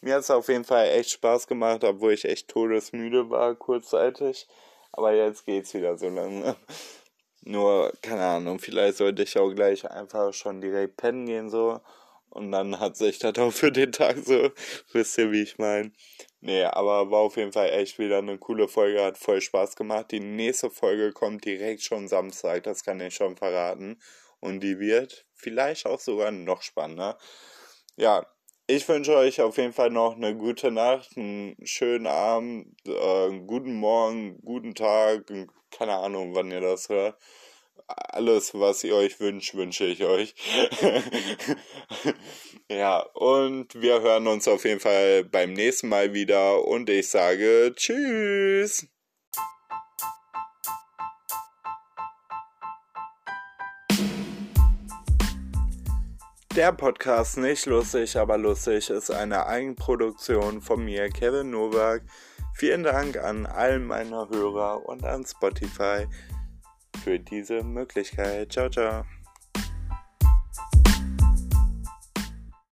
Mir 0.00 0.14
hat's 0.14 0.30
auf 0.30 0.48
jeden 0.48 0.64
Fall 0.64 0.88
echt 0.88 1.10
Spaß 1.10 1.46
gemacht, 1.48 1.84
obwohl 1.84 2.14
ich 2.14 2.24
echt 2.24 2.48
todesmüde 2.48 3.28
war 3.28 3.54
kurzzeitig. 3.56 4.48
Aber 4.92 5.12
jetzt 5.12 5.44
geht's 5.44 5.74
wieder 5.74 5.98
so 5.98 6.08
lange. 6.08 6.56
Nur, 7.42 7.92
keine 8.00 8.24
Ahnung, 8.24 8.58
vielleicht 8.58 8.96
sollte 8.96 9.22
ich 9.22 9.36
auch 9.38 9.50
gleich 9.50 9.84
einfach 9.90 10.32
schon 10.32 10.62
direkt 10.62 10.96
pennen 10.96 11.26
gehen 11.26 11.50
so. 11.50 11.82
Und 12.30 12.52
dann 12.52 12.80
hat 12.80 12.96
sich 12.96 13.18
das 13.18 13.36
auch 13.36 13.52
für 13.52 13.70
den 13.70 13.92
Tag 13.92 14.16
so, 14.24 14.50
wisst 14.94 15.18
ihr, 15.18 15.30
wie 15.30 15.42
ich 15.42 15.58
meine. 15.58 15.92
Nee, 16.40 16.62
aber 16.64 17.10
war 17.10 17.20
auf 17.20 17.36
jeden 17.36 17.52
Fall 17.52 17.70
echt 17.70 17.98
wieder 17.98 18.18
eine 18.18 18.38
coole 18.38 18.68
Folge, 18.68 19.02
hat 19.02 19.18
voll 19.18 19.40
Spaß 19.40 19.74
gemacht. 19.74 20.12
Die 20.12 20.20
nächste 20.20 20.70
Folge 20.70 21.12
kommt 21.12 21.44
direkt 21.44 21.82
schon 21.82 22.06
Samstag, 22.06 22.62
das 22.62 22.84
kann 22.84 23.00
ich 23.00 23.14
schon 23.14 23.36
verraten. 23.36 24.00
Und 24.40 24.60
die 24.60 24.78
wird 24.78 25.26
vielleicht 25.34 25.86
auch 25.86 25.98
sogar 25.98 26.30
noch 26.30 26.62
spannender. 26.62 27.18
Ja, 27.96 28.24
ich 28.68 28.88
wünsche 28.88 29.16
euch 29.16 29.40
auf 29.40 29.56
jeden 29.56 29.72
Fall 29.72 29.90
noch 29.90 30.14
eine 30.14 30.36
gute 30.36 30.70
Nacht, 30.70 31.16
einen 31.16 31.56
schönen 31.64 32.06
Abend, 32.06 32.76
äh, 32.86 33.40
guten 33.46 33.74
Morgen, 33.74 34.40
guten 34.44 34.74
Tag, 34.74 35.32
keine 35.70 35.96
Ahnung, 35.96 36.34
wann 36.34 36.50
ihr 36.50 36.60
das 36.60 36.88
hört. 36.88 37.16
Alles, 37.86 38.54
was 38.54 38.84
ihr 38.84 38.94
euch 38.94 39.20
wünscht, 39.20 39.54
wünsche 39.54 39.84
ich 39.84 40.04
euch. 40.04 40.34
ja, 42.70 43.00
und 43.14 43.80
wir 43.80 44.00
hören 44.00 44.26
uns 44.26 44.48
auf 44.48 44.64
jeden 44.64 44.80
Fall 44.80 45.24
beim 45.24 45.52
nächsten 45.52 45.88
Mal 45.88 46.12
wieder 46.14 46.64
und 46.64 46.90
ich 46.90 47.08
sage 47.08 47.72
Tschüss. 47.76 48.86
Der 56.58 56.72
Podcast 56.72 57.38
Nicht 57.38 57.66
lustig, 57.66 58.16
aber 58.16 58.36
lustig 58.36 58.90
ist 58.90 59.12
eine 59.12 59.46
Eigenproduktion 59.46 60.60
von 60.60 60.84
mir, 60.84 61.08
Kevin 61.08 61.50
Nowak. 61.50 62.02
Vielen 62.54 62.82
Dank 62.82 63.16
an 63.16 63.46
all 63.46 63.78
meine 63.78 64.28
Hörer 64.28 64.84
und 64.84 65.04
an 65.04 65.24
Spotify 65.24 66.08
für 67.08 67.18
diese 67.18 67.62
Möglichkeit. 67.62 68.52
Ciao, 68.52 68.68
ciao. 68.68 69.17